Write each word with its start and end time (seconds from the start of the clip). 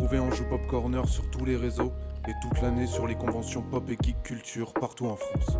retrouver 0.00 0.18
en 0.18 0.30
joue 0.30 0.44
Pop 0.44 0.66
Corner 0.66 1.06
sur 1.06 1.30
tous 1.30 1.44
les 1.44 1.56
réseaux 1.56 1.92
et 2.26 2.32
toute 2.40 2.62
l'année 2.62 2.86
sur 2.86 3.06
les 3.06 3.16
conventions 3.16 3.60
pop 3.60 3.86
et 3.90 3.98
geek 4.02 4.22
culture 4.22 4.72
partout 4.72 5.04
en 5.04 5.16
France. 5.16 5.58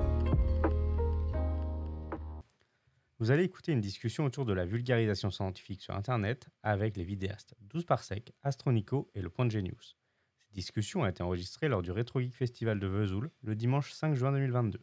Vous 3.19 3.31
allez 3.31 3.45
écouter 3.45 3.73
une 3.73 3.83
discussion 3.83 4.25
autour 4.25 4.47
de 4.47 4.55
la 4.55 4.65
vulgarisation 4.65 5.31
scientifique 5.31 5.83
sur 5.83 5.95
Internet 5.95 6.49
avec 6.63 6.97
les 6.97 7.05
vidéastes 7.05 7.55
12 7.69 7.85
par 7.85 8.03
sec, 8.03 8.33
Astronico 8.43 9.11
et 9.15 9.21
le 9.21 9.29
Point 9.29 9.45
de 9.45 9.51
Genius. 9.51 9.99
Cette 10.39 10.55
discussion 10.55 11.05
a 11.05 11.11
été 11.11 11.23
enregistrée 11.23 11.69
lors 11.69 11.83
du 11.83 11.91
Retro 11.91 12.21
Geek 12.21 12.35
Festival 12.35 12.81
de 12.81 12.87
Vesoul 12.87 13.31
le 13.43 13.55
dimanche 13.55 13.93
5 13.93 14.15
juin 14.15 14.33
2022. 14.33 14.81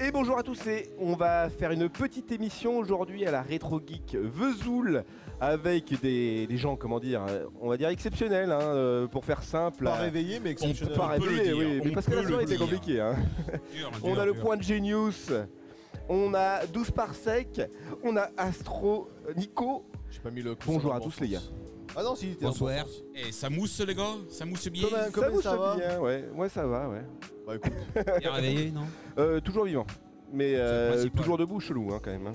Et 0.00 0.12
bonjour 0.12 0.38
à 0.38 0.42
tous 0.44 0.64
et 0.68 0.90
on 0.98 1.14
va 1.16 1.48
faire 1.50 1.72
une 1.72 1.88
petite 1.88 2.30
émission 2.30 2.78
aujourd'hui 2.78 3.26
à 3.26 3.30
la 3.32 3.42
Retro 3.42 3.80
Geek 3.84 4.16
Vesoul 4.16 5.04
avec 5.40 6.00
des, 6.00 6.46
des 6.46 6.56
gens, 6.56 6.76
comment 6.76 7.00
dire, 7.00 7.24
euh, 7.28 7.46
on 7.60 7.68
va 7.68 7.76
dire 7.76 7.88
exceptionnels 7.88 8.52
hein, 8.52 8.60
euh, 8.60 9.06
pour 9.08 9.24
faire 9.24 9.42
simple. 9.42 9.84
Pas 9.84 9.98
euh, 9.98 10.02
réveillé, 10.02 10.38
mais 10.40 10.50
exceptionnel. 10.50 10.96
pas 10.96 11.16
peut 11.18 11.24
le 11.24 11.30
réveillé, 11.30 11.52
dire, 11.52 11.58
oui, 11.58 11.80
mais 11.84 11.90
on 11.90 11.94
parce 11.94 12.06
que 12.06 12.14
la 12.14 12.26
soirée 12.28 12.44
était 12.44 12.56
compliquée. 12.56 13.00
hein. 13.00 13.16
Dur, 13.74 13.90
On 14.04 14.16
a 14.18 14.24
le 14.24 14.32
dur. 14.34 14.42
point 14.42 14.56
de 14.56 14.62
Genius, 14.62 15.32
on 16.08 16.32
a 16.34 16.64
12 16.66 16.90
par 16.92 17.14
sec, 17.14 17.60
on 18.04 18.16
a 18.16 18.30
Astro 18.36 19.08
Nico. 19.36 19.84
J'ai 20.10 20.20
pas 20.20 20.30
mis 20.30 20.42
le 20.42 20.56
Bonjour 20.64 20.94
à 20.94 21.00
tous, 21.00 21.18
les 21.20 21.34
sens. 21.34 21.52
Ah 21.96 22.02
non, 22.02 22.14
si, 22.14 22.26
il 22.26 22.32
était 22.32 22.44
en 22.46 22.48
Bonsoir. 22.50 22.84
bon 22.84 22.90
sens. 22.90 23.02
Eh, 23.14 23.32
ça 23.32 23.50
mousse 23.50 23.80
les 23.80 23.94
gars 23.94 24.14
Ça 24.28 24.44
mousse 24.44 24.68
bien 24.68 24.88
Comme 24.88 24.94
un- 24.98 25.04
ça 25.04 25.10
Comment 25.10 25.30
vous 25.30 25.42
ça 25.42 25.56
va 25.56 25.76
bien, 25.76 26.00
ouais, 26.00 26.24
ouais 26.34 26.48
ça 26.48 26.66
va, 26.66 26.88
ouais. 26.88 27.02
Bah 27.46 27.56
écoute, 27.56 27.72
Bien 28.20 28.32
réveillé, 28.32 28.70
non? 28.70 28.82
Euh, 29.18 29.40
toujours 29.40 29.64
vivant, 29.64 29.86
mais 30.32 30.52
euh, 30.56 31.08
toujours 31.16 31.38
debout, 31.38 31.60
chelou 31.60 31.92
hein, 31.92 32.00
quand 32.02 32.10
même. 32.10 32.26
hein. 32.28 32.34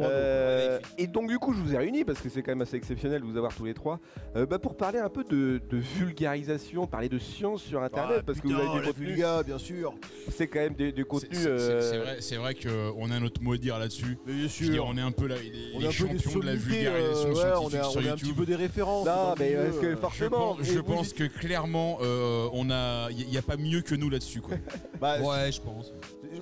Euh, 0.00 0.78
et 0.98 1.06
donc 1.06 1.28
du 1.28 1.38
coup 1.38 1.52
je 1.54 1.58
vous 1.60 1.74
ai 1.74 1.78
réunis 1.78 2.04
parce 2.04 2.20
que 2.20 2.28
c'est 2.28 2.42
quand 2.42 2.52
même 2.52 2.62
assez 2.62 2.76
exceptionnel 2.76 3.20
de 3.20 3.26
vous 3.26 3.36
avoir 3.36 3.54
tous 3.54 3.64
les 3.64 3.74
trois 3.74 4.00
euh, 4.36 4.46
bah, 4.46 4.58
pour 4.58 4.76
parler 4.76 4.98
un 4.98 5.08
peu 5.08 5.24
de, 5.24 5.60
de 5.70 5.76
vulgarisation, 5.76 6.86
parler 6.86 7.08
de 7.08 7.18
science 7.18 7.62
sur 7.62 7.82
internet 7.82 8.18
Ah, 8.20 8.22
parce 8.26 8.40
que 8.40 8.48
vous 8.48 8.54
avez 8.54 8.80
du 8.80 8.86
contenu, 8.86 9.06
vulga, 9.06 9.42
bien 9.42 9.58
sûr. 9.58 9.94
c'est 10.30 10.46
quand 10.46 10.60
même 10.60 10.74
des- 10.74 10.92
du 10.92 11.02
C'est 11.02 11.08
contenu. 11.08 11.28
c'est- 11.36 11.46
euh, 11.48 12.00
vrai, 12.02 12.16
c'est 12.20 12.36
vrai 12.36 12.54
qu'on 12.54 13.10
a 13.10 13.20
notre 13.20 13.42
mot 13.42 13.54
à 13.54 13.58
dire 13.58 13.78
là-dessus. 13.78 14.18
Bien 14.26 14.34
Je 14.48 14.64
veux 14.64 14.70
dire, 14.70 14.82
sûr. 14.82 14.86
on 14.86 14.96
est 14.96 15.00
un 15.00 15.12
peu 15.12 15.26
là, 15.26 15.36
les, 15.36 15.72
On 15.74 15.78
des 15.80 15.90
champions 15.90 16.40
de 16.40 16.46
la 16.46 16.54
vulgarisation 16.54 17.28
euh, 17.30 17.34
ouais, 17.34 17.52
on 17.56 17.68
scientifique 17.70 17.90
sur 17.90 18.00
on 18.00 18.04
est 18.04 18.08
un 18.10 18.16
petit 18.16 18.32
peu 18.32 18.46
des 18.46 18.56
références. 18.56 19.06
Non, 19.06 19.34
mais 19.38 19.52
que 19.80 19.90
Je 19.90 19.96
forcément 19.96 20.54
pense, 20.56 20.62
je 20.66 20.78
pense 20.80 21.12
que 21.12 21.24
clairement, 21.24 21.98
euh, 22.02 22.48
on 22.52 22.70
a, 22.70 23.10
il 23.10 23.28
n'y 23.28 23.36
a 23.38 23.42
pas 23.42 23.56
mieux 23.56 23.80
que 23.82 23.94
nous 23.94 24.10
là-dessus, 24.10 24.40
quoi. 24.40 24.56
bah, 25.00 25.20
Ouais, 25.20 25.50
je 25.52 25.60
pense. 25.60 25.92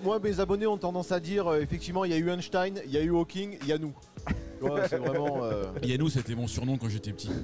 Moi, 0.03 0.19
mes 0.21 0.41
abonnés 0.41 0.67
ont 0.67 0.77
tendance 0.79 1.13
à 1.13 1.21
dire, 1.21 1.47
euh, 1.49 1.61
effectivement, 1.61 2.05
il 2.05 2.11
y 2.11 2.15
a 2.15 2.19
eu 2.19 2.31
Einstein, 2.31 2.81
il 2.87 2.91
y 2.93 2.97
a 2.99 3.03
eu 3.03 3.11
Hawking, 3.11 3.59
il 3.63 3.69
y 3.69 3.73
a 3.73 3.79
nous. 3.79 3.93
Tu 4.61 4.67
vois, 4.69 4.87
c'est 4.87 4.99
vraiment. 4.99 5.43
euh, 5.45 5.65
Yannou, 5.83 6.11
c'était 6.11 6.35
mon 6.35 6.47
surnom 6.47 6.77
quand 6.77 6.89
j'étais 6.91 7.13
petit. 7.13 7.31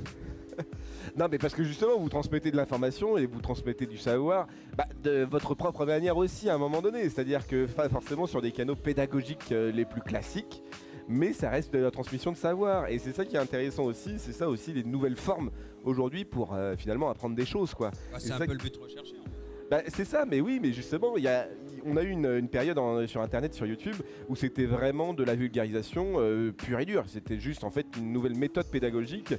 Non, 1.16 1.28
mais 1.30 1.38
parce 1.38 1.54
que 1.54 1.62
justement, 1.64 1.98
vous 1.98 2.08
transmettez 2.10 2.50
de 2.50 2.56
l'information 2.56 3.16
et 3.16 3.24
vous 3.26 3.40
transmettez 3.40 3.86
du 3.86 3.96
savoir 3.96 4.46
bah, 4.76 4.84
de 5.02 5.24
votre 5.24 5.54
propre 5.54 5.86
manière 5.86 6.16
aussi 6.18 6.50
à 6.50 6.54
un 6.54 6.58
moment 6.58 6.82
donné. 6.82 7.08
C'est-à-dire 7.08 7.46
que 7.46 7.64
pas 7.66 7.88
forcément 7.88 8.26
sur 8.26 8.42
des 8.42 8.52
canaux 8.52 8.74
pédagogiques 8.74 9.50
euh, 9.52 9.70
les 9.72 9.84
plus 9.86 10.02
classiques, 10.02 10.62
mais 11.08 11.32
ça 11.32 11.48
reste 11.48 11.72
de 11.72 11.78
la 11.78 11.90
transmission 11.90 12.32
de 12.32 12.36
savoir. 12.36 12.88
Et 12.88 12.98
c'est 12.98 13.12
ça 13.12 13.24
qui 13.24 13.36
est 13.36 13.38
intéressant 13.38 13.84
aussi, 13.84 14.14
c'est 14.18 14.32
ça 14.32 14.48
aussi 14.48 14.72
les 14.74 14.84
nouvelles 14.84 15.16
formes 15.16 15.50
aujourd'hui 15.84 16.24
pour 16.26 16.52
euh, 16.54 16.74
finalement 16.76 17.08
apprendre 17.08 17.34
des 17.36 17.46
choses, 17.46 17.72
quoi. 17.72 17.90
Ah, 18.12 18.16
Et 18.16 18.20
c'est 18.20 18.28
ça 18.28 18.34
un 18.34 18.38
peu 18.38 18.46
que- 18.46 18.52
le 18.52 18.58
but 18.58 18.76
recherché. 18.76 19.14
hein. 19.18 19.30
Bah, 19.70 19.80
c'est 19.88 20.04
ça, 20.04 20.24
mais 20.26 20.40
oui, 20.40 20.58
mais 20.60 20.72
justement, 20.72 21.16
il 21.16 21.24
y 21.24 21.28
a, 21.28 21.48
on 21.86 21.96
a 21.96 22.02
eu 22.02 22.10
une, 22.10 22.48
période 22.48 22.78
sur 23.06 23.20
Internet, 23.20 23.54
sur 23.54 23.66
YouTube, 23.66 23.96
où 24.28 24.36
c'était 24.36 24.66
vraiment 24.66 25.14
de 25.14 25.24
la 25.24 25.34
vulgarisation 25.34 26.14
euh, 26.16 26.52
pure 26.52 26.80
et 26.80 26.84
dure. 26.84 27.04
C'était 27.06 27.38
juste 27.38 27.64
en 27.64 27.70
fait 27.70 27.86
une 27.96 28.12
nouvelle 28.12 28.36
méthode 28.36 28.66
pédagogique. 28.66 29.34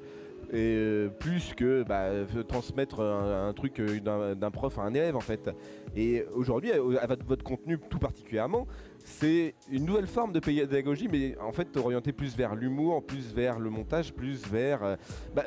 Euh, 0.54 1.10
plus 1.10 1.54
que 1.56 1.84
bah, 1.84 2.24
f- 2.24 2.46
transmettre 2.46 3.02
un, 3.02 3.52
truc 3.52 3.82
euh, 3.82 4.34
d'un 4.34 4.52
prof 4.52 4.80
à 4.80 4.84
un 4.84 4.94
élève 4.94 5.18
en 5.18 5.22
fait. 5.22 5.50
Et 5.96 6.24
aujourd'hui, 6.34 6.72
euh, 6.72 6.98
votre 7.26 7.44
contenu 7.44 7.78
tout 7.90 8.00
particulièrement, 8.00 8.66
c'est 9.10 9.56
une 9.72 9.86
nouvelle 9.86 10.06
forme 10.06 10.34
de 10.34 10.40
pédagogie, 10.40 11.08
mais 11.10 11.38
en 11.40 11.54
fait 11.54 11.76
orientée 11.78 12.12
plus 12.12 12.36
vers 12.36 12.56
l'humour, 12.56 13.02
plus 13.06 13.34
vers 13.34 13.58
le 13.58 13.70
montage, 13.70 14.14
plus 14.14 14.46
vers, 14.48 14.84
euh, 14.84 14.96
bah, 15.34 15.46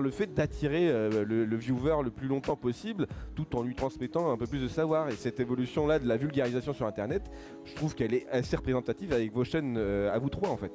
le 0.00 0.10
fait 0.10 0.34
d'attirer 0.34 0.90
euh, 0.90 1.24
le, 1.24 1.46
le 1.46 1.56
viewer 1.56 1.96
le 2.04 2.10
plus 2.10 2.28
longtemps 2.28 2.54
possible, 2.54 3.06
tout 3.34 3.56
en 3.56 3.62
lui 3.62 3.74
transmettant 3.74 4.30
un 4.30 4.36
peu 4.36 4.46
plus 4.46 4.60
de 4.60 4.68
savoir. 4.68 5.08
Et 5.08 5.12
cette 5.12 5.40
évolution-là 5.40 5.98
de 5.98 6.06
la 6.06 6.18
vulgarisation 6.18 6.74
sur 6.74 6.86
Internet, 6.86 7.22
je 7.64 7.74
trouve 7.74 7.94
qu'elle 7.94 8.12
est 8.12 8.28
assez 8.28 8.56
représentative 8.56 9.12
avec 9.14 9.32
vos 9.32 9.42
chaînes 9.42 9.76
euh, 9.78 10.14
à 10.14 10.18
vous 10.18 10.28
trois 10.28 10.50
en 10.50 10.58
fait. 10.58 10.72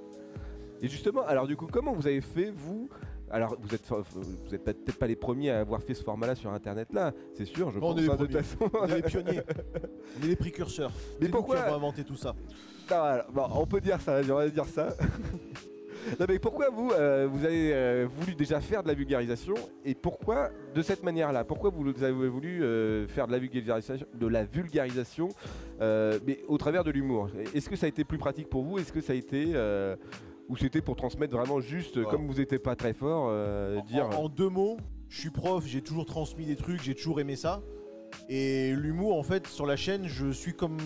Et 0.82 0.88
justement, 0.88 1.22
alors 1.26 1.46
du 1.46 1.56
coup, 1.56 1.68
comment 1.72 1.94
vous 1.94 2.08
avez 2.08 2.20
fait 2.22 2.52
vous 2.54 2.90
alors 3.34 3.58
vous 3.60 3.74
êtes 3.74 3.82
vous 3.90 4.54
êtes 4.56 4.64
peut-être 4.64 4.98
pas 4.98 5.08
les 5.08 5.16
premiers 5.16 5.50
à 5.50 5.60
avoir 5.62 5.82
fait 5.82 5.96
ce 5.96 6.04
format-là 6.04 6.36
sur 6.36 6.52
Internet 6.52 6.94
là, 6.94 7.12
c'est 7.34 7.46
sûr, 7.46 7.72
je 7.72 7.78
On 7.78 7.82
pense 7.82 7.98
est 7.98 8.02
les 8.02 8.08
de 8.08 8.16
toute 8.16 8.28
premiers. 8.30 8.44
façon. 8.44 8.70
on 8.80 8.86
est 8.88 8.96
les 8.96 9.02
pionniers. 9.02 9.42
On 10.22 10.24
est 10.24 10.28
les 10.28 10.36
précurseurs. 10.36 10.92
Mais 11.20 11.30
pourquoi- 11.30 11.56
qui 11.58 11.62
avons 11.64 11.76
inventé 11.76 12.04
tout 12.04 12.16
ça. 12.16 12.36
Bon, 13.34 13.44
on 13.56 13.66
peut 13.66 13.82
dire 13.82 14.00
ça, 14.00 14.22
j'aurais 14.22 14.52
dire 14.52 14.66
ça. 14.66 14.90
non 16.20 16.26
mais 16.28 16.38
pourquoi 16.38 16.70
vous, 16.70 16.92
euh, 16.92 17.28
vous 17.32 17.44
avez 17.46 17.74
euh, 17.74 18.08
voulu 18.08 18.36
déjà 18.36 18.60
faire 18.60 18.84
de 18.84 18.88
la 18.90 18.94
vulgarisation 18.94 19.56
et 19.86 19.96
pourquoi 19.96 20.50
de 20.76 20.82
cette 20.84 21.02
manière-là? 21.02 21.44
Pourquoi 21.44 21.72
vous 21.72 21.88
avez 22.04 22.28
voulu 22.28 22.62
euh, 22.64 23.08
faire 23.08 23.26
de 23.26 23.32
la 23.32 23.40
vulgarisation, 23.40 24.06
de 24.14 24.28
la 24.28 24.44
vulgarisation 24.44 25.30
mais 25.80 26.40
au 26.48 26.58
travers 26.60 26.84
de 26.84 26.92
l'humour? 26.92 27.30
Est-ce 27.56 27.68
que 27.70 27.76
ça 27.76 27.88
a 27.88 27.90
été 27.90 28.04
plus 28.04 28.18
pratique 28.20 28.50
pour 28.50 28.64
vous? 28.64 28.78
Est-ce 28.78 28.92
que 28.94 29.02
ça 29.02 29.14
a 29.14 29.16
été 29.16 29.54
ou 30.50 30.58
c'était 30.58 30.82
pour 30.82 30.96
transmettre 30.96 31.36
vraiment 31.36 31.60
juste, 31.62 32.04
comme 32.06 32.28
vous 32.28 32.36
n'étiez 32.36 32.60
pas 32.60 32.76
très 32.76 32.94
fort, 32.94 33.28
euh, 33.30 33.82
dire 33.82 34.06
En, 34.10 34.24
en 34.26 34.30
deux 34.30 34.50
mots, 34.50 34.78
je 35.10 35.20
suis 35.20 35.30
prof, 35.30 35.64
j'ai 35.66 35.82
toujours 35.82 36.06
transmis 36.06 36.46
des 36.46 36.56
trucs, 36.56 36.82
j'ai 36.82 36.96
toujours 36.96 37.20
aimé 37.20 37.36
ça. 37.36 37.62
Et 38.30 38.74
l'humour, 38.74 39.18
en 39.18 39.24
fait, 39.24 39.48
sur 39.48 39.66
la 39.66 39.76
chaîne, 39.76 40.08
je 40.08 40.32
suis 40.32 40.54
comme 40.54 40.78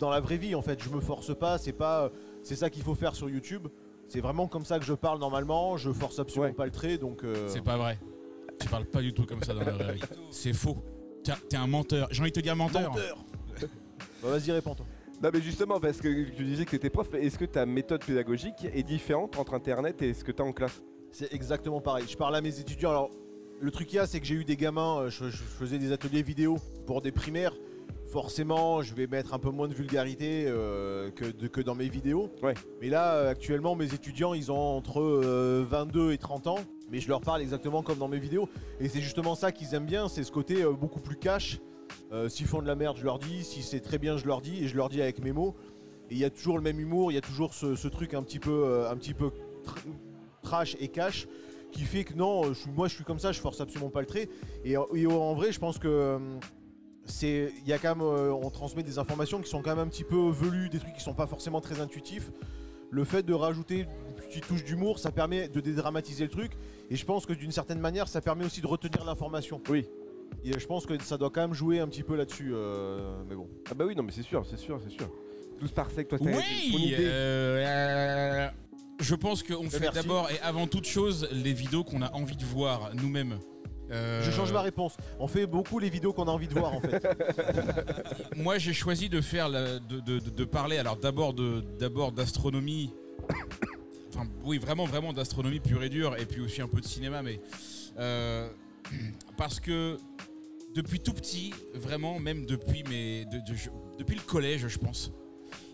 dans 0.00 0.10
la 0.10 0.18
vraie 0.20 0.36
vie, 0.36 0.54
en 0.54 0.62
fait. 0.62 0.82
Je 0.82 0.88
me 0.90 1.00
force 1.00 1.36
pas, 1.38 1.56
c'est 1.58 1.72
pas. 1.72 2.10
C'est 2.42 2.56
ça 2.56 2.70
qu'il 2.70 2.82
faut 2.82 2.94
faire 2.96 3.14
sur 3.14 3.30
YouTube. 3.30 3.68
C'est 4.08 4.20
vraiment 4.20 4.48
comme 4.48 4.64
ça 4.64 4.78
que 4.80 4.84
je 4.84 4.92
parle 4.92 5.20
normalement, 5.20 5.76
je 5.76 5.90
force 5.92 6.18
absolument 6.18 6.48
Ouais. 6.48 6.54
pas 6.54 6.64
le 6.64 6.72
trait, 6.72 6.98
donc. 6.98 7.22
euh, 7.24 7.46
C'est 7.48 7.62
pas 7.62 7.76
vrai. 7.76 7.98
Tu 8.60 8.68
parles 8.68 8.84
pas 8.84 9.00
du 9.00 9.12
tout 9.14 9.24
comme 9.26 9.42
ça 9.42 9.54
dans 9.54 9.62
la 9.62 9.70
vraie 9.72 9.94
vie. 9.94 10.00
C'est 10.30 10.52
faux. 10.52 10.76
T'es 11.24 11.32
t'es 11.48 11.56
un 11.56 11.66
menteur. 11.68 12.08
J'ai 12.10 12.20
envie 12.20 12.30
de 12.32 12.34
te 12.36 12.40
dire 12.40 12.56
menteur. 12.56 12.90
Menteur 12.90 13.16
Bah, 14.22 14.28
Vas-y, 14.30 14.50
réponds-toi. 14.52 14.84
Non 15.22 15.30
mais 15.32 15.40
justement 15.40 15.78
parce 15.78 15.98
que 16.00 16.30
tu 16.30 16.42
disais 16.44 16.64
que 16.64 16.70
tu 16.70 16.76
étais 16.76 16.90
prof, 16.90 17.14
est-ce 17.14 17.38
que 17.38 17.44
ta 17.44 17.64
méthode 17.64 18.04
pédagogique 18.04 18.66
est 18.74 18.82
différente 18.82 19.38
entre 19.38 19.54
internet 19.54 20.02
et 20.02 20.14
ce 20.14 20.24
que 20.24 20.32
tu 20.32 20.42
as 20.42 20.44
en 20.44 20.52
classe? 20.52 20.82
C'est 21.12 21.32
exactement 21.32 21.80
pareil. 21.80 22.06
Je 22.08 22.16
parle 22.16 22.34
à 22.34 22.40
mes 22.40 22.58
étudiants. 22.58 22.90
Alors, 22.90 23.10
le 23.60 23.70
truc 23.70 23.86
qu'il 23.86 23.96
y 23.96 24.00
a, 24.00 24.06
c'est 24.06 24.18
que 24.18 24.26
j'ai 24.26 24.34
eu 24.34 24.44
des 24.44 24.56
gamins, 24.56 25.02
euh, 25.02 25.10
je, 25.10 25.26
je 25.26 25.36
faisais 25.36 25.78
des 25.78 25.92
ateliers 25.92 26.22
vidéo 26.22 26.56
pour 26.86 27.02
des 27.02 27.12
primaires. 27.12 27.54
Forcément, 28.10 28.82
je 28.82 28.94
vais 28.94 29.06
mettre 29.06 29.32
un 29.32 29.38
peu 29.38 29.50
moins 29.50 29.68
de 29.68 29.74
vulgarité 29.74 30.46
euh, 30.48 31.10
que, 31.12 31.26
de- 31.26 31.46
que 31.46 31.60
dans 31.60 31.74
mes 31.76 31.88
vidéos. 31.88 32.28
Ouais. 32.42 32.54
Mais 32.80 32.88
là, 32.88 33.14
euh, 33.14 33.30
actuellement, 33.30 33.76
mes 33.76 33.94
étudiants, 33.94 34.34
ils 34.34 34.50
ont 34.50 34.56
entre 34.58 35.00
euh, 35.00 35.64
22 35.68 36.12
et 36.12 36.18
30 36.18 36.46
ans. 36.48 36.58
Mais 36.90 36.98
je 36.98 37.08
leur 37.08 37.20
parle 37.20 37.40
exactement 37.42 37.82
comme 37.82 37.98
dans 37.98 38.08
mes 38.08 38.18
vidéos. 38.18 38.48
Et 38.80 38.88
c'est 38.88 39.00
justement 39.00 39.34
ça 39.34 39.52
qu'ils 39.52 39.74
aiment 39.74 39.86
bien, 39.86 40.08
c'est 40.08 40.24
ce 40.24 40.32
côté 40.32 40.62
euh, 40.62 40.72
beaucoup 40.72 41.00
plus 41.00 41.16
cash. 41.16 41.58
Euh, 42.12 42.28
S'ils 42.28 42.46
font 42.46 42.62
de 42.62 42.66
la 42.66 42.74
merde, 42.74 42.96
je 42.98 43.04
leur 43.04 43.18
dis. 43.18 43.44
Si 43.44 43.62
c'est 43.62 43.80
très 43.80 43.98
bien, 43.98 44.16
je 44.16 44.26
leur 44.26 44.40
dis. 44.40 44.64
Et 44.64 44.68
je 44.68 44.76
leur 44.76 44.88
dis 44.88 45.00
avec 45.02 45.22
mes 45.22 45.32
mots. 45.32 45.54
Et 46.10 46.14
il 46.14 46.18
y 46.18 46.24
a 46.24 46.30
toujours 46.30 46.56
le 46.56 46.62
même 46.62 46.78
humour, 46.78 47.10
il 47.10 47.14
y 47.14 47.18
a 47.18 47.22
toujours 47.22 47.54
ce, 47.54 47.88
truc 47.88 48.12
un 48.12 48.22
petit 48.22 48.38
peu, 48.38 48.64
euh, 48.64 48.90
un 48.90 48.96
petit 48.96 49.14
peu 49.14 49.28
tr- 49.64 49.86
trash 50.42 50.76
et 50.78 50.88
cash 50.88 51.26
qui 51.70 51.84
fait 51.84 52.04
que 52.04 52.12
non, 52.12 52.52
moi 52.74 52.86
je 52.86 52.94
suis 52.94 53.04
comme 53.04 53.18
ça, 53.18 53.32
je 53.32 53.40
force 53.40 53.62
absolument 53.62 53.88
pas 53.88 54.00
le 54.00 54.06
trait. 54.06 54.28
Et, 54.62 54.76
en 54.76 55.34
vrai, 55.34 55.52
je 55.52 55.58
pense 55.58 55.78
que 55.78 55.88
euh, 55.88 56.18
c'est, 57.06 57.50
il 57.62 57.66
y 57.66 57.72
a 57.72 57.78
quand 57.78 57.96
même, 57.96 58.02
on 58.04 58.50
transmet 58.50 58.82
des 58.82 58.98
informations 58.98 59.40
qui 59.40 59.48
sont 59.48 59.62
quand 59.62 59.70
même 59.70 59.86
un 59.86 59.88
petit 59.88 60.04
peu 60.04 60.28
velues, 60.28 60.68
des 60.68 60.80
trucs 60.80 60.92
qui 60.92 61.00
sont 61.02 61.14
pas 61.14 61.26
forcément 61.26 61.62
très 61.62 61.80
intuitifs. 61.80 62.30
Le 62.90 63.04
fait 63.04 63.22
de 63.22 63.32
rajouter 63.32 63.86
une 64.08 64.14
petite 64.14 64.46
touche 64.46 64.64
d'humour, 64.64 64.98
ça 64.98 65.12
permet 65.12 65.48
de 65.48 65.60
dédramatiser 65.60 66.24
le 66.24 66.30
truc. 66.30 66.52
Et 66.90 66.96
je 66.96 67.06
pense 67.06 67.24
que 67.24 67.32
d'une 67.32 67.52
certaine 67.52 67.80
manière, 67.80 68.06
ça 68.06 68.20
permet 68.20 68.44
aussi 68.44 68.60
de 68.60 68.66
retenir 68.66 69.02
l'information. 69.06 69.62
Oui. 69.70 69.88
Et 70.44 70.58
je 70.58 70.66
pense 70.66 70.86
que 70.86 71.00
ça 71.02 71.16
doit 71.18 71.30
quand 71.30 71.40
même 71.42 71.54
jouer 71.54 71.80
un 71.80 71.88
petit 71.88 72.02
peu 72.02 72.16
là-dessus. 72.16 72.52
euh, 72.54 73.22
mais 73.28 73.34
bon. 73.36 73.48
Ah 73.70 73.74
bah 73.74 73.84
oui, 73.86 73.94
non 73.96 74.02
mais 74.02 74.12
c'est 74.12 74.22
sûr, 74.22 74.44
c'est 74.48 74.58
sûr, 74.58 74.80
c'est 74.82 74.90
sûr. 74.92 75.08
12 75.60 75.70
par 75.72 75.90
sec, 75.90 76.08
toi 76.08 76.18
t'as 76.18 76.24
ton 76.32 76.36
Oui 76.38 76.68
idée 76.86 76.96
euh, 77.00 77.64
euh, 77.66 78.48
Je 79.00 79.14
pense 79.14 79.42
qu'on 79.42 79.70
fait 79.70 79.78
merci. 79.80 80.00
d'abord 80.02 80.28
et 80.30 80.40
avant 80.40 80.66
toute 80.66 80.86
chose 80.86 81.28
les 81.32 81.52
vidéos 81.52 81.84
qu'on 81.84 82.02
a 82.02 82.12
envie 82.14 82.36
de 82.36 82.44
voir 82.44 82.90
nous-mêmes. 82.94 83.38
Euh, 83.92 84.22
Je 84.22 84.30
change 84.30 84.52
ma 84.52 84.62
réponse. 84.62 84.96
On 85.20 85.28
fait 85.28 85.46
beaucoup 85.46 85.78
les 85.78 85.90
vidéos 85.90 86.12
qu'on 86.14 86.24
a 86.26 86.30
envie 86.30 86.48
de 86.48 86.54
voir 86.54 86.72
en 86.74 86.80
fait. 86.80 87.06
Moi, 88.36 88.58
j'ai 88.58 88.72
choisi 88.72 89.08
de 89.08 89.20
faire 89.20 89.48
la- 89.48 89.78
de, 89.78 90.00
de- 90.00 90.18
de- 90.18 90.30
de 90.30 90.44
parler 90.44 90.78
alors 90.78 90.96
d'abord 90.96 91.34
de 91.34 91.62
d'abord 91.78 92.10
d'astronomie. 92.12 92.92
Enfin, 94.14 94.26
oui, 94.44 94.58
vraiment, 94.58 94.84
vraiment 94.84 95.14
d'astronomie 95.14 95.58
pure 95.58 95.82
et 95.82 95.88
dure, 95.88 96.16
et 96.18 96.26
puis 96.26 96.42
aussi 96.42 96.60
un 96.60 96.68
peu 96.68 96.82
de 96.82 96.86
cinéma, 96.86 97.22
mais 97.22 97.40
euh, 97.98 98.46
parce 99.36 99.60
que 99.60 99.98
depuis 100.74 101.00
tout 101.00 101.12
petit, 101.12 101.52
vraiment, 101.74 102.18
même 102.18 102.46
depuis 102.46 102.82
mes, 102.84 103.24
depuis 103.98 104.14
le 104.14 104.22
collège, 104.22 104.68
je 104.68 104.78
pense, 104.78 105.12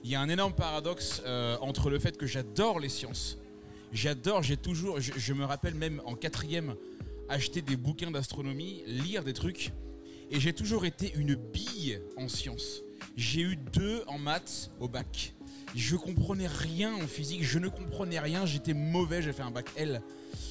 il 0.05 0.11
y 0.11 0.15
a 0.15 0.21
un 0.21 0.29
énorme 0.29 0.55
paradoxe 0.55 1.23
euh, 1.27 1.57
entre 1.61 1.91
le 1.91 1.99
fait 1.99 2.17
que 2.17 2.27
j'adore 2.27 2.81
les 2.81 2.89
sciences, 2.89 3.39
j'adore, 3.93 4.43
j'ai 4.43 4.57
toujours, 4.57 5.01
je, 5.01 5.13
je 5.17 5.33
me 5.33 5.45
rappelle 5.45 5.75
même 5.75 6.01
en 6.05 6.15
quatrième 6.15 6.75
acheter 7.29 7.63
des 7.63 7.77
bouquins 7.77 8.11
d'astronomie, 8.11 8.83
lire 8.87 9.23
des 9.23 9.35
trucs. 9.35 9.73
Et 10.31 10.41
j'ai 10.41 10.53
toujours 10.53 10.85
été 10.85 11.13
une 11.15 11.35
bille 11.35 12.01
en 12.17 12.29
sciences. 12.29 12.83
J'ai 13.17 13.41
eu 13.41 13.57
deux 13.57 14.03
en 14.07 14.19
maths 14.19 14.71
au 14.81 14.89
bac. 14.89 15.35
Je 15.75 15.97
comprenais 15.97 16.47
rien 16.47 16.95
en 16.95 17.07
physique, 17.07 17.43
je 17.45 17.59
ne 17.59 17.69
comprenais 17.69 18.19
rien, 18.19 18.47
j'étais 18.47 18.75
mauvais, 18.75 19.23
j'ai 19.23 19.33
fait 19.33 19.43
un 19.43 19.51
bac 19.51 19.67
L. 19.77 20.03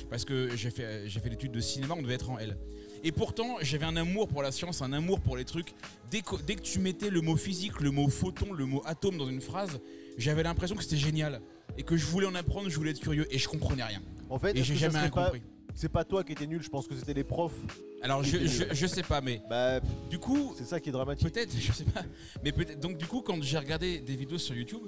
Parce 0.09 0.25
que 0.25 0.55
j'ai 0.55 0.69
fait, 0.71 1.07
j'ai 1.09 1.19
fait 1.19 1.29
l'étude 1.29 1.51
de 1.51 1.59
cinéma, 1.59 1.95
on 1.97 2.01
devait 2.01 2.13
être 2.15 2.29
en 2.29 2.37
L. 2.39 2.57
Et 3.03 3.11
pourtant, 3.11 3.57
j'avais 3.61 3.85
un 3.85 3.95
amour 3.95 4.27
pour 4.27 4.41
la 4.41 4.51
science, 4.51 4.81
un 4.81 4.93
amour 4.93 5.19
pour 5.19 5.37
les 5.37 5.45
trucs. 5.45 5.73
Dès 6.09 6.21
que, 6.21 6.35
dès 6.45 6.55
que 6.55 6.61
tu 6.61 6.79
mettais 6.79 7.09
le 7.09 7.21
mot 7.21 7.35
physique, 7.35 7.79
le 7.79 7.91
mot 7.91 8.07
photon, 8.07 8.53
le 8.53 8.65
mot 8.65 8.81
atome 8.85 9.17
dans 9.17 9.27
une 9.29 9.41
phrase, 9.41 9.79
j'avais 10.17 10.43
l'impression 10.43 10.75
que 10.75 10.83
c'était 10.83 10.97
génial. 10.97 11.41
Et 11.77 11.83
que 11.83 11.95
je 11.97 12.05
voulais 12.05 12.25
en 12.25 12.33
apprendre, 12.35 12.69
je 12.69 12.75
voulais 12.75 12.91
être 12.91 12.99
curieux. 12.99 13.27
Et 13.29 13.37
je 13.37 13.47
comprenais 13.47 13.83
rien. 13.83 14.01
En 14.29 14.39
fait, 14.39 14.57
Et 14.57 14.63
j'ai 14.63 14.75
jamais 14.75 14.97
rien 14.99 15.09
pas- 15.09 15.25
compris. 15.25 15.41
C'est 15.79 15.89
pas 15.89 16.03
toi 16.03 16.23
qui 16.23 16.31
étais 16.31 16.47
nul, 16.47 16.63
je 16.63 16.69
pense 16.69 16.87
que 16.87 16.95
c'était 16.95 17.13
les 17.13 17.23
profs. 17.23 17.53
Alors, 18.01 18.23
je, 18.23 18.47
je, 18.47 18.63
je 18.71 18.87
sais 18.87 19.03
pas, 19.03 19.21
mais 19.21 19.39
Bah, 19.47 19.79
du 20.09 20.17
coup, 20.17 20.55
c'est 20.57 20.65
ça 20.65 20.79
qui 20.79 20.89
est 20.89 20.91
dramatique. 20.91 21.31
Peut-être, 21.31 21.55
je 21.59 21.71
sais 21.71 21.83
pas. 21.83 22.01
Mais 22.43 22.51
peut-être. 22.51 22.79
Donc 22.79 22.97
du 22.97 23.05
coup, 23.05 23.21
quand 23.21 23.41
j'ai 23.43 23.59
regardé 23.59 23.99
des 23.99 24.15
vidéos 24.15 24.39
sur 24.39 24.55
YouTube, 24.55 24.81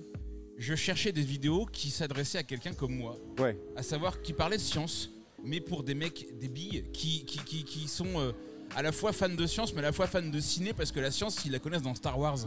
je 0.58 0.74
cherchais 0.74 1.12
des 1.12 1.22
vidéos 1.22 1.68
qui 1.68 1.92
s'adressaient 1.92 2.40
à 2.40 2.44
quelqu'un 2.44 2.74
comme 2.74 2.96
moi, 2.96 3.18
Ouais. 3.40 3.56
à 3.76 3.84
savoir 3.84 4.20
qui 4.24 4.34
parlait 4.34 4.58
de 4.58 4.62
science, 4.64 5.12
mais 5.44 5.60
pour 5.60 5.84
des 5.84 5.94
mecs, 5.94 6.36
des 6.40 6.50
billes, 6.50 6.84
qui, 6.92 7.24
qui, 7.24 7.38
qui, 7.46 7.64
qui 7.64 7.88
sont 7.88 8.20
euh, 8.20 8.32
à 8.76 8.82
la 8.82 8.92
fois 8.92 9.14
fans 9.14 9.30
de 9.30 9.46
science, 9.46 9.72
mais 9.74 9.80
à 9.80 9.84
la 9.84 9.92
fois 9.92 10.08
fans 10.08 10.24
de 10.24 10.40
ciné, 10.40 10.74
parce 10.74 10.92
que 10.92 11.00
la 11.00 11.12
science, 11.12 11.46
ils 11.46 11.52
la 11.52 11.60
connaissent 11.60 11.84
dans 11.84 11.94
Star 11.96 12.18
Wars. 12.18 12.40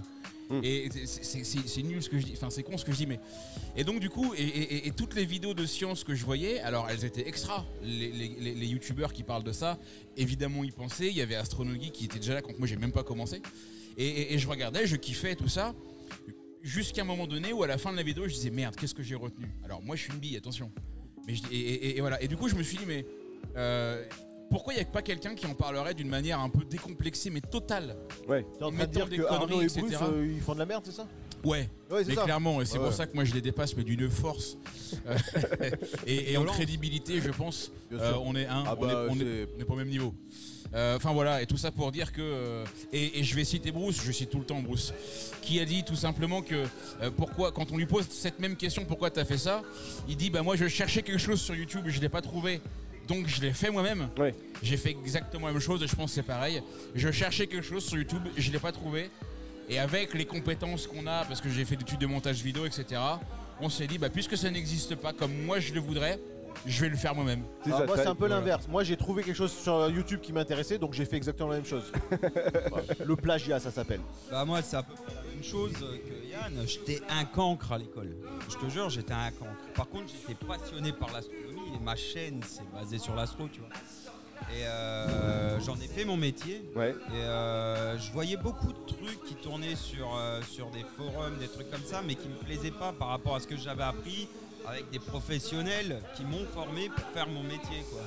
Mm. 0.51 0.61
Et 0.63 0.89
c'est- 1.07 1.83
nul 1.83 2.03
ce 2.03 2.09
que 2.09 2.19
je 2.19 2.27
dis, 2.27 2.33
enfin 2.35 2.51
c'est 2.51 2.63
con 2.63 2.77
ce 2.77 2.85
que 2.85 2.93
je 2.93 2.99
dis, 2.99 3.07
mais. 3.07 3.21
Et 3.77 3.85
donc 3.85 4.01
du 4.01 4.11
coup, 4.11 4.35
et, 4.37 4.91
toutes 4.97 5.15
les 5.15 5.25
vidéos 5.25 5.55
de 5.55 5.65
science 5.65 6.05
que 6.05 6.15
je 6.15 6.25
voyais, 6.25 6.61
alors 6.61 6.89
elles 6.91 7.05
étaient 7.05 7.27
extra. 7.27 7.65
Les, 7.83 8.11
les, 8.11 8.67
youtubeurs 8.67 9.13
qui 9.13 9.23
parlent 9.23 9.45
de 9.45 9.53
ça, 9.53 9.79
évidemment 10.17 10.65
ils 10.65 10.73
pensaient. 10.73 11.09
Il 11.09 11.17
y 11.17 11.23
avait 11.23 11.37
Astronogie 11.37 11.91
qui 11.91 12.05
était 12.05 12.19
déjà 12.19 12.35
là 12.35 12.43
quand 12.43 12.59
moi 12.59 12.67
j'ai 12.67 12.77
même 12.77 12.93
pas 12.93 13.05
commencé. 13.05 13.41
Et, 13.99 14.39
je 14.39 14.49
regardais, 14.49 14.87
je 14.87 14.97
kiffais 14.97 15.35
tout 15.35 15.49
ça. 15.49 15.75
Jusqu'à 16.63 17.03
un 17.03 17.05
moment 17.05 17.27
donné 17.27 17.53
où 17.53 17.63
à 17.63 17.67
la 17.67 17.77
fin 17.77 17.91
de 17.91 17.97
la 17.97 18.03
vidéo 18.03 18.29
je 18.29 18.35
disais 18.35 18.51
merde, 18.51 18.77
qu'est-ce 18.77 18.95
que 18.95 19.03
j'ai 19.03 19.17
retenu? 19.17 19.47
Alors 19.65 19.83
moi 19.83 19.97
je 19.97 20.03
suis 20.03 20.13
une 20.13 20.19
bille, 20.19 20.37
attention. 20.37 20.71
Mais 21.27 21.35
et 21.51 22.01
voilà. 22.01 22.23
Et 22.23 22.29
du 22.29 22.37
coup 22.37 22.49
je 22.49 22.55
me 22.55 22.63
suis 22.63 22.79
dit 22.79 22.87
mais 22.87 23.05
euh, 23.57 24.05
pourquoi 24.51 24.75
il 24.75 24.77
n'y 24.77 24.83
a 24.83 24.87
pas 24.87 25.03
quelqu'un 25.03 25.35
qui 25.35 25.47
en 25.47 25.55
parlerait 25.55 25.95
d'une 25.95 26.09
manière 26.09 26.41
un 26.41 26.49
peu 26.51 26.65
décomplexée 26.65 27.31
mais 27.31 27.41
totale 27.41 27.97
Ouais. 28.29 28.47
T'es 28.59 28.65
en 28.65 28.69
train 28.69 28.71
de 28.71 28.77
mettant 28.77 28.93
dire 28.93 29.09
des 29.09 29.17
que 29.19 29.25
Arnaud 29.25 29.47
conneries, 29.47 29.63
et 29.65 29.79
etc. 29.79 29.97
Euh, 30.03 30.33
ils 30.35 30.41
font 30.41 30.55
de 30.55 30.59
la 30.59 30.67
merde, 30.67 30.83
c'est 30.87 30.93
ça? 30.93 31.07
Ouais, 31.45 31.69
Ouais, 31.91 32.05
c'est 32.05 32.11
mais 32.11 32.15
ça. 32.15 32.23
clairement, 32.25 32.61
et 32.63 32.65
c'est 32.65 32.79
Ouais. 32.79 32.85
pour 32.85 32.93
ça 32.93 33.05
que 33.07 33.15
moi 33.15 33.25
je 33.25 33.35
les 33.35 33.41
dépasse, 33.41 33.77
mais 33.77 33.83
d'une 33.83 34.09
force. 34.09 34.57
Euh, 35.07 35.17
et, 36.07 36.33
et 36.33 36.37
en 36.37 36.41
Violence. 36.43 36.57
crédibilité, 36.57 37.21
je 37.21 37.31
pense, 37.31 37.73
Bien 37.91 37.99
euh, 37.99 38.11
sûr. 38.13 38.23
on 38.25 38.37
est 38.37 38.47
un, 38.47 38.63
Ah 38.67 38.77
on, 38.79 38.81
bah, 38.87 38.93
est, 38.93 38.95
on, 39.11 39.15
est, 39.15 39.19
c'est- 39.19 39.49
on 39.57 39.61
est 39.61 39.65
pas 39.65 39.73
au 39.73 39.77
même 39.77 39.89
niveau. 39.89 40.15
Euh, 40.75 40.97
Enfin 40.97 41.13
voilà, 41.13 41.43
et 41.43 41.47
tout 41.47 41.57
ça 41.59 41.71
pour 41.73 41.91
dire 41.93 42.13
que. 42.13 42.21
euh, 42.23 42.65
et, 42.93 43.19
et 43.19 43.25
je 43.25 43.35
vais 43.35 43.45
citer 43.45 43.73
Bruce, 43.73 44.01
je 44.03 44.13
cite 44.13 44.31
tout 44.31 44.39
le 44.39 44.45
temps 44.45 44.61
Bruce, 44.63 44.95
qui 45.43 45.59
a 45.61 45.65
dit 45.65 45.83
tout 45.85 45.97
simplement 45.97 46.41
que 46.43 46.65
euh, 47.03 47.11
pourquoi, 47.15 47.51
quand 47.53 47.73
on 47.73 47.77
lui 47.77 47.87
pose 47.87 48.07
cette 48.09 48.39
même 48.39 48.57
question, 48.57 48.85
pourquoi 48.85 49.11
t'as 49.11 49.25
fait 49.25 49.37
ça? 49.37 49.63
Il 50.09 50.17
dit 50.17 50.31
bah 50.31 50.43
moi 50.43 50.55
je 50.57 50.69
cherchais 50.69 51.03
quelque 51.03 51.19
chose 51.19 51.41
sur 51.43 51.55
YouTube 51.57 51.87
et 51.89 51.91
je 51.91 52.01
l'ai 52.01 52.09
pas 52.09 52.23
trouvé, 52.23 52.61
donc 53.13 53.27
je 53.29 53.41
l'ai 53.41 53.53
fait 53.53 53.71
moi-même. 53.71 54.09
Ouais. 54.19 54.35
J'ai 54.63 54.77
fait 54.77 54.91
exactement 54.91 55.47
la 55.47 55.53
même 55.53 55.63
chose 55.63 55.83
et 55.83 55.87
je 55.87 55.95
pense 55.95 56.11
que 56.11 56.15
c'est 56.17 56.23
pareil. 56.23 56.63
Je 56.95 57.11
cherchais 57.11 57.47
quelque 57.47 57.65
chose 57.67 57.85
sur 57.85 57.99
YouTube, 57.99 58.23
je 58.37 58.51
l'ai 58.51 58.59
pas 58.59 58.73
trouvé. 58.73 59.11
Et 59.69 59.79
avec 59.79 60.15
les 60.15 60.25
compétences 60.25 60.87
qu'on 60.87 61.07
a, 61.07 61.25
parce 61.25 61.41
que 61.41 61.49
j'ai 61.49 61.65
fait 61.65 61.77
des 61.77 61.83
études 61.83 62.01
de 62.01 62.07
montage 62.07 62.43
vidéo, 62.43 62.67
etc., 62.67 63.01
on 63.61 63.69
s'est 63.69 63.87
dit, 63.87 63.99
bah, 63.99 64.09
puisque 64.11 64.37
ça 64.37 64.51
n'existe 64.51 64.97
pas 64.97 65.13
comme 65.13 65.33
moi 65.45 65.61
je 65.61 65.73
le 65.73 65.81
voudrais, 65.81 66.19
je 66.67 66.81
vais 66.81 66.89
le 66.89 66.97
faire 66.97 67.15
moi-même. 67.15 67.43
C'est 67.63 67.69
Alors 67.69 67.81
ça, 67.81 67.87
moi, 67.87 67.97
c'est 67.97 68.07
un 68.07 68.15
peu 68.15 68.27
voilà. 68.27 68.37
l'inverse. 68.37 68.67
Moi, 68.69 68.83
j'ai 68.83 68.97
trouvé 68.97 69.23
quelque 69.23 69.37
chose 69.37 69.53
sur 69.53 69.89
YouTube 69.91 70.21
qui 70.21 70.33
m'intéressait, 70.33 70.79
donc 70.79 70.93
j'ai 70.95 71.05
fait 71.05 71.17
exactement 71.17 71.51
la 71.51 71.57
même 71.57 71.67
chose. 71.67 71.85
Voilà. 72.71 72.87
Le 73.05 73.17
plagiat, 73.17 73.61
ça 73.61 73.71
s'appelle. 73.71 74.01
Bah 74.31 74.45
moi 74.45 74.63
c'est 74.63 74.77
à 74.77 74.83
peu 74.83 74.95
près 74.95 75.15
la 75.15 75.23
même 75.23 75.45
chose 75.45 75.73
que 75.73 76.31
Yann, 76.31 76.67
j'étais 76.67 77.01
un 77.09 77.25
cancre 77.25 77.73
à 77.73 77.79
l'école. 77.79 78.17
Je 78.49 78.57
te 78.57 78.71
jure, 78.71 78.91
j'étais 78.91 79.13
un 79.13 79.31
cancre. 79.31 79.51
Par 79.75 79.89
contre, 79.89 80.07
j'étais 80.09 80.45
passionné 80.45 80.93
par 80.93 81.13
l'astronomie 81.13 81.52
et 81.75 81.79
ma 81.81 81.97
chaîne 81.97 82.41
c'est 82.47 82.69
basé 82.73 82.99
sur 82.99 83.15
l'astro, 83.15 83.49
tu 83.53 83.61
vois. 83.61 83.69
Et 84.57 84.65
euh, 84.67 85.61
j'en 85.61 85.77
ai 85.77 85.87
fait 85.87 86.05
mon 86.05 86.17
métier. 86.17 86.65
Ouais. 86.75 86.91
Et 86.91 87.15
euh, 87.23 87.97
je 87.99 88.11
voyais 88.13 88.37
beaucoup 88.37 88.73
de 88.73 88.87
trucs 88.87 89.23
qui 89.25 89.35
tournaient 89.37 89.77
sur, 89.77 90.17
euh, 90.17 90.43
sur 90.43 90.71
des 90.71 90.85
forums, 90.97 91.37
des 91.39 91.47
trucs 91.49 91.71
comme 91.71 91.85
ça, 91.85 92.03
mais 92.05 92.17
qui 92.17 92.29
me 92.29 92.35
plaisaient 92.35 92.73
pas 92.73 92.93
par 92.93 93.09
rapport 93.09 93.37
à 93.37 93.41
ce 93.41 93.47
que 93.47 93.57
j'avais 93.57 93.85
appris 93.85 94.27
avec 94.67 94.91
des 94.91 94.99
professionnels 94.99 96.03
qui 96.17 96.25
m'ont 96.25 96.45
formé 96.53 96.89
pour 96.89 97.05
faire 97.11 97.29
mon 97.29 97.43
métier, 97.45 97.85
quoi. 97.91 98.01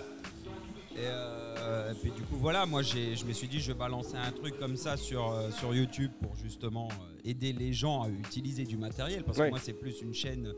Et, 0.98 1.00
euh, 1.08 1.92
et 1.92 1.96
puis 1.96 2.12
du 2.12 2.22
coup 2.22 2.38
voilà, 2.38 2.66
moi 2.66 2.82
j'ai, 2.82 3.18
je 3.18 3.26
me 3.26 3.34
suis 3.34 3.50
dit 3.50 3.60
je 3.60 3.68
vais 3.74 3.78
balancer 3.78 4.16
un 4.16 4.32
truc 4.32 4.58
comme 4.58 4.78
ça 4.78 4.96
sur, 4.96 5.30
euh, 5.30 5.52
sur 5.52 5.76
YouTube 5.76 6.12
pour 6.22 6.38
justement 6.38 6.88
euh, 6.88 7.18
aider 7.30 7.52
les 7.52 7.74
gens 7.74 8.04
à 8.04 8.08
utiliser 8.08 8.64
du 8.64 8.78
matériel 8.78 9.24
parce 9.26 9.38
Ouais. 9.38 9.48
que 9.48 9.50
moi 9.52 9.60
c'est 9.62 9.74
plus 9.74 10.00
une 10.02 10.14
chaîne 10.14 10.54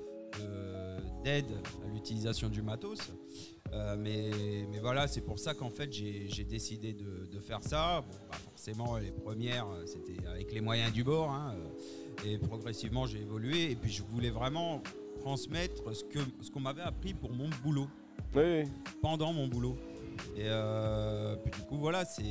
d'aide 1.27 1.51
à 1.85 1.93
l'utilisation 1.93 2.47
du 2.47 2.61
matos. 2.61 3.11
Euh, 3.73 3.97
mais, 3.99 4.31
mais 4.71 4.79
voilà, 4.79 5.07
c'est 5.09 5.21
pour 5.21 5.39
ça 5.39 5.53
qu'en 5.53 5.69
fait 5.69 5.91
j'ai, 5.91 6.45
décidé 6.45 6.93
de, 6.93 7.27
de 7.29 7.39
faire 7.41 7.61
ça. 7.61 8.01
Bon, 8.01 8.15
bah, 8.29 8.37
forcément 8.45 8.97
les 8.97 9.11
premières 9.11 9.67
euh, 9.67 9.85
c'était 9.85 10.25
avec 10.25 10.53
les 10.53 10.61
moyens 10.61 10.93
du 10.93 11.03
bord 11.03 11.29
hein, 11.31 11.53
euh, 11.55 12.29
et 12.29 12.37
progressivement 12.37 13.05
j'ai 13.05 13.19
évolué 13.19 13.71
et 13.71 13.75
puis 13.75 13.91
je 13.91 14.03
voulais 14.03 14.29
vraiment 14.29 14.81
transmettre 15.19 15.93
ce, 15.93 16.03
que, 16.05 16.19
ce 16.41 16.49
qu'on 16.49 16.61
m'avait 16.61 16.81
appris 16.81 17.13
pour 17.13 17.33
mon 17.33 17.49
boulot 17.61 17.87
ouais. 18.33 18.63
pendant 19.01 19.33
mon 19.33 19.47
boulot. 19.47 19.77
Et 20.35 20.45
euh, 20.45 21.35
puis 21.35 21.51
du 21.59 21.67
coup, 21.67 21.77
voilà, 21.77 22.05
c'est. 22.05 22.23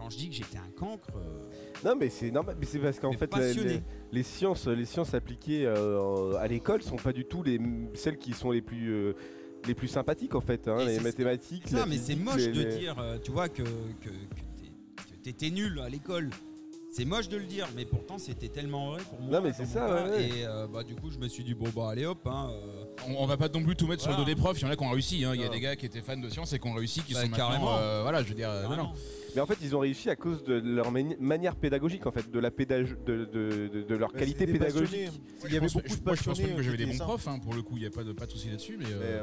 Quand 0.00 0.08
je 0.08 0.16
dis 0.16 0.28
que 0.30 0.34
j'étais 0.34 0.56
un 0.56 0.70
cancre, 0.76 1.08
euh, 1.16 1.50
Non 1.84 1.94
mais 1.94 2.08
c'est 2.08 2.30
normal, 2.30 2.56
mais 2.58 2.64
c'est 2.66 2.78
parce 2.78 2.98
qu'en 2.98 3.12
fait 3.12 3.26
les, 3.34 3.40
passionné. 3.40 3.68
les- 3.74 3.82
les 4.12 4.22
sciences, 4.22 4.66
les 4.66 4.86
sciences 4.86 5.12
appliquées 5.12 5.66
euh, 5.66 6.32
à 6.38 6.46
l'école 6.48 6.80
sont 6.82 6.96
pas 6.96 7.12
du 7.12 7.26
tout 7.26 7.42
les 7.42 7.60
celles 7.94 8.16
qui 8.16 8.32
sont 8.32 8.50
les 8.50 8.62
plus 8.62 8.90
euh, 8.90 9.12
les 9.66 9.74
plus 9.74 9.88
sympathiques 9.88 10.34
en 10.34 10.40
fait. 10.40 10.68
hein, 10.68 10.84
les 10.86 11.00
mathématiques. 11.00 11.70
la 11.70 11.84
mais 11.84 11.98
c'est 11.98 12.16
moche 12.16 12.46
de 12.46 12.62
dire, 12.62 12.96
tu 13.22 13.30
vois, 13.30 13.48
que, 13.50 13.62
que 13.62 14.08
t'étais 15.22 15.50
nul 15.50 15.78
à 15.80 15.88
l'école. 15.90 16.30
C'est 16.92 17.04
moche 17.04 17.28
de 17.28 17.36
le 17.36 17.44
dire, 17.44 17.68
mais 17.76 17.84
pourtant 17.84 18.18
c'était 18.18 18.48
tellement 18.48 18.90
vrai 18.90 19.02
pour 19.08 19.20
moi. 19.20 19.38
Non, 19.38 19.40
mais 19.46 19.52
c'est 19.52 19.64
ça, 19.64 19.86
ouais, 20.04 20.10
ouais. 20.10 20.24
Et 20.24 20.44
euh, 20.44 20.66
bah, 20.66 20.82
du 20.82 20.96
coup, 20.96 21.08
je 21.10 21.18
me 21.18 21.28
suis 21.28 21.44
dit, 21.44 21.54
bon, 21.54 21.68
bah, 21.74 21.90
allez 21.90 22.04
hop, 22.04 22.18
hein, 22.26 22.50
euh, 22.52 22.84
On, 23.06 23.22
on 23.22 23.26
va 23.26 23.36
pas 23.36 23.48
non 23.48 23.62
plus 23.62 23.76
tout 23.76 23.86
mettre 23.86 24.02
sur 24.02 24.10
le 24.10 24.16
dos 24.16 24.24
des 24.24 24.34
profs, 24.34 24.58
il 24.60 24.62
y 24.62 24.64
en 24.66 24.70
a 24.70 24.76
qui 24.76 24.82
ont 24.82 24.90
réussi. 24.90 25.24
hein. 25.24 25.30
Il 25.34 25.40
y 25.40 25.44
a 25.44 25.48
des 25.48 25.60
gars 25.60 25.76
qui 25.76 25.86
étaient 25.86 26.00
fans 26.00 26.16
de 26.16 26.28
science 26.28 26.52
et 26.52 26.58
qui 26.58 26.66
ont 26.66 26.74
réussi, 26.74 27.02
qui 27.02 27.14
Bah, 27.14 27.22
sont 27.22 27.28
carrément. 27.30 27.76
euh, 27.78 28.02
voilà, 28.02 28.22
je 28.24 28.28
veux 28.28 28.34
dire. 28.34 28.50
non. 28.68 28.90
Mais 29.36 29.40
en 29.40 29.46
fait, 29.46 29.58
ils 29.62 29.76
ont 29.76 29.78
réussi 29.78 30.10
à 30.10 30.16
cause 30.16 30.42
de 30.42 30.54
leur 30.54 30.90
mani- 30.90 31.14
manière 31.20 31.54
pédagogique 31.54 32.04
en 32.06 32.10
fait, 32.10 32.28
de 32.28 32.38
la 32.40 32.50
pédag... 32.50 32.88
de, 33.06 33.24
de, 33.26 33.68
de- 33.72 33.82
de 33.82 33.94
leur 33.94 34.10
Mais 34.12 34.18
qualité 34.18 34.44
pédagogique. 34.48 35.06
passionnés. 35.06 35.10
Il 35.46 35.54
y 35.54 35.56
avait 35.56 35.68
beaucoup 35.68 35.82
je- 35.86 35.94
de 35.96 36.04
moi, 36.04 36.14
je 36.16 36.22
pense 36.24 36.24
passionnés. 36.24 36.48
même 36.48 36.56
que 36.56 36.62
j'avais 36.64 36.76
des 36.76 36.86
bons 36.86 36.98
profs, 36.98 37.28
hein, 37.28 37.38
pour 37.38 37.54
le 37.54 37.62
coup, 37.62 37.76
il 37.76 37.82
n'y 37.82 37.86
a 37.86 37.90
pas 37.90 38.02
de, 38.02 38.10
pas 38.12 38.26
de 38.26 38.32
souci 38.32 38.48
là-dessus. 38.50 38.76
Mais, 38.80 38.86
Mais, 38.86 39.20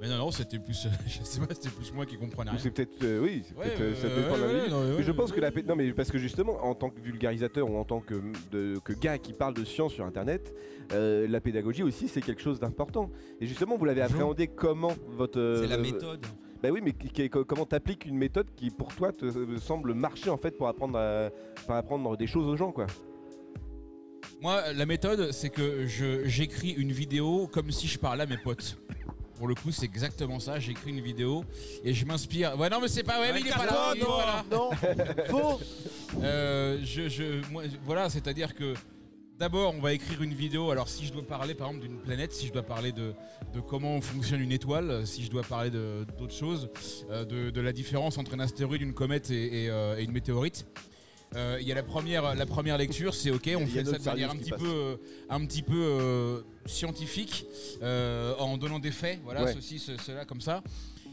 mais 0.00 0.08
non, 0.08 0.18
non, 0.18 0.30
c'était 0.30 0.58
plus. 0.58 0.86
je 1.06 1.22
sais 1.24 1.40
pas, 1.40 1.54
c'était 1.54 1.70
plus 1.70 1.92
moi 1.92 2.04
qui 2.06 2.16
comprenais 2.16 2.50
Ou 2.50 2.54
rien. 2.54 2.62
c'est 2.62 2.70
peut-être 2.70 3.02
euh, 3.02 3.20
oui, 3.22 3.42
c'est 3.48 3.56
Ouais, 3.56 3.64
peut-être, 3.66 3.80
euh, 3.80 3.94
ça 3.94 4.06
euh, 4.08 4.16
dépend 4.22 4.36
de 4.36 4.42
ouais, 4.42 4.46
la 4.48 4.52
ouais, 4.60 4.64
vie. 4.66 4.70
non, 4.70 4.80
ouais, 4.80 4.94
Mais 4.98 5.02
je 5.02 5.12
pense 5.12 5.30
ouais, 5.30 5.36
que 5.36 5.40
la 5.40 5.50
pé- 5.50 5.62
non 5.62 5.76
mais 5.76 5.92
parce 5.92 6.10
que 6.10 6.18
justement 6.18 6.64
en 6.64 6.74
tant 6.74 6.90
que 6.90 7.00
vulgarisateur 7.00 7.70
ou 7.70 7.76
en 7.78 7.84
tant 7.84 8.00
que 8.00 8.14
de- 8.52 8.78
que 8.84 8.92
gars 8.92 9.18
qui 9.18 9.32
parle 9.32 9.54
de 9.54 9.64
science 9.64 9.92
sur 9.94 10.04
internet, 10.04 10.54
euh, 10.92 11.26
la 11.28 11.40
pédagogie 11.40 11.82
aussi 11.82 12.08
c'est 12.08 12.20
quelque 12.20 12.42
chose 12.42 12.60
d'important. 12.60 13.10
Et 13.40 13.46
justement 13.46 13.76
vous 13.76 13.84
l'avez 13.84 14.00
Bonjour. 14.02 14.14
appréhendé 14.16 14.46
comment 14.48 14.92
votre 15.08 15.38
euh, 15.40 15.62
C'est 15.62 15.68
la 15.68 15.76
euh, 15.76 15.82
méthode. 15.82 16.24
Bah 16.62 16.68
oui 16.72 16.80
mais 16.82 16.92
qui- 16.92 17.08
qui- 17.10 17.28
comment 17.30 17.64
t'appliques 17.66 18.04
une 18.06 18.16
méthode 18.16 18.46
qui 18.56 18.70
pour 18.70 18.94
toi 18.94 19.12
te 19.12 19.24
euh, 19.26 19.58
semble 19.58 19.94
marcher 19.94 20.30
en 20.30 20.36
fait 20.36 20.52
pour 20.56 20.68
apprendre 20.68 20.98
à, 20.98 21.30
pour 21.64 21.74
apprendre 21.74 22.16
des 22.16 22.26
choses 22.26 22.46
aux 22.46 22.56
gens 22.56 22.72
quoi. 22.72 22.86
Moi, 24.42 24.72
la 24.74 24.84
méthode, 24.84 25.32
c'est 25.32 25.48
que 25.48 25.86
je- 25.86 26.24
j'écris 26.26 26.72
une 26.72 26.92
vidéo 26.92 27.48
comme 27.50 27.70
si 27.70 27.86
je 27.86 27.98
parlais 27.98 28.24
à 28.24 28.26
mes 28.26 28.36
potes. 28.36 28.76
Pour 29.36 29.48
le 29.48 29.54
coup, 29.54 29.70
c'est 29.70 29.84
exactement 29.84 30.40
ça. 30.40 30.58
J'écris 30.58 30.90
une 30.90 31.00
vidéo 31.00 31.44
et 31.84 31.92
je 31.92 32.04
m'inspire. 32.06 32.58
Ouais, 32.58 32.68
non, 32.70 32.80
mais 32.80 32.88
c'est 32.88 33.02
pas. 33.02 33.20
Ouais, 33.20 33.32
mais 33.32 33.40
il 33.40 33.46
est 33.48 33.50
pas 33.50 33.66
là. 33.66 33.72
Toi, 33.72 33.92
il 33.94 34.00
est 34.02 34.04
pas 34.04 34.26
là. 34.26 34.44
non, 34.50 34.70
non, 34.70 35.26
faux. 35.28 35.60
Euh, 36.22 36.78
je, 36.82 37.08
je- 37.08 37.50
moi, 37.50 37.64
je- 37.64 37.76
voilà, 37.84 38.08
c'est-à-dire 38.08 38.54
que 38.54 38.74
d'abord, 39.38 39.74
on 39.76 39.80
va 39.80 39.92
écrire 39.92 40.22
une 40.22 40.32
vidéo. 40.32 40.70
Alors, 40.70 40.88
si 40.88 41.04
je 41.04 41.12
dois 41.12 41.22
parler, 41.22 41.54
par 41.54 41.68
exemple, 41.68 41.86
d'une 41.86 41.98
planète, 41.98 42.32
si 42.32 42.46
je 42.46 42.52
dois 42.52 42.62
parler 42.62 42.92
de, 42.92 43.12
de 43.54 43.60
comment 43.60 44.00
fonctionne 44.00 44.40
une 44.40 44.52
étoile, 44.52 45.06
si 45.06 45.22
je 45.24 45.30
dois 45.30 45.42
parler 45.42 45.70
de- 45.70 46.06
d'autres 46.18 46.34
choses, 46.34 46.70
euh, 47.10 47.24
de, 47.24 47.50
de 47.50 47.60
la 47.60 47.72
différence 47.72 48.16
entre 48.18 48.34
un 48.34 48.40
astéroïde, 48.40 48.80
une 48.82 48.94
comète 48.94 49.30
et, 49.30 49.64
et, 49.64 49.70
euh, 49.70 49.98
et 49.98 50.04
une 50.04 50.12
météorite. 50.12 50.66
Euh, 51.34 51.58
Il 51.60 51.66
y 51.66 51.72
a 51.72 51.74
la 51.74 51.82
première, 51.82 52.34
la 52.34 52.46
première 52.46 52.78
lecture, 52.78 53.14
c'est 53.14 53.30
ok, 53.30 53.50
on 53.56 53.66
fait 53.66 53.84
ça 53.84 53.98
de 53.98 54.04
manière 54.04 54.30
un 54.30 54.32
Sirius 54.34 54.44
qui 54.46 54.50
petit 54.52 54.62
peu, 54.62 54.68
euh, 54.70 54.96
un 55.28 55.44
petit 55.46 55.62
peu 55.62 55.74
euh, 55.76 56.40
scientifique, 56.66 57.46
euh, 57.82 58.34
en 58.38 58.56
donnant 58.56 58.78
des 58.78 58.90
faits, 58.92 59.20
voilà, 59.24 59.44
Ouais. 59.44 59.52
ceci, 59.54 59.78
ce- 59.78 59.96
cela, 59.98 60.24
comme 60.24 60.40
ça. 60.40 60.62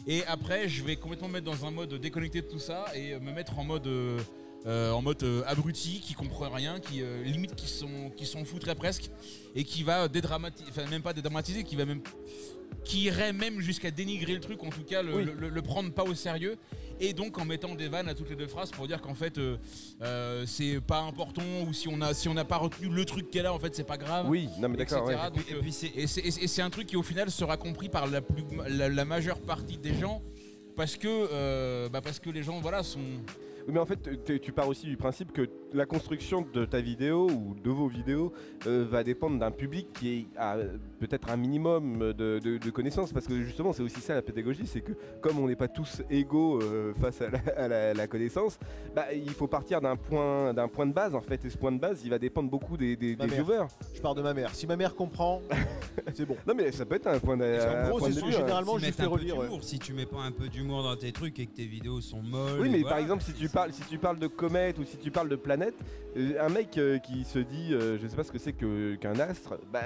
Et 0.05 0.25
après, 0.25 0.67
je 0.67 0.83
vais 0.83 0.95
complètement 0.97 1.27
me 1.29 1.33
mettre 1.33 1.45
dans 1.45 1.65
un 1.65 1.71
mode 1.71 1.93
déconnecté 1.95 2.41
de 2.41 2.47
tout 2.47 2.59
ça 2.59 2.85
et 2.95 3.13
euh, 3.13 3.19
me 3.19 3.31
mettre 3.31 3.57
en 3.57 3.63
mode, 3.63 3.87
euh, 3.87 4.19
euh, 4.65 4.91
en 4.91 5.01
mode 5.01 5.23
euh, 5.23 5.43
abruti, 5.47 5.99
qui 6.01 6.13
comprend 6.13 6.49
rien, 6.49 6.79
qui 6.79 7.01
euh, 7.01 7.23
limite 7.23 7.55
qui 7.55 7.67
sont, 7.67 8.11
qui 8.15 8.25
s'en 8.25 8.43
fout 8.45 8.61
très 8.61 8.75
presque, 8.75 9.09
et 9.55 9.63
qui 9.63 9.83
va 9.83 10.07
dédramatiser, 10.07 10.65
enfin 10.69 10.85
même 10.89 11.01
pas 11.01 11.13
dédramatiser, 11.13 11.63
qui 11.63 11.75
va 11.75 11.85
même 11.85 12.01
qui 12.83 13.03
irait 13.03 13.33
même 13.33 13.59
jusqu'à 13.61 13.91
dénigrer 13.91 14.33
le 14.33 14.39
truc, 14.39 14.63
en 14.63 14.69
tout 14.69 14.83
cas 14.83 15.01
le, 15.01 15.15
Oui. 15.15 15.25
le- 15.39 15.49
le 15.49 15.61
prendre 15.61 15.91
pas 15.91 16.03
au 16.03 16.13
sérieux, 16.15 16.57
et 16.99 17.13
donc 17.13 17.37
en 17.37 17.45
mettant 17.45 17.75
des 17.75 17.87
vannes 17.87 18.07
à 18.07 18.13
toutes 18.13 18.29
les 18.29 18.35
deux 18.35 18.47
phrases 18.47 18.71
pour 18.71 18.87
dire 18.87 19.01
qu'en 19.01 19.15
fait 19.15 19.37
euh, 19.37 19.57
euh, 20.01 20.45
c'est 20.45 20.79
pas 20.79 20.99
important 21.01 21.41
ou 21.67 21.73
si 21.73 21.87
on 21.87 21.99
a 22.01 22.13
si 22.13 22.29
on 22.29 22.33
n'a 22.33 22.45
pas 22.45 22.57
retenu 22.57 22.87
le 22.89 23.03
truc 23.05 23.29
qu'elle 23.31 23.45
a 23.45 23.53
en 23.53 23.59
fait 23.59 23.75
c'est 23.75 23.83
pas 23.87 23.97
grave. 23.97 24.29
Oui, 24.29 24.47
non 24.59 24.69
mais 24.69 24.75
etc. 24.81 25.01
d'accord. 25.05 25.07
ouais. 25.07 25.15
Donc, 25.31 25.51
Et 25.51 25.55
puis 25.55 25.71
c'est 25.71 25.91
et 26.59 26.61
un 26.61 26.69
truc 26.69 26.87
qui 26.87 26.95
au 26.95 27.03
final 27.03 27.29
sera 27.31 27.57
compris 27.57 27.89
par 27.89 28.07
la, 28.07 28.21
plus, 28.21 28.43
la, 28.69 28.89
la 28.89 29.05
majeure 29.05 29.39
partie 29.41 29.77
des 29.77 29.93
gens 29.95 30.21
parce 30.75 30.95
que, 30.97 31.07
euh, 31.07 31.89
bah, 31.89 32.01
parce 32.01 32.19
que 32.19 32.29
les 32.31 32.41
gens 32.41 32.59
voilà, 32.59 32.81
sont... 32.81 32.99
Mais 33.67 33.79
en 33.79 33.85
fait, 33.85 34.23
tu- 34.41 34.51
pars 34.51 34.67
aussi 34.67 34.85
du 34.85 34.97
principe 34.97 35.31
que 35.31 35.49
la 35.73 35.85
construction 35.85 36.45
de 36.53 36.65
ta 36.65 36.79
vidéo 36.81 37.27
ou 37.29 37.55
de 37.55 37.69
vos 37.71 37.87
vidéos 37.87 38.31
euh, 38.67 38.85
va 38.89 39.03
dépendre 39.03 39.39
d'un 39.39 39.51
public 39.51 39.87
qui 39.93 40.27
a 40.37 40.57
peut-être 40.99 41.29
un 41.31 41.37
minimum 41.37 42.13
de, 42.13 42.39
de- 42.39 42.57
de 42.57 42.69
connaissances. 42.69 43.11
Parce 43.13 43.25
que 43.25 43.41
justement, 43.41 43.73
c'est 43.73 43.81
aussi 43.83 43.99
ça 44.01 44.13
la 44.15 44.21
pédagogie 44.21 44.67
c'est 44.67 44.81
que 44.81 44.91
comme 45.21 45.39
on 45.39 45.47
n'est 45.47 45.55
pas 45.55 45.67
tous 45.67 46.01
égaux 46.09 46.59
euh, 46.61 46.93
face 46.93 47.21
à 47.21 47.29
la, 47.29 47.39
à 47.57 47.67
la- 47.67 47.93
la 47.93 48.07
connaissance, 48.07 48.59
bah, 48.95 49.13
il 49.13 49.29
faut 49.31 49.47
partir 49.47 49.81
d'un 49.81 49.95
point, 49.95 50.53
d'un 50.53 50.67
point 50.67 50.85
de 50.85 50.93
base 50.93 51.15
en 51.15 51.21
fait. 51.21 51.43
Et 51.45 51.49
ce 51.49 51.57
point 51.57 51.71
de 51.71 51.79
base, 51.79 52.01
il 52.03 52.09
va 52.09 52.19
dépendre 52.19 52.49
beaucoup 52.49 52.77
des, 52.77 52.95
des, 52.95 53.15
viewers. 53.15 53.65
Je 53.95 54.01
pars 54.01 54.13
de 54.15 54.21
ma 54.21 54.33
mère. 54.33 54.53
Si 54.53 54.67
ma 54.67 54.75
mère 54.75 54.93
comprend, 54.95 55.41
c'est 56.13 56.25
bon. 56.25 56.35
Non, 56.47 56.53
mais 56.55 56.71
ça 56.71 56.85
peut 56.85 56.95
être 56.95 57.07
un 57.07 57.19
point 57.19 57.37
de, 57.37 57.43
un 57.43 57.89
gros, 57.89 57.99
c'est 58.09 58.21
hein. 58.23 58.31
généralement, 58.31 58.77
Si 58.77 58.85
je 58.85 58.91
fais 58.91 59.03
un 59.03 59.05
peu 59.05 59.11
relire. 59.13 59.37
ouais. 59.37 59.45
d'humour. 59.45 59.63
Si 59.63 59.79
tu 59.79 59.93
mets 59.93 60.05
pas 60.05 60.19
un 60.21 60.31
peu 60.31 60.47
d'humour 60.49 60.83
dans 60.83 60.95
tes 60.95 61.11
trucs 61.11 61.39
et 61.39 61.45
que 61.47 61.55
tes 61.55 61.65
vidéos 61.65 62.01
sont 62.01 62.21
molles. 62.21 62.59
Oui, 62.61 62.69
mais 62.69 62.79
voilà, 62.81 62.95
par 62.95 63.03
exemple, 63.03 63.23
si 63.23 63.33
tu 63.33 63.49
parles, 63.53 63.71
si 63.71 63.81
tu 63.83 63.97
parles 63.97 64.19
de 64.19 64.27
comète 64.27 64.77
ou 64.79 64.83
si 64.83 64.97
tu 64.97 65.11
parles 65.11 65.29
de 65.29 65.35
planète, 65.37 65.75
euh, 66.17 66.33
un 66.41 66.49
mec 66.49 66.77
euh, 66.77 66.97
qui 66.97 67.23
se 67.23 67.39
dit, 67.39 67.73
euh, 67.73 67.97
je 68.01 68.07
sais 68.07 68.15
pas 68.15 68.23
ce 68.23 68.31
que 68.31 68.37
c'est 68.39 68.53
qu'un 68.53 69.19
astre, 69.19 69.53
bah, 69.71 69.79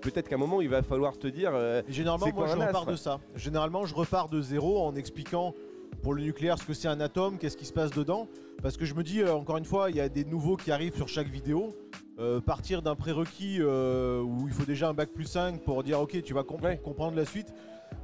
peut-être 0.00 0.28
qu'à 0.28 0.36
un 0.36 0.38
moment 0.38 0.60
il 0.60 0.68
va 0.68 0.82
falloir 0.82 1.18
te 1.18 1.26
dire, 1.26 1.52
Généralement, 1.88 2.26
moi, 2.32 2.46
je 2.46 2.56
repars 2.56 2.86
de 2.86 2.96
ça. 2.96 3.18
Généralement, 3.34 3.84
je 3.86 3.94
repars 3.94 4.28
de 4.28 4.40
zéro 4.40 4.80
en 4.82 4.94
expliquant 4.94 5.54
pour 6.02 6.14
le 6.14 6.22
nucléaire 6.22 6.58
ce 6.58 6.64
que 6.64 6.74
c'est 6.74 6.88
un 6.88 7.00
atome, 7.00 7.38
qu'est-ce 7.38 7.56
qui 7.56 7.64
se 7.66 7.72
passe 7.72 7.90
dedans. 7.90 8.28
Parce 8.62 8.76
que 8.76 8.84
je 8.84 8.94
me 8.94 9.02
dis, 9.02 9.20
euh, 9.22 9.32
encore 9.34 9.56
une 9.56 9.64
fois, 9.64 9.90
il 9.90 9.96
y 9.96 10.00
a 10.00 10.08
des 10.08 10.24
nouveaux 10.24 10.56
qui 10.56 10.70
arrivent 10.70 10.94
sur 10.96 11.08
chaque 11.08 11.28
vidéo. 11.28 11.74
Euh, 12.18 12.40
partir 12.40 12.82
d'un 12.82 12.96
prérequis 12.96 13.58
euh, 13.60 14.20
où 14.20 14.48
il 14.48 14.52
faut 14.52 14.64
déjà 14.64 14.88
un 14.88 14.94
bac 14.94 15.10
plus 15.10 15.24
5 15.24 15.62
pour 15.62 15.84
dire, 15.84 16.00
ok, 16.00 16.20
tu 16.22 16.34
vas 16.34 16.44
Ouais. 16.62 16.76
comprendre 16.82 17.16
la 17.16 17.24
suite, 17.24 17.54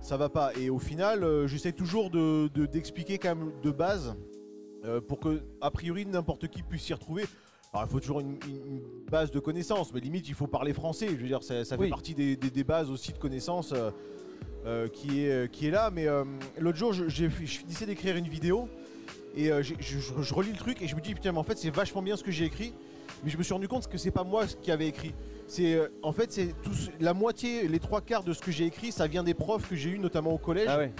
ça 0.00 0.16
va 0.16 0.28
pas. 0.28 0.52
Et 0.56 0.70
au 0.70 0.78
final, 0.78 1.46
j'essaie 1.46 1.73
toujours 1.73 2.11
de- 2.11 2.49
de- 2.54 2.66
d'expliquer 2.66 3.18
quand 3.18 3.34
même 3.34 3.50
de 3.62 3.70
base 3.73 4.14
euh, 4.85 5.00
pour 5.00 5.21
que, 5.21 5.43
a 5.61 5.71
priori, 5.71 6.07
n'importe 6.07 6.49
qui 6.49 6.62
puisse 6.62 6.83
s'y 6.83 6.93
retrouver. 6.95 7.25
Alors, 7.73 7.87
il 7.88 7.91
faut 7.91 8.00
toujours 8.00 8.21
une, 8.21 8.38
base 9.11 9.31
de 9.31 9.41
connaissances, 9.41 9.93
mais 9.93 10.00
limite, 10.00 10.29
il 10.29 10.35
faut 10.35 10.47
parler 10.47 10.73
français. 10.73 11.09
Je 11.09 11.17
veux 11.17 11.26
dire, 11.26 11.43
ça, 11.43 11.64
ça 11.64 11.76
fait 11.76 11.91
partie 11.91 12.14
des, 12.14 12.37
des- 12.37 12.50
des 12.50 12.64
bases 12.64 12.91
aussi 12.91 13.12
de 13.12 13.19
connaissances 13.19 13.73
euh, 13.73 13.91
euh, 14.67 14.88
qui, 14.88 15.25
est, 15.25 15.50
qui 15.50 15.67
est 15.67 15.71
là. 15.71 15.91
Mais 15.91 16.07
euh, 16.07 16.25
l'autre 16.59 16.79
jour, 16.79 16.93
je, 16.93 17.09
je 17.09 17.26
finissais 17.29 17.87
d'écrire 17.87 18.17
une 18.17 18.29
vidéo 18.29 18.69
et 19.37 19.50
euh, 19.50 19.62
je, 19.62 19.75
je- 19.81 20.23
je 20.23 20.35
relis 20.35 20.53
le 20.53 20.57
truc 20.59 20.81
et 20.83 20.87
je 20.88 20.95
me 20.95 21.00
dis, 21.00 21.14
putain, 21.14 21.33
mais 21.33 21.38
en 21.38 21.43
fait, 21.45 21.59
c'est 21.59 21.71
vachement 21.71 22.03
bien 22.03 22.17
ce 22.17 22.23
que 22.25 22.31
j'ai 22.31 22.45
écrit. 22.45 22.73
Mais 23.25 23.31
je 23.31 23.37
me 23.38 23.43
suis 23.43 23.53
rendu 23.55 23.69
compte 23.69 23.88
que 23.88 23.99
c'est 23.99 24.11
pas 24.11 24.25
moi 24.25 24.47
qui 24.47 24.71
avait 24.71 24.87
écrit. 24.88 25.14
C'est 25.47 25.79
en 26.03 26.12
fait 26.12 26.33
c'est 26.33 26.55
la 27.00 27.12
moitié, 27.12 27.69
les 27.69 27.79
trois 27.79 28.00
quarts 28.00 28.23
de 28.25 28.33
ce 28.33 28.41
que 28.41 28.50
j'ai 28.50 28.64
écrit, 28.64 28.93
ça 28.93 29.07
vient 29.07 29.23
des 29.23 29.35
profs 29.35 29.69
que 29.69 29.76
j'ai 29.76 29.91
eu 29.91 29.99
notamment 29.99 30.33
au 30.33 30.38
collège 30.38 30.69
ah 30.71 30.79
ouais, 30.79 30.93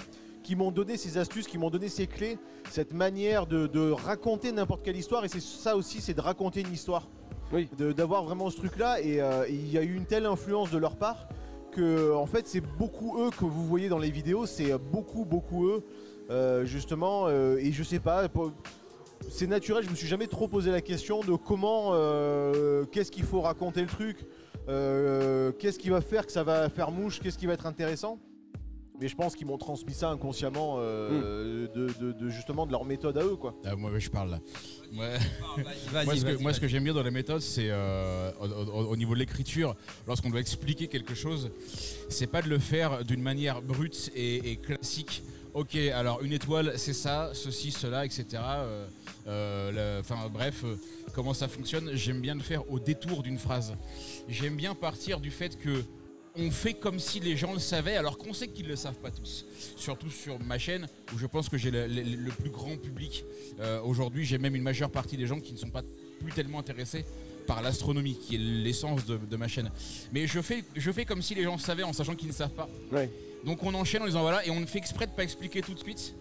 qui 0.45 0.55
m'ont 0.55 0.71
donné 0.71 0.95
ces 0.95 1.17
astuces, 1.17 1.47
qui 1.47 1.57
m'ont 1.57 1.71
donné 1.71 1.89
ces 1.89 2.05
clés, 2.05 2.37
cette 2.69 2.93
manière 2.93 3.47
de, 3.47 3.65
de 3.65 3.89
raconter 3.89 4.51
n'importe 4.51 4.83
quelle 4.85 4.95
histoire. 4.95 5.25
Et 5.25 5.27
c'est 5.27 5.41
ça 5.41 5.75
aussi, 5.75 6.01
c'est 6.01 6.13
de 6.13 6.21
raconter 6.21 6.61
une 6.61 6.71
histoire. 6.71 7.07
Oui. 7.51 7.67
D'avoir 7.97 8.23
vraiment 8.23 8.49
ce 8.51 8.57
truc-là. 8.57 9.01
Et 9.01 9.21
euh, 9.21 9.45
et 9.47 9.53
il 9.53 9.71
y 9.71 9.77
a 9.79 9.81
eu 9.81 9.95
une 9.95 10.05
telle 10.05 10.27
influence 10.27 10.69
de 10.69 10.77
leur 10.77 10.97
part 10.97 11.27
que, 11.71 12.13
en 12.13 12.27
fait, 12.27 12.47
c'est 12.47 12.61
beaucoup 12.61 13.11
eux 13.23 13.31
que 13.31 13.43
vous 13.43 13.65
voyez 13.65 13.89
dans 13.89 13.97
les 13.97 14.11
vidéos. 14.11 14.45
C'est 14.45 14.71
beaucoup, 14.77 15.25
beaucoup 15.25 15.65
eux, 15.65 15.83
euh, 16.29 16.63
justement. 16.63 17.25
euh, 17.27 17.57
et 17.57 17.71
je 17.71 17.83
sais 17.83 17.99
pas. 17.99 18.27
C'est 19.27 19.47
naturel, 19.47 19.83
je 19.83 19.89
me 19.89 19.95
suis 19.95 20.07
jamais 20.07 20.27
trop 20.27 20.47
posé 20.47 20.69
la 20.69 20.81
question 20.81 21.21
de 21.21 21.35
comment, 21.35 21.91
qu'est-ce 22.91 23.11
qu'il 23.11 23.23
faut 23.23 23.41
raconter 23.41 23.81
le 23.81 23.87
truc, 23.87 24.17
qu'est-ce 25.59 25.79
qui 25.79 25.89
va 25.89 26.01
faire 26.01 26.25
que 26.27 26.31
ça 26.31 26.43
va 26.43 26.69
faire 26.69 26.91
mouche, 26.91 27.19
qu'est-ce 27.19 27.37
qui 27.37 27.47
va 27.47 27.53
être 27.53 27.65
intéressant. 27.65 28.19
Mais 29.01 29.07
je 29.09 29.15
pense 29.15 29.35
qu'ils 29.35 29.47
m'ont 29.47 29.57
transmis 29.57 29.93
ça 29.93 30.09
inconsciemment 30.09 30.77
euh, 30.79 31.67
de, 31.75 31.87
de- 31.99 32.11
de- 32.13 32.29
justement 32.29 32.65
de 32.65 32.71
leur 32.71 32.85
méthode 32.85 33.17
à 33.17 33.23
eux 33.23 33.35
quoi. 33.35 33.53
Ah, 33.65 33.75
moi 33.75 33.91
je 33.99 34.09
parle 34.09 34.31
là. 34.31 34.39
Ouais. 34.97 35.17
Vas-y, 35.91 36.05
moi, 36.05 36.15
ce 36.15 36.21
que, 36.21 36.25
vas-y, 36.31 36.41
moi, 36.41 36.53
ce 36.53 36.59
que 36.59 36.65
vas-y. 36.65 36.71
j'aime 36.71 36.83
bien 36.85 36.93
dans 36.93 37.03
la 37.03 37.11
méthode, 37.11 37.41
c'est 37.41 37.67
euh, 37.69 38.31
au, 38.39 38.45
au- 38.45 38.85
au 38.91 38.95
niveau 38.97 39.13
de 39.13 39.19
l'écriture, 39.19 39.75
lorsqu'on 40.07 40.29
doit 40.29 40.39
expliquer 40.39 40.87
quelque 40.87 41.13
chose, 41.15 41.49
c'est 42.09 42.27
pas 42.27 42.41
de 42.41 42.47
le 42.49 42.59
faire 42.59 43.03
d'une 43.03 43.21
manière 43.21 43.61
brute 43.61 44.11
et, 44.15 44.51
et 44.51 44.55
classique. 44.57 45.23
Ok, 45.53 45.75
alors 45.75 46.21
une 46.21 46.33
étoile, 46.33 46.73
c'est 46.77 46.93
ça, 46.93 47.31
ceci, 47.33 47.71
cela, 47.71 48.05
etc. 48.05 48.25
Euh, 48.33 48.85
euh, 49.27 49.99
Enfin 50.01 50.29
bref, 50.31 50.63
euh, 50.65 50.75
comment 51.13 51.33
ça 51.33 51.47
fonctionne 51.47 51.91
J'aime 51.93 52.19
bien 52.21 52.35
le 52.35 52.41
faire 52.41 52.69
au 52.71 52.77
détour 52.79 53.23
d'une 53.23 53.37
phrase. 53.39 53.73
J'aime 54.27 54.55
bien 54.55 54.75
partir 54.75 55.19
du 55.19 55.31
fait 55.31 55.57
que 55.57 55.81
on 56.37 56.51
fait 56.51 56.73
comme 56.73 56.99
si 56.99 57.19
les 57.19 57.35
gens 57.37 57.53
le 57.53 57.59
savaient, 57.59 57.95
alors 57.95 58.17
qu'on 58.17 58.33
sait 58.33 58.47
qu'ils 58.47 58.67
le 58.67 58.75
savent 58.75 58.99
pas 58.99 59.11
tous. 59.11 59.45
Surtout 59.77 60.09
sur 60.09 60.39
ma 60.41 60.57
chaîne, 60.57 60.87
où 61.13 61.17
je 61.17 61.25
pense 61.27 61.49
que 61.49 61.57
j'ai 61.57 61.71
le, 61.71 61.87
le- 61.87 62.01
le 62.03 62.31
plus 62.31 62.49
grand 62.49 62.77
public 62.77 63.23
euh, 63.59 63.81
aujourd'hui. 63.81 64.25
J'ai 64.25 64.37
même 64.37 64.55
une 64.55 64.63
majeure 64.63 64.89
partie 64.91 65.17
des 65.17 65.27
gens 65.27 65.39
qui 65.39 65.53
ne 65.53 65.57
sont 65.57 65.69
pas 65.69 65.83
plus 66.19 66.31
tellement 66.31 66.59
intéressés 66.59 67.05
par 67.47 67.61
l'astronomie, 67.61 68.17
qui 68.17 68.35
est 68.35 68.39
l'essence 68.39 69.05
de, 69.05 69.17
de 69.17 69.35
ma 69.37 69.47
chaîne. 69.47 69.69
Mais 70.11 70.25
je 70.27 70.41
fais, 70.41 70.63
je 70.75 70.91
fais 70.91 71.05
comme 71.05 71.21
si 71.21 71.35
les 71.35 71.43
gens 71.43 71.57
savaient 71.57 71.83
en 71.83 71.93
sachant 71.93 72.15
qu'ils 72.15 72.29
ne 72.29 72.33
savent 72.33 72.49
pas. 72.55 72.67
Ouais. 72.91 73.09
Donc 73.45 73.61
on 73.63 73.73
enchaîne 73.75 74.01
en 74.01 74.05
disant 74.07 74.21
voilà, 74.21 74.45
et 74.45 74.49
on 74.49 74.65
fait 74.65 74.79
exprès 74.79 75.05
de 75.07 75.11
pas 75.11 75.23
expliquer 75.23 75.61
tout 75.61 75.73
de 75.75 75.79
suite. 75.79 76.15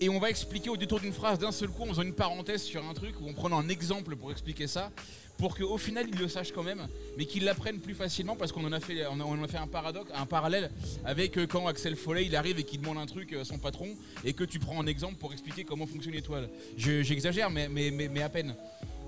Et 0.00 0.08
on 0.08 0.18
va 0.18 0.30
expliquer 0.30 0.68
au 0.68 0.76
détour 0.76 0.98
d'une 0.98 1.12
phrase 1.12 1.38
d'un 1.38 1.52
seul 1.52 1.68
coup 1.68 1.82
en 1.84 1.86
faisant 1.86 2.02
une 2.02 2.12
parenthèse 2.12 2.62
sur 2.62 2.84
un 2.84 2.92
truc 2.92 3.14
ou 3.20 3.28
en 3.30 3.32
prenant 3.34 3.58
un 3.60 3.68
exemple 3.68 4.16
pour 4.16 4.32
expliquer 4.32 4.66
ça, 4.66 4.90
pour 5.38 5.56
qu'au 5.56 5.78
final 5.78 6.06
ils 6.08 6.18
le 6.18 6.28
sachent 6.28 6.52
quand 6.52 6.62
même, 6.62 6.86
mais 7.16 7.24
qu'ils 7.24 7.44
l'apprennent 7.44 7.80
plus 7.80 7.94
facilement 7.94 8.36
parce 8.36 8.52
qu'on 8.52 8.64
en 8.64 8.72
a 8.72 8.80
fait, 8.80 9.06
on 9.06 9.18
a, 9.20 9.24
on 9.24 9.32
en 9.32 9.42
a 9.42 9.48
fait 9.48 9.58
un 9.58 9.66
paradoxe, 9.66 10.10
un 10.14 10.26
parallèle 10.26 10.70
avec 11.04 11.36
euh, 11.36 11.46
quand 11.46 11.66
Axel 11.66 11.96
Follet 11.96 12.26
il 12.26 12.36
arrive 12.36 12.58
et 12.58 12.64
qu'il 12.64 12.80
demande 12.80 12.98
un 12.98 13.06
truc 13.06 13.32
à 13.32 13.44
son 13.44 13.58
patron 13.58 13.88
et 14.24 14.32
que 14.32 14.44
tu 14.44 14.58
prends 14.58 14.80
un 14.80 14.86
exemple 14.86 15.16
pour 15.16 15.32
expliquer 15.32 15.64
comment 15.64 15.86
fonctionne 15.86 16.14
l'étoile. 16.14 16.48
Je- 16.76 17.02
J'exagère, 17.02 17.50
mais, 17.50 17.68
mais, 17.68 17.90
mais, 17.90 18.08
mais 18.08 18.22
à 18.22 18.28
peine. 18.28 18.54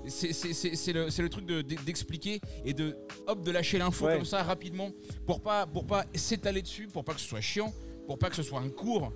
C'est 0.07 0.33
c'est- 0.33 0.53
c'est- 0.53 0.75
c'est 0.75 0.93
le, 0.93 1.09
c'est 1.09 1.23
le 1.23 1.29
truc 1.29 1.45
de- 1.47 1.61
d'expliquer 1.61 2.39
et 2.63 2.73
de 2.73 2.95
hop 3.25 3.43
de 3.43 3.49
lâcher 3.51 3.79
l'info 3.79 4.05
Ouais. 4.05 4.17
comme 4.17 4.25
ça 4.25 4.43
rapidement 4.43 4.91
pour 5.25 5.41
pas 5.41 5.65
pour 5.65 5.87
pas 5.87 6.05
s'étaler 6.13 6.61
dessus, 6.61 6.87
pour 6.87 7.03
pas 7.03 7.13
que 7.15 7.19
ce 7.21 7.27
soit 7.27 7.41
chiant, 7.41 7.73
pour 8.05 8.19
pas 8.19 8.29
que 8.29 8.35
ce 8.35 8.43
soit 8.43 8.59
un 8.59 8.69
cours, 8.69 9.11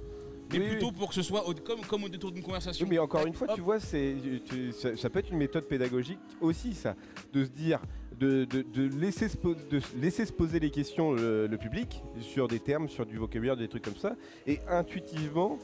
mais 0.51 0.59
Oui, 0.59 0.67
plutôt 0.69 0.87
oui. 0.87 0.93
pour 0.97 1.09
que 1.09 1.15
ce 1.15 1.21
soit 1.21 1.47
au- 1.47 1.53
comme, 1.53 1.81
comme 1.81 2.03
au 2.03 2.09
détour 2.09 2.31
d'une 2.31 2.43
conversation. 2.43 2.85
Oui, 2.85 2.91
mais 2.91 2.99
encore 2.99 3.25
une 3.25 3.33
fois, 3.33 3.47
Hop. 3.49 3.55
tu 3.55 3.61
vois, 3.61 3.79
c'est, 3.79 4.15
tu- 4.45 4.71
ça, 4.71 4.95
ça 4.95 5.09
peut 5.09 5.19
être 5.19 5.31
une 5.31 5.37
méthode 5.37 5.65
pédagogique 5.65 6.19
aussi, 6.41 6.73
ça, 6.73 6.95
de 7.33 7.43
se 7.43 7.49
dire, 7.49 7.79
de, 8.19 8.45
de- 8.45 8.61
de 8.73 8.99
laisser, 8.99 9.29
se 9.29 9.37
de 9.37 9.79
se 9.79 9.95
laisser 10.01 10.25
se 10.25 10.33
poser 10.33 10.59
les 10.59 10.69
questions 10.69 11.13
le, 11.13 11.47
le 11.47 11.57
public 11.57 12.01
sur 12.21 12.47
des 12.47 12.59
termes, 12.59 12.89
sur 12.89 13.05
du 13.05 13.17
vocabulaire, 13.17 13.55
des 13.57 13.67
trucs 13.67 13.83
comme 13.83 13.95
ça, 13.95 14.15
et 14.47 14.59
intuitivement, 14.69 15.57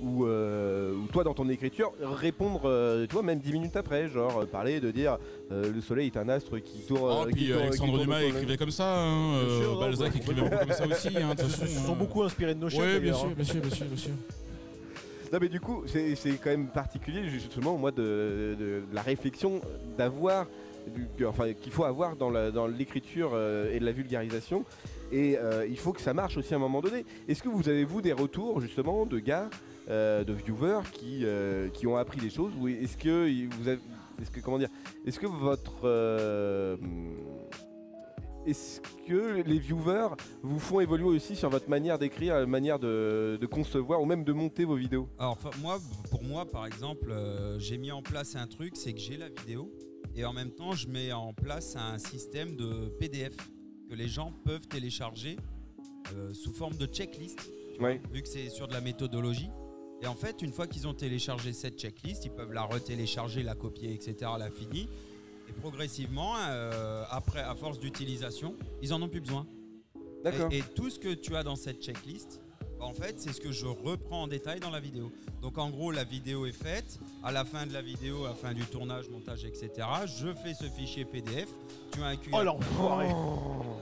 ou, 0.00 0.26
euh, 0.26 0.94
ou 0.94 1.06
toi 1.06 1.22
dans 1.24 1.32
ton 1.34 1.48
écriture, 1.48 1.92
répondre, 2.00 2.62
euh, 2.64 3.06
tu 3.06 3.12
vois, 3.12 3.22
même 3.22 3.38
10 3.38 3.52
minutes 3.52 3.76
après, 3.76 4.08
genre 4.08 4.40
euh, 4.40 4.46
parler, 4.46 4.80
de 4.80 4.90
dire, 4.90 5.16
euh, 5.52 5.72
le 5.72 5.80
soleil 5.80 6.08
est 6.08 6.16
un 6.16 6.28
astre 6.28 6.58
qui 6.60 6.80
tourne. 6.86 7.18
Oh, 7.22 7.26
qui 7.26 7.32
puis 7.34 7.46
tourne- 7.46 7.58
qui 7.58 7.62
Alexandre 7.62 7.92
tourne 7.92 8.02
Dumas 8.04 8.22
écrivait 8.22 8.56
comme 8.56 8.70
ça, 8.72 8.98
hein, 9.00 9.34
euh, 9.36 9.60
sûr, 9.62 9.72
non, 9.74 9.80
Balzac 9.80 10.16
écrivait 10.16 10.40
beaucoup 10.42 10.56
comme 10.58 10.72
ça 10.72 10.86
aussi. 10.86 11.08
Hein, 11.16 11.34
Ils 11.38 11.48
se 11.48 11.66
sont 11.86 11.92
euh, 11.92 11.94
beaucoup 11.94 12.22
inspirés 12.24 12.54
de 12.54 12.60
nos 12.60 12.68
chaînes. 12.68 12.80
Ouais, 12.80 13.00
bien 13.00 13.14
sûr, 13.14 13.28
hein. 13.28 13.32
bien 13.36 13.44
sûr, 13.44 13.60
bien 13.60 13.70
sûr, 13.70 13.86
bien 13.86 13.96
sûr. 13.96 14.10
Non 15.32 15.38
mais 15.40 15.48
du 15.48 15.60
coup, 15.60 15.84
c'est 15.86 16.14
c'est 16.14 16.32
quand 16.32 16.50
même 16.50 16.66
particulier 16.66 17.26
justement 17.26 17.78
moi 17.78 17.90
de, 17.90 18.02
de- 18.02 18.54
de 18.58 18.82
la 18.94 19.00
réflexion 19.00 19.62
d'avoir, 19.96 20.46
qu'il 21.60 21.72
faut 21.72 21.84
avoir 21.84 22.16
dans 22.16 22.66
l'écriture 22.66 23.32
euh, 23.34 23.72
et 23.72 23.80
la 23.80 23.92
vulgarisation. 23.92 24.64
Et 25.10 25.36
euh, 25.36 25.66
il 25.66 25.78
faut 25.78 25.92
que 25.92 26.00
ça 26.00 26.14
marche 26.14 26.36
aussi 26.36 26.54
à 26.54 26.56
un 26.56 26.60
moment 26.60 26.80
donné. 26.80 27.04
Est-ce 27.28 27.42
que 27.42 27.48
vous 27.48 27.68
avez 27.68 27.84
vous 27.84 28.00
des 28.00 28.12
retours 28.12 28.60
justement 28.60 29.06
de 29.06 29.18
gars, 29.18 29.50
euh, 29.88 30.24
de 30.24 30.32
viewers 30.32 30.82
qui, 30.92 31.24
qui 31.72 31.86
ont 31.86 31.96
appris 31.96 32.20
des 32.20 32.30
choses 32.30 32.52
ou 32.58 32.68
est-ce 32.68 32.96
que 32.96 33.46
vous 33.56 33.68
est-ce 34.20 34.30
que 34.30 34.40
comment 34.40 34.58
dire, 34.58 34.68
est-ce 35.06 35.18
que 35.18 35.26
votre 35.26 36.78
est-ce 38.44 38.80
que 39.06 39.42
les 39.42 39.58
viewers 39.58 40.16
vous 40.42 40.58
font 40.58 40.80
évoluer 40.80 41.06
aussi 41.06 41.36
sur 41.36 41.48
votre 41.48 41.68
manière 41.70 41.98
d'écrire, 41.98 42.34
la 42.34 42.46
manière 42.46 42.80
de, 42.80 43.38
concevoir 43.50 44.00
ou 44.02 44.04
même 44.04 44.24
de 44.24 44.32
monter 44.32 44.64
vos 44.64 44.74
vidéos? 44.74 45.08
Alors 45.18 45.38
moi, 45.60 45.78
pour 46.10 46.24
moi, 46.24 46.44
par 46.44 46.66
exemple, 46.66 47.12
j'ai 47.58 47.78
mis 47.78 47.92
en 47.92 48.02
place 48.02 48.34
un 48.36 48.46
truc, 48.46 48.76
c'est 48.76 48.92
que 48.92 49.00
j'ai 49.00 49.16
la 49.16 49.28
vidéo 49.28 49.70
et 50.14 50.24
en 50.24 50.32
même 50.32 50.50
temps, 50.50 50.72
je 50.72 50.88
mets 50.88 51.12
en 51.12 51.32
place 51.32 51.76
un 51.76 51.98
système 51.98 52.56
de 52.56 52.88
PDF 52.98 53.34
que 53.88 53.94
les 53.94 54.08
gens 54.08 54.32
peuvent 54.44 54.66
télécharger 54.68 55.36
euh, 56.14 56.32
sous 56.34 56.52
forme 56.52 56.76
de 56.76 56.86
checklist, 56.86 57.50
vu 58.12 58.22
que 58.22 58.28
c'est 58.28 58.48
sur 58.50 58.68
de 58.68 58.72
la 58.72 58.80
méthodologie. 58.80 59.50
Et 60.02 60.06
en 60.06 60.14
fait, 60.14 60.42
une 60.42 60.52
fois 60.52 60.66
qu'ils 60.66 60.86
ont 60.88 60.94
téléchargé 60.94 61.52
cette 61.52 61.78
checklist, 61.78 62.24
ils 62.24 62.32
peuvent 62.32 62.52
la 62.52 62.64
retélécharger, 62.64 63.42
la 63.42 63.54
copier, 63.54 63.92
etc., 63.92 64.32
la 64.38 64.50
finir. 64.50 64.86
Et 65.48 65.52
progressivement, 65.52 66.34
euh, 66.38 67.04
après, 67.10 67.40
à 67.40 67.54
force 67.54 67.78
d'utilisation, 67.78 68.56
ils 68.82 68.92
en 68.92 69.00
ont 69.00 69.08
plus 69.08 69.20
besoin. 69.20 69.46
D'accord. 70.24 70.48
Et, 70.52 70.58
et 70.58 70.62
tout 70.74 70.90
ce 70.90 70.98
que 70.98 71.14
tu 71.14 71.36
as 71.36 71.42
dans 71.42 71.56
cette 71.56 71.82
checklist, 71.82 72.40
bah, 72.82 72.88
en 72.88 72.92
fait, 72.94 73.14
c'est 73.18 73.32
ce 73.32 73.40
que 73.40 73.52
je 73.52 73.66
reprends 73.66 74.22
en 74.24 74.26
détail 74.26 74.58
dans 74.60 74.70
la 74.70 74.80
vidéo. 74.80 75.12
Donc 75.40 75.56
en 75.58 75.70
gros, 75.70 75.90
la 75.92 76.04
vidéo 76.04 76.46
est 76.46 76.52
faite. 76.52 76.98
À 77.24 77.30
la 77.32 77.44
fin 77.44 77.66
de 77.66 77.72
la 77.72 77.80
vidéo, 77.82 78.24
à 78.24 78.30
la 78.30 78.34
fin 78.34 78.52
du 78.52 78.62
tournage, 78.64 79.08
montage, 79.08 79.44
etc., 79.44 79.70
je 80.06 80.28
fais 80.42 80.54
ce 80.54 80.64
fichier 80.64 81.04
PDF. 81.04 81.48
Tu 81.92 82.02
as 82.02 82.06
un 82.06 82.16
QR. 82.16 82.30
Oh 82.34 82.42
l'enfoiré 82.42 83.06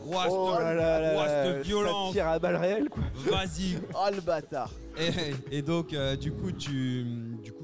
Ouah, 0.06 0.26
Oh 0.28 0.52
cette- 0.56 0.64
là 0.76 1.00
là 1.00 1.52
violence. 1.62 2.12
tire 2.12 2.26
à 2.28 2.38
balles 2.38 2.56
réelles 2.56 2.88
quoi. 2.88 3.02
Vas-y. 3.14 3.78
Oh 3.94 4.08
le 4.14 4.20
bâtard 4.20 4.70
Et, 4.98 5.56
et 5.58 5.62
donc, 5.62 5.92
euh, 5.94 6.16
du 6.16 6.32
coup, 6.32 6.52
tu, 6.52 7.04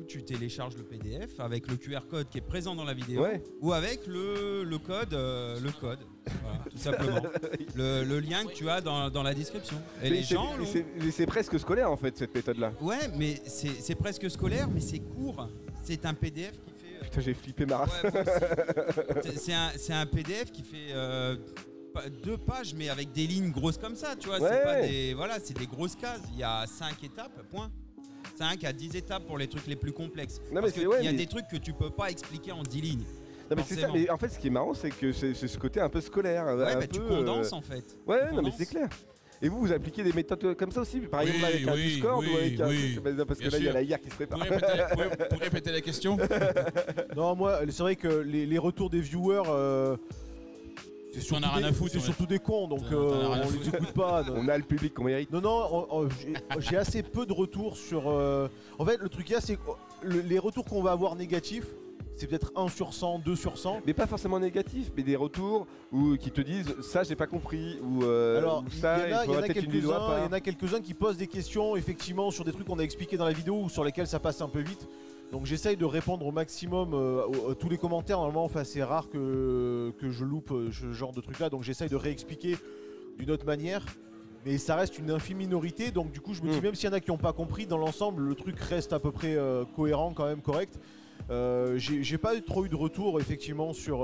tu 0.07 0.23
télécharges 0.25 0.77
le 0.77 0.83
PDF 0.85 1.39
avec 1.41 1.69
le 1.69 1.77
QR 1.77 2.01
code 2.09 2.29
qui 2.29 2.39
est 2.39 2.43
présent 2.43 2.75
dans 2.75 2.85
la 2.85 2.95
vidéo 2.95 3.23
Ouais. 3.23 3.43
ou 3.61 3.73
avec 3.73 4.07
le, 4.07 4.65
le 4.65 4.79
code, 4.79 5.13
euh, 5.15 5.59
le 5.61 5.71
code, 5.73 5.99
Voilà, 6.43 6.59
tout 6.71 6.79
simplement. 6.79 7.21
le, 7.75 8.05
le 8.05 8.21
lien 8.21 8.45
que 8.45 8.53
tu 8.53 8.69
as 8.71 8.81
dans, 8.81 9.11
dans 9.11 9.23
la 9.23 9.35
description. 9.35 9.77
Et 10.03 10.11
Mais 10.11 10.11
les 10.11 10.23
gens, 10.23 10.51
c'est 11.13 11.27
presque 11.27 11.59
scolaire 11.59 11.91
en 11.91 11.97
fait 11.97 12.17
cette 12.17 12.35
méthode 12.35 12.59
là. 12.59 12.73
ouais, 12.81 13.09
mais 13.17 13.41
c'est 13.47 13.95
presque 13.95 14.31
scolaire, 14.31 14.69
mais 14.69 14.81
c'est 14.81 15.01
court. 15.01 15.49
C'est 15.83 16.05
un 16.07 16.15
PDF 16.15 16.53
qui 16.53 16.71
fait. 16.73 16.97
euh, 17.01 17.05
Putain 17.05 17.21
j'ai 17.21 17.35
flippé 17.35 17.67
ma 17.67 17.79
race. 17.79 18.03
Ouais. 18.03 19.35
C'est- 19.77 19.93
un, 19.93 20.07
PDF 20.07 20.51
qui 20.51 20.63
fait 20.63 20.93
euh, 20.93 21.37
deux 22.25 22.37
pages, 22.37 22.75
mais 22.75 22.89
avec 22.89 23.13
des 23.13 23.27
lignes 23.27 23.51
grosses 23.53 23.79
comme 23.79 23.95
ça, 23.97 24.17
tu 24.17 24.27
vois. 24.29 24.41
Ouais. 24.41 24.49
C'est 24.51 24.63
pas 24.65 24.81
des, 24.83 25.15
voilà, 25.15 25.39
c'est 25.43 25.57
des 25.57 25.67
grosses 25.67 25.95
cases. 25.97 26.21
Il 26.33 26.39
y 26.39 26.43
a 26.43 26.67
cinq 26.67 27.03
étapes, 27.05 27.41
point. 27.51 27.71
5 28.39 28.65
à 28.65 28.73
10 28.73 28.97
étapes 28.97 29.25
pour 29.27 29.39
les 29.39 29.47
trucs 29.47 29.67
les 29.67 29.77
plus 29.77 29.93
complexes. 29.93 30.41
Non, 30.51 30.57
mais 30.57 30.61
Parce 30.63 30.73
c'est- 30.73 30.81
qu'il 30.81 30.89
ouais, 30.89 31.05
y 31.05 31.09
a 31.09 31.13
mais- 31.13 31.17
des 31.19 31.27
trucs 31.27 31.49
que 31.49 31.57
tu 31.57 31.73
peux 31.73 31.91
pas 31.91 32.11
expliquer 32.11 32.53
en 32.53 32.63
10 32.63 32.81
lignes. 32.81 33.05
Non 33.49 33.57
mais 33.57 33.63
c'est 33.65 33.77
ça, 33.81 33.89
mais 33.95 34.11
en 34.11 34.19
fait 34.19 34.29
ce 34.29 34.41
qui 34.41 34.49
est 34.49 34.51
marrant 34.51 34.75
c'est 34.75 34.91
que 34.91 35.13
c'est 35.13 35.33
ce 35.33 35.57
côté 35.57 35.81
un 35.81 35.89
peu 35.89 36.01
scolaire. 36.01 36.45
Ouais, 36.47 36.65
un 36.73 36.79
mais 36.81 36.89
tu 36.89 36.99
condenses 36.99 37.53
euh, 37.53 37.57
en 37.57 37.61
fait. 37.61 37.97
Ouais, 38.05 38.29
Tu 38.29 38.35
non 38.35 38.43
mais 38.43 38.51
c'est 38.57 38.67
clair. 38.67 38.89
Et 39.41 39.49
vous, 39.49 39.61
vous 39.61 39.73
appliquez 39.73 40.03
des 40.03 40.13
méthodes 40.13 40.57
comme 40.57 40.73
ça 40.73 40.81
aussi 40.81 40.99
Par 40.99 41.21
Oui, 41.23 41.29
exemple 41.29 41.45
avec 41.45 41.69
un 41.69 41.75
oui, 41.75 41.83
Discord 41.85 42.25
ou 42.25 42.29
oui, 42.29 42.37
avec 42.37 42.61
un... 42.61 42.69
oui. 42.69 42.99
Bah, 43.05 43.11
Parce 43.29 43.39
que 43.39 43.49
Bien 43.49 43.51
là, 43.51 43.59
il 43.59 43.65
y 43.65 43.69
a 43.69 43.73
la 43.75 43.85
guerre 43.85 44.01
qui 44.01 44.07
se 44.07 44.11
Vous 44.11 44.17
prépare. 44.17 44.41
répétez, 44.41 44.67
vous 44.67 44.95
pouvez- 44.97 45.09
vous 45.09 45.25
pouvez 45.31 45.45
répéter 45.45 45.73
la 45.73 45.81
question? 45.83 46.17
Non, 47.17 47.37
moi, 47.37 47.61
c'est 47.69 47.83
vrai 47.83 47.97
que 47.97 48.09
les, 48.09 48.47
les 48.47 48.59
retours 48.59 48.91
des 48.91 49.01
viewers, 49.01 49.43
euh, 49.49 49.97
c'est 51.21 51.27
surtout, 51.27 51.59
des- 51.59 51.65
à 51.65 51.73
foutre, 51.73 51.91
c'est 51.93 52.01
surtout 52.01 52.27
des 52.27 52.39
cons, 52.39 52.69
donc 52.69 52.83
euh, 52.93 53.29
on 53.45 53.51
les 53.51 53.69
écoute 53.69 53.93
pas. 53.93 54.23
non. 54.27 54.35
On 54.37 54.49
a 54.49 54.57
le 54.59 54.65
public 54.65 54.95
qu'on 54.95 55.05
mérite. 55.05 55.31
Non, 55.33 55.41
non, 55.41 55.69
on- 55.73 55.87
on- 55.91 56.09
j'ai- 56.11 56.35
j'ai 56.61 56.77
assez 56.77 57.03
peu 57.03 57.27
de 57.27 57.33
retours 57.33 57.77
sur. 57.77 58.09
euh, 58.11 58.49
En 58.79 58.85
fait, 58.85 58.99
le 59.01 59.09
truc 59.09 59.27
qu'il 59.27 59.35
y 59.35 59.39
a, 59.39 59.41
c'est 59.41 59.57
que 59.57 59.63
oh, 59.69 59.77
le- 60.03 60.21
les 60.21 60.39
retours 60.39 60.65
qu'on 60.65 60.83
va 60.83 60.93
avoir 60.93 61.17
négatifs, 61.17 61.67
c'est 62.19 62.27
peut-être 62.27 62.51
1 62.57 62.69
sur 62.69 62.95
100, 62.95 63.19
2 63.19 63.37
sur 63.37 63.59
100. 63.59 63.81
Mais 63.87 63.93
pas 63.93 64.07
forcément 64.07 64.39
négatif, 64.41 64.91
mais 64.97 65.03
des 65.03 65.17
retours 65.17 65.67
où, 65.93 66.17
qui 66.17 66.31
te 66.31 66.41
disent 66.41 66.75
ça 66.81 67.03
j'ai 67.03 67.15
pas 67.17 67.27
compris 67.27 67.79
ou, 67.83 68.05
euh, 68.05 68.39
Alors, 68.39 68.63
ou 68.63 68.65
il 68.71 68.77
y, 68.77 68.81
ça 68.81 68.95
en 68.95 69.01
a- 69.01 69.07
il 69.07 69.11
y 69.11 69.15
en 69.15 69.19
faudrait 69.25 69.39
a 69.39 69.43
peut-être 69.43 69.57
une 69.65 69.71
quelques-uns 69.73 70.19
il 70.19 70.25
y 70.25 70.27
en 70.29 70.33
a 70.33 70.41
quelques-uns 70.41 70.81
qui 70.81 70.95
posent 70.95 71.19
des 71.19 71.27
questions, 71.27 71.77
effectivement, 71.77 72.31
sur 72.31 72.45
des 72.45 72.53
trucs 72.53 72.67
qu'on 72.67 72.79
a 72.79 72.83
expliqués 72.83 73.17
dans 73.19 73.27
la 73.27 73.33
vidéo 73.35 73.61
ou 73.65 73.69
sur 73.69 73.85
lesquels 73.85 74.07
ça 74.07 74.19
passe 74.19 74.41
un 74.41 74.49
peu 74.49 74.61
vite. 74.61 74.89
Donc 75.33 75.45
j'essaye 75.47 75.77
de 75.77 75.85
répondre 75.85 76.25
au 76.27 76.33
maximum 76.33 76.95
euh, 76.95 77.25
aux- 77.27 77.51
à 77.51 77.55
tous 77.55 77.69
les 77.69 77.79
commentaires. 77.79 78.19
Normalement, 78.19 78.45
enfin, 78.45 78.65
c'est 78.65 78.83
rare 78.83 79.09
que, 79.09 79.93
que 79.99 80.11
je 80.11 80.25
loupe 80.25 80.53
euh, 80.53 80.71
ce 80.73 80.93
genre 80.93 81.13
de 81.13 81.21
truc-là, 81.21 81.51
donc 81.51 81.63
j'essaye 81.63 81.89
de 81.89 81.97
réexpliquer 81.97 82.57
d'une 83.19 83.31
autre 83.31 83.45
manière. 83.47 83.85
Mais 84.45 84.59
ça 84.59 84.77
reste 84.77 84.99
une 85.01 85.11
infime 85.11 85.39
minorité, 85.39 85.91
donc 85.91 86.13
du 86.13 86.21
coup, 86.21 86.33
je 86.33 86.43
me 86.43 86.51
dis, 86.51 86.59
Mm. 86.59 86.63
même 86.63 86.75
s'il 86.77 86.89
y 86.89 86.93
en 86.93 86.95
a 86.97 87.01
qui 87.01 87.11
n'ont 87.11 87.19
pas 87.19 87.33
compris, 87.33 87.67
dans 87.67 87.79
l'ensemble, 87.79 88.23
le 88.23 88.35
truc 88.37 88.59
reste 88.61 88.93
à 88.93 89.01
peu 89.01 89.11
près 89.11 89.35
euh, 89.35 89.65
cohérent, 89.75 90.13
quand 90.15 90.27
même 90.27 90.41
correct. 90.41 90.79
Euh, 91.31 91.77
J'ai 91.79 92.05
j'ai 92.05 92.19
pas 92.19 92.41
trop 92.41 92.65
eu 92.65 92.69
de 92.69 92.77
retour, 92.77 93.21
effectivement, 93.21 93.73
sur. 93.73 93.99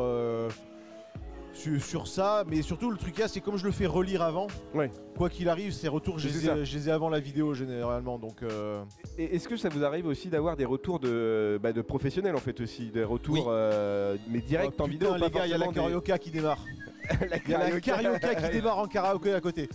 Sur, 1.53 1.81
sur 1.83 2.07
ça, 2.09 2.45
mais 2.49 2.63
surtout 2.63 2.91
le 2.91 2.97
truc 2.97 3.19
là, 3.19 3.29
c'est 3.29 3.41
comme 3.41 3.57
je 3.57 3.65
le 3.67 3.73
fais 3.73 3.87
relire 3.87 4.23
avant. 4.23 4.47
Ouais. 4.75 4.91
Quoi 5.17 5.29
qu'il 5.29 5.49
arrive, 5.49 5.73
ces 5.73 5.89
retours, 5.89 6.19
je 6.19 6.29
C'est 6.29 6.55
les, 6.55 6.61
ai, 6.63 6.65
je 6.65 6.77
les 6.79 6.89
ai 6.89 6.93
avant 6.93 7.09
la 7.11 7.21
vidéo 7.21 7.55
généralement. 7.55 8.19
Donc, 8.19 8.43
euh, 8.43 8.83
est-ce 9.19 9.49
que 9.49 9.57
ça 9.57 9.69
vous 9.69 9.85
arrive 9.85 10.07
aussi 10.07 10.29
d'avoir 10.29 10.57
des 10.57 10.65
retours 10.65 10.99
de, 10.99 11.59
bah, 11.63 11.73
de 11.73 11.83
professionnels 11.83 12.35
en 12.35 12.39
fait 12.41 12.61
aussi, 12.61 12.87
des 12.91 13.05
retours 13.05 13.35
Oui. 13.35 13.43
euh, 13.49 14.17
mais 14.29 14.41
direct 14.41 14.75
oh, 14.79 14.83
en 14.83 14.87
putain, 14.87 15.15
vidéo, 15.15 15.15
les 15.15 15.31
gars, 15.31 15.47
il 15.47 15.51
y 15.51 15.55
a 15.55 15.59
la 15.59 15.65
forcément 15.67 15.87
des- 15.87 15.91
carioca 15.93 16.19
qui 16.19 16.31
démarre. 16.31 16.65
la 17.29 17.37
Il 17.37 17.51
y 17.51 17.55
a 17.55 17.69
la 17.71 17.81
carioca 17.81 18.35
qui 18.35 18.51
démarre 18.51 18.79
en 18.79 18.87
karaoké 18.87 19.35
à 19.35 19.41
côté. 19.41 19.69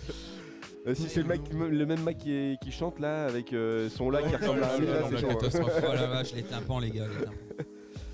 Euh, 0.88 0.96
si 0.96 1.10
c'est 1.10 1.22
le, 1.22 1.28
mec, 1.28 1.42
le 1.54 1.86
même 1.86 2.02
mec 2.02 2.18
qui, 2.18 2.32
est- 2.34 2.60
qui 2.62 2.72
chante 2.72 3.00
là 3.00 3.26
avec 3.26 3.52
euh, 3.52 3.90
son 3.90 4.10
là 4.10 4.22
qui 4.22 4.34
ressemble 4.36 4.64
à 4.64 4.74
hein. 4.76 5.22
catastrophe. 5.28 5.84
Oh 5.86 5.94
la 5.94 6.08
vache, 6.08 6.34
les 6.34 6.44
tympans, 6.44 6.80
les 6.80 6.92
gars. 6.92 7.08
les 7.08 7.26
tympans. 7.26 7.70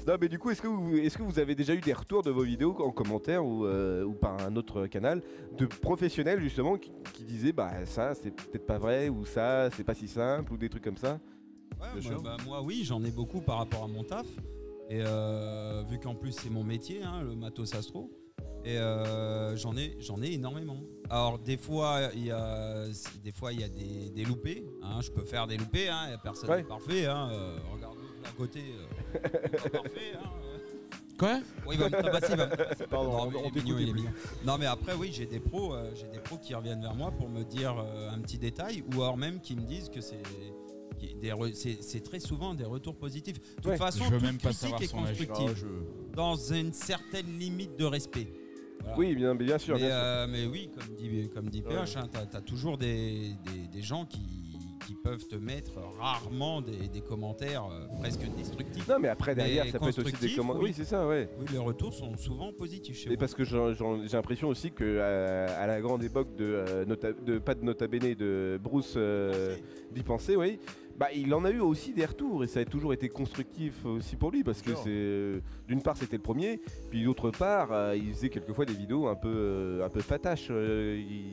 Non 0.06 0.16
mais 0.20 0.28
du 0.28 0.38
coup 0.38 0.50
est-ce 0.50 0.62
que, 0.62 0.68
vous, 0.68 0.98
est-ce 0.98 1.18
que 1.18 1.24
vous 1.24 1.40
avez 1.40 1.56
déjà 1.56 1.74
eu 1.74 1.80
des 1.80 1.94
retours 1.94 2.24
de 2.24 2.30
vos 2.32 2.44
vidéos 2.44 2.76
en 2.82 2.92
commentaire 2.92 3.46
ou, 3.46 3.66
euh, 3.66 4.04
ou 4.04 4.14
par 4.14 4.40
un 4.42 4.56
autre 4.58 4.88
canal 4.88 5.22
de 5.58 5.66
professionnels 5.66 6.42
justement 6.42 6.78
qui, 6.78 6.92
qui 7.14 7.24
disaient 7.24 7.54
bah 7.54 7.86
ça 7.86 8.14
c'est 8.14 8.32
peut-être 8.32 8.66
pas 8.66 8.78
vrai 8.78 9.08
ou 9.10 9.26
ça 9.26 9.70
c'est 9.72 9.84
pas 9.86 9.94
si 9.94 10.08
simple 10.10 10.52
ou 10.52 10.58
des 10.58 10.68
trucs 10.70 10.84
comme 10.84 10.98
ça? 10.98 11.20
Ouais, 11.82 12.02
moi, 12.02 12.22
bah, 12.24 12.38
moi, 12.46 12.62
oui, 12.62 12.84
j'en 12.86 13.04
ai 13.04 13.12
beaucoup 13.12 13.42
par 13.42 13.58
rapport 13.58 13.84
à 13.84 13.88
mon 13.88 14.04
taf. 14.04 14.28
Et 14.90 15.02
euh, 15.02 15.84
vu 15.90 16.00
qu'en 16.00 16.16
plus 16.16 16.32
c'est 16.34 16.50
mon 16.50 16.64
métier, 16.64 17.02
hein, 17.04 17.22
le 17.24 17.36
matos 17.36 17.74
astro, 17.74 18.12
et 18.64 18.78
euh, 18.78 19.56
j'en 19.56 19.76
ai, 19.76 19.98
j'en 20.00 20.22
ai 20.22 20.34
énormément. 20.34 20.78
Alors 21.10 21.40
des 21.40 21.58
fois 21.58 22.10
il 22.14 22.26
y 22.26 22.32
a, 22.32 22.86
des 23.24 23.32
fois 23.32 23.54
il 23.54 23.62
y 23.62 23.64
a 23.64 23.70
des, 23.70 24.10
des 24.12 24.24
loupés. 24.26 24.66
hein, 24.84 25.00
je 25.02 25.10
peux 25.12 25.24
faire 25.26 25.48
des 25.48 25.58
loupés. 25.58 25.90
Hein, 25.90 26.18
personne 26.22 26.50
Ouais. 26.50 26.58
n'est 26.58 26.64
parfait. 26.68 27.06
Hein, 27.06 27.30
euh, 27.32 27.58
regarde 27.74 27.93
à 28.26 28.32
côté, 28.38 28.60
euh, 29.16 29.20
pas 29.20 29.70
parfait. 29.70 30.14
Hein, 30.16 30.30
euh. 30.46 30.58
Quoi? 31.18 31.40
Oui, 31.68 31.76
il 31.76 31.80
va 31.80 31.90
me 31.90 32.02
tabasser, 32.02 32.32
il 32.32 32.38
va 32.38 32.48
me 32.48 32.56
tabasser. 32.56 32.88
Pardon, 32.90 33.12
Non, 33.12 33.22
on- 33.22 33.30
mais 33.32 33.38
on 33.38 33.42
il 33.42 33.46
est 33.46 33.52
t'écoute 33.52 33.64
mignon, 33.66 33.78
il 33.80 33.90
est 33.90 33.92
plus. 33.92 34.00
mignon. 34.02 34.14
Non, 34.46 34.58
mais 34.58 34.66
après, 34.66 34.94
oui, 34.96 35.10
j'ai 35.14 35.26
des 35.28 35.40
pros, 35.40 35.74
euh, 35.76 35.92
j'ai 35.96 36.08
des 36.08 36.20
pros 36.20 36.38
qui 36.38 36.54
reviennent 36.56 36.82
vers 36.82 36.96
moi 36.96 37.12
pour 37.12 37.30
me 37.30 37.44
dire 37.44 37.78
euh, 37.78 38.10
un 38.10 38.20
petit 38.20 38.38
détail, 38.40 38.84
ou 38.96 39.02
alors 39.04 39.18
même 39.18 39.40
qui 39.40 39.56
me 39.56 39.62
disent 39.62 39.90
que 39.90 40.02
c'est 40.02 40.22
c'est 41.54 42.02
très 42.04 42.20
souvent 42.20 42.54
des 42.54 42.64
retours 42.64 42.96
positifs. 42.96 43.40
De 43.40 43.56
toute 43.56 43.66
Ouais. 43.66 43.78
façon, 43.78 44.06
toute 44.10 44.22
même 44.22 44.38
pas 44.38 44.50
critique 44.50 44.56
savoir 44.70 44.82
est 44.82 44.88
constructive 44.92 45.50
Ah, 45.52 45.54
je- 45.56 46.16
dans 46.16 46.36
une 46.36 46.72
certaine 46.74 47.38
limite 47.38 47.78
de 47.78 47.84
respect. 47.86 48.28
Voilà. 48.82 48.98
Oui 48.98 49.16
bien, 49.16 49.36
bien 49.36 49.58
sûr. 49.58 49.76
mais, 49.76 49.82
bien 49.82 49.90
sûr. 49.90 49.98
euh, 49.98 50.28
mais 50.30 50.46
oui, 50.46 50.70
comme 50.74 50.96
dit, 50.96 51.30
comme 51.34 51.50
dit 51.50 51.62
PH, 51.62 51.98
hein, 51.98 52.08
t'as 52.12 52.38
as 52.38 52.42
toujours 52.42 52.78
des, 52.78 53.34
des- 53.46 53.68
des 53.72 53.82
gens 53.82 54.06
qui, 54.06 54.22
qui 54.88 54.96
peuvent 54.96 55.26
te 55.28 55.36
mettre 55.36 55.74
rarement 56.00 56.62
des, 56.62 56.88
des 56.88 57.02
commentaires 57.02 57.66
euh, 57.72 57.86
presque 58.00 58.22
destructifs. 58.38 58.88
Non 58.88 59.00
mais 59.00 59.08
après 59.10 59.36
derrière 59.36 59.66
mais 59.66 59.72
ça 59.72 59.80
peut 59.80 59.90
être 59.90 60.00
aussi 60.04 60.14
des 60.14 60.36
commentaires. 60.36 60.62
oui. 60.62 60.70
Oui 60.70 60.74
c'est 60.76 60.86
ça 60.86 61.08
ouais. 61.08 61.30
Oui, 61.40 61.46
les 61.52 61.58
retours 61.58 61.94
sont 61.94 62.16
souvent 62.18 62.52
positifs 62.54 62.98
chez 62.98 63.08
Et 63.08 63.10
moi. 63.14 63.18
parce 63.20 63.34
que 63.34 63.44
j'ai 63.44 64.16
l'impression 64.18 64.48
aussi 64.50 64.72
que 64.72 64.84
euh, 64.84 65.48
à 65.58 65.68
la 65.68 65.82
grande 65.82 66.04
époque 66.04 66.36
de, 66.36 66.46
euh, 66.46 66.86
Nota- 66.86 67.14
de 67.14 67.38
pas 67.40 67.56
de 67.56 67.64
Nota 67.64 67.88
Bene 67.88 68.14
de 68.16 68.60
Bruce 68.62 68.98
d'y 69.92 70.04
penser, 70.04 70.36
oui. 70.36 70.60
Bah, 70.96 71.08
il 71.16 71.34
en 71.34 71.44
a 71.44 71.50
eu 71.50 71.60
aussi 71.60 71.92
des 71.92 72.06
retours 72.06 72.44
et 72.44 72.48
ça 72.48 72.60
a 72.60 72.66
toujours 72.66 72.94
été 72.94 73.10
constructif 73.10 73.84
aussi 73.84 74.16
pour 74.16 74.30
lui 74.30 74.44
parce 74.44 74.62
que 74.62 74.76
c'est 74.76 74.90
euh, 74.90 75.40
d'une 75.68 75.82
part 75.82 75.98
c'était 75.98 76.18
le 76.18 76.22
premier, 76.22 76.62
puis 76.92 77.04
d'autre 77.04 77.32
part 77.32 77.72
euh, 77.72 77.96
il 77.96 78.14
faisait 78.14 78.30
quelquefois 78.30 78.66
des 78.66 78.76
vidéos 78.76 79.08
un 79.08 79.16
peu 79.16 79.28
euh, 79.34 79.86
un 79.86 79.90
peu 79.90 80.02
il- 81.00 81.32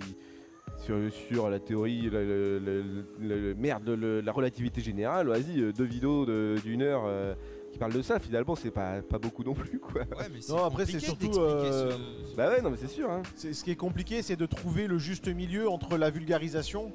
sur, 0.81 0.97
sur 1.29 1.49
la 1.51 1.59
théorie, 1.61 2.03
le- 2.11 2.59
le- 2.59 3.05
le- 3.21 3.55
merde, 3.55 3.89
la 3.89 4.33
relativité 4.33 4.81
générale. 4.81 5.29
Vas-y, 5.29 5.61
euh, 5.61 5.73
deux 5.73 5.85
vidéos 5.85 6.27
de- 6.27 6.57
d'une 6.65 6.83
heure 6.83 7.03
euh, 7.07 7.35
qui 7.73 7.79
parlent 7.79 7.93
de 7.93 8.03
ça. 8.03 8.19
Finalement, 8.19 8.55
c'est 8.57 8.71
pas 8.71 9.01
pas 9.03 9.19
beaucoup 9.19 9.45
non 9.45 9.55
plus 9.55 9.79
quoi. 9.79 10.03
Ouais, 10.03 10.27
mais 10.33 10.41
c'est 10.41 10.53
Non, 10.53 10.65
après, 10.65 10.87
c'est 10.87 11.01
surtout, 11.01 11.31
euh, 11.39 11.93
ce- 12.31 12.37
Bah 12.37 12.49
ouais, 12.51 12.63
non 12.63 12.71
mais 12.71 12.77
c'est 12.77 12.89
sûr. 12.89 13.11
Hein. 13.11 13.23
C'est- 13.37 13.53
Ce 13.53 13.63
qui 13.65 13.71
est 13.71 13.77
compliqué, 13.77 14.23
c'est 14.23 14.37
de 14.37 14.47
trouver 14.47 14.87
le 14.87 14.99
juste 14.99 15.29
milieu 15.29 15.69
entre 15.69 15.97
la 15.97 16.11
vulgarisation. 16.11 16.93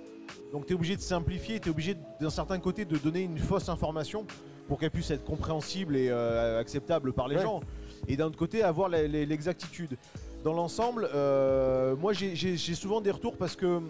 Donc, 0.51 0.65
tu 0.65 0.73
es 0.73 0.75
obligé 0.75 0.95
de 0.95 1.01
simplifier, 1.01 1.59
tu 1.59 1.67
es 1.69 1.71
obligé 1.71 1.95
d'un 2.19 2.29
certain 2.29 2.57
côté 2.59 2.83
de 2.85 2.97
donner 2.97 3.21
une 3.21 3.37
fausse 3.37 3.69
information 3.69 4.25
pour 4.67 4.79
qu'elle 4.79 4.89
puisse 4.91 5.11
être 5.11 5.23
compréhensible 5.23 5.95
et 5.95 6.07
euh, 6.09 6.59
acceptable 6.59 7.13
par 7.13 7.27
les 7.27 7.35
Ouais. 7.35 7.43
gens. 7.43 7.59
Et 8.07 8.17
d'un 8.17 8.25
autre 8.27 8.37
côté, 8.37 8.63
avoir 8.63 8.89
la- 8.89 9.07
la- 9.07 9.25
l'exactitude. 9.25 9.97
Dans 10.45 10.53
l'ensemble, 10.53 11.09
euh, 11.15 11.95
moi 11.95 12.13
j'ai 12.13 12.55
souvent 12.75 13.01
des 13.01 13.09
retours 13.09 13.35
parce 13.35 13.55
que 13.55 13.81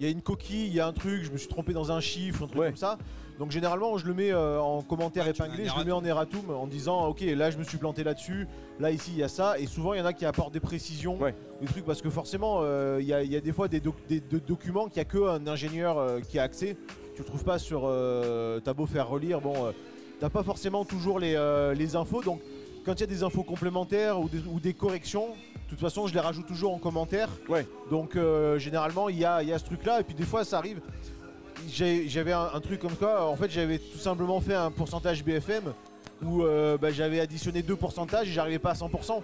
il 0.00 0.04
y 0.04 0.08
a 0.08 0.10
une 0.10 0.22
coquille, 0.22 0.66
il 0.66 0.74
y 0.74 0.80
a 0.80 0.88
un 0.88 0.92
truc, 0.92 1.22
je 1.22 1.30
me 1.30 1.36
suis 1.36 1.46
trompé 1.46 1.72
dans 1.72 1.92
un 1.92 2.00
chiffre, 2.00 2.42
un 2.42 2.46
truc 2.48 2.58
Ouais. 2.60 2.66
comme 2.66 2.76
ça. 2.76 2.98
Donc 3.38 3.52
généralement, 3.52 3.96
je 3.96 4.06
le 4.08 4.12
mets 4.14 4.32
euh, 4.32 4.60
en 4.60 4.82
commentaire 4.82 5.26
un 5.26 5.30
épinglé, 5.30 5.66
je 5.66 5.78
le 5.78 5.84
mets 5.84 5.92
en 5.92 6.04
erratum 6.04 6.50
en 6.50 6.66
disant 6.66 7.06
ok, 7.06 7.20
là 7.20 7.52
je 7.52 7.58
me 7.58 7.62
suis 7.62 7.78
planté 7.78 8.02
là-dessus, 8.02 8.48
là 8.80 8.90
ici 8.90 9.12
il 9.12 9.18
y 9.18 9.22
a 9.22 9.28
ça. 9.28 9.56
Et 9.60 9.66
souvent, 9.66 9.92
il 9.94 9.98
y 9.98 10.02
en 10.02 10.04
a 10.06 10.12
qui 10.12 10.24
apportent 10.26 10.52
des 10.52 10.58
précisions, 10.58 11.16
Ouais. 11.20 11.32
des 11.60 11.68
trucs 11.68 11.84
parce 11.84 12.02
que 12.02 12.10
forcément, 12.10 12.58
euh, 12.62 12.98
il 13.00 13.06
y, 13.06 13.14
a- 13.14 13.22
il 13.22 13.30
y 13.30 13.36
a 13.36 13.40
des 13.40 13.52
fois 13.52 13.68
des, 13.68 13.78
doc- 13.78 14.04
des- 14.08 14.18
de- 14.20 14.40
documents 14.40 14.88
qu'il 14.88 14.96
n'y 15.00 15.02
a 15.02 15.04
qu'un 15.04 15.46
ingénieur 15.46 15.96
euh, 15.96 16.18
qui 16.18 16.40
a 16.40 16.42
accès. 16.42 16.76
Tu 17.14 17.20
le 17.22 17.24
trouves 17.24 17.44
pas 17.44 17.60
sur. 17.60 17.82
T'as 18.64 18.72
beau 18.72 18.86
faire 18.86 19.08
relire, 19.08 19.40
bon, 19.40 19.54
t'as 20.18 20.28
pas 20.30 20.42
forcément 20.42 20.84
toujours 20.84 21.20
les, 21.20 21.36
les 21.76 21.94
infos. 21.94 22.22
Donc 22.22 22.40
quand 22.84 22.94
il 22.94 23.00
y 23.00 23.04
a 23.04 23.06
des 23.06 23.22
infos 23.22 23.42
complémentaires 23.42 24.20
ou 24.20 24.28
des, 24.28 24.40
ou 24.46 24.60
des 24.60 24.74
corrections, 24.74 25.28
de 25.28 25.70
toute 25.70 25.80
façon, 25.80 26.06
je 26.06 26.14
les 26.14 26.20
rajoute 26.20 26.46
toujours 26.46 26.74
en 26.74 26.78
commentaire. 26.78 27.28
Ouais. 27.48 27.66
Donc 27.90 28.16
euh, 28.16 28.58
généralement, 28.58 29.08
il 29.08 29.18
y 29.18 29.24
a, 29.24 29.42
il 29.42 29.48
y 29.48 29.52
a 29.52 29.58
ce 29.58 29.64
truc-là. 29.64 30.00
Et 30.00 30.04
puis 30.04 30.14
des 30.14 30.24
fois, 30.24 30.44
ça 30.44 30.58
arrive. 30.58 30.80
J'avais 31.68 32.32
un, 32.32 32.50
un 32.54 32.60
truc 32.60 32.80
comme 32.80 32.96
quoi, 32.96 33.26
en 33.28 33.36
fait, 33.36 33.50
j'avais 33.50 33.78
tout 33.78 33.98
simplement 33.98 34.40
fait 34.40 34.54
un 34.54 34.70
pourcentage 34.70 35.22
BFM 35.22 35.72
où 36.22 36.42
euh, 36.42 36.76
bah, 36.78 36.90
j'avais 36.90 37.20
additionné 37.20 37.62
deux 37.62 37.76
pourcentages 37.76 38.28
et 38.28 38.32
j'arrivais 38.32 38.58
pas 38.58 38.70
à 38.70 38.74
100%. 38.74 39.20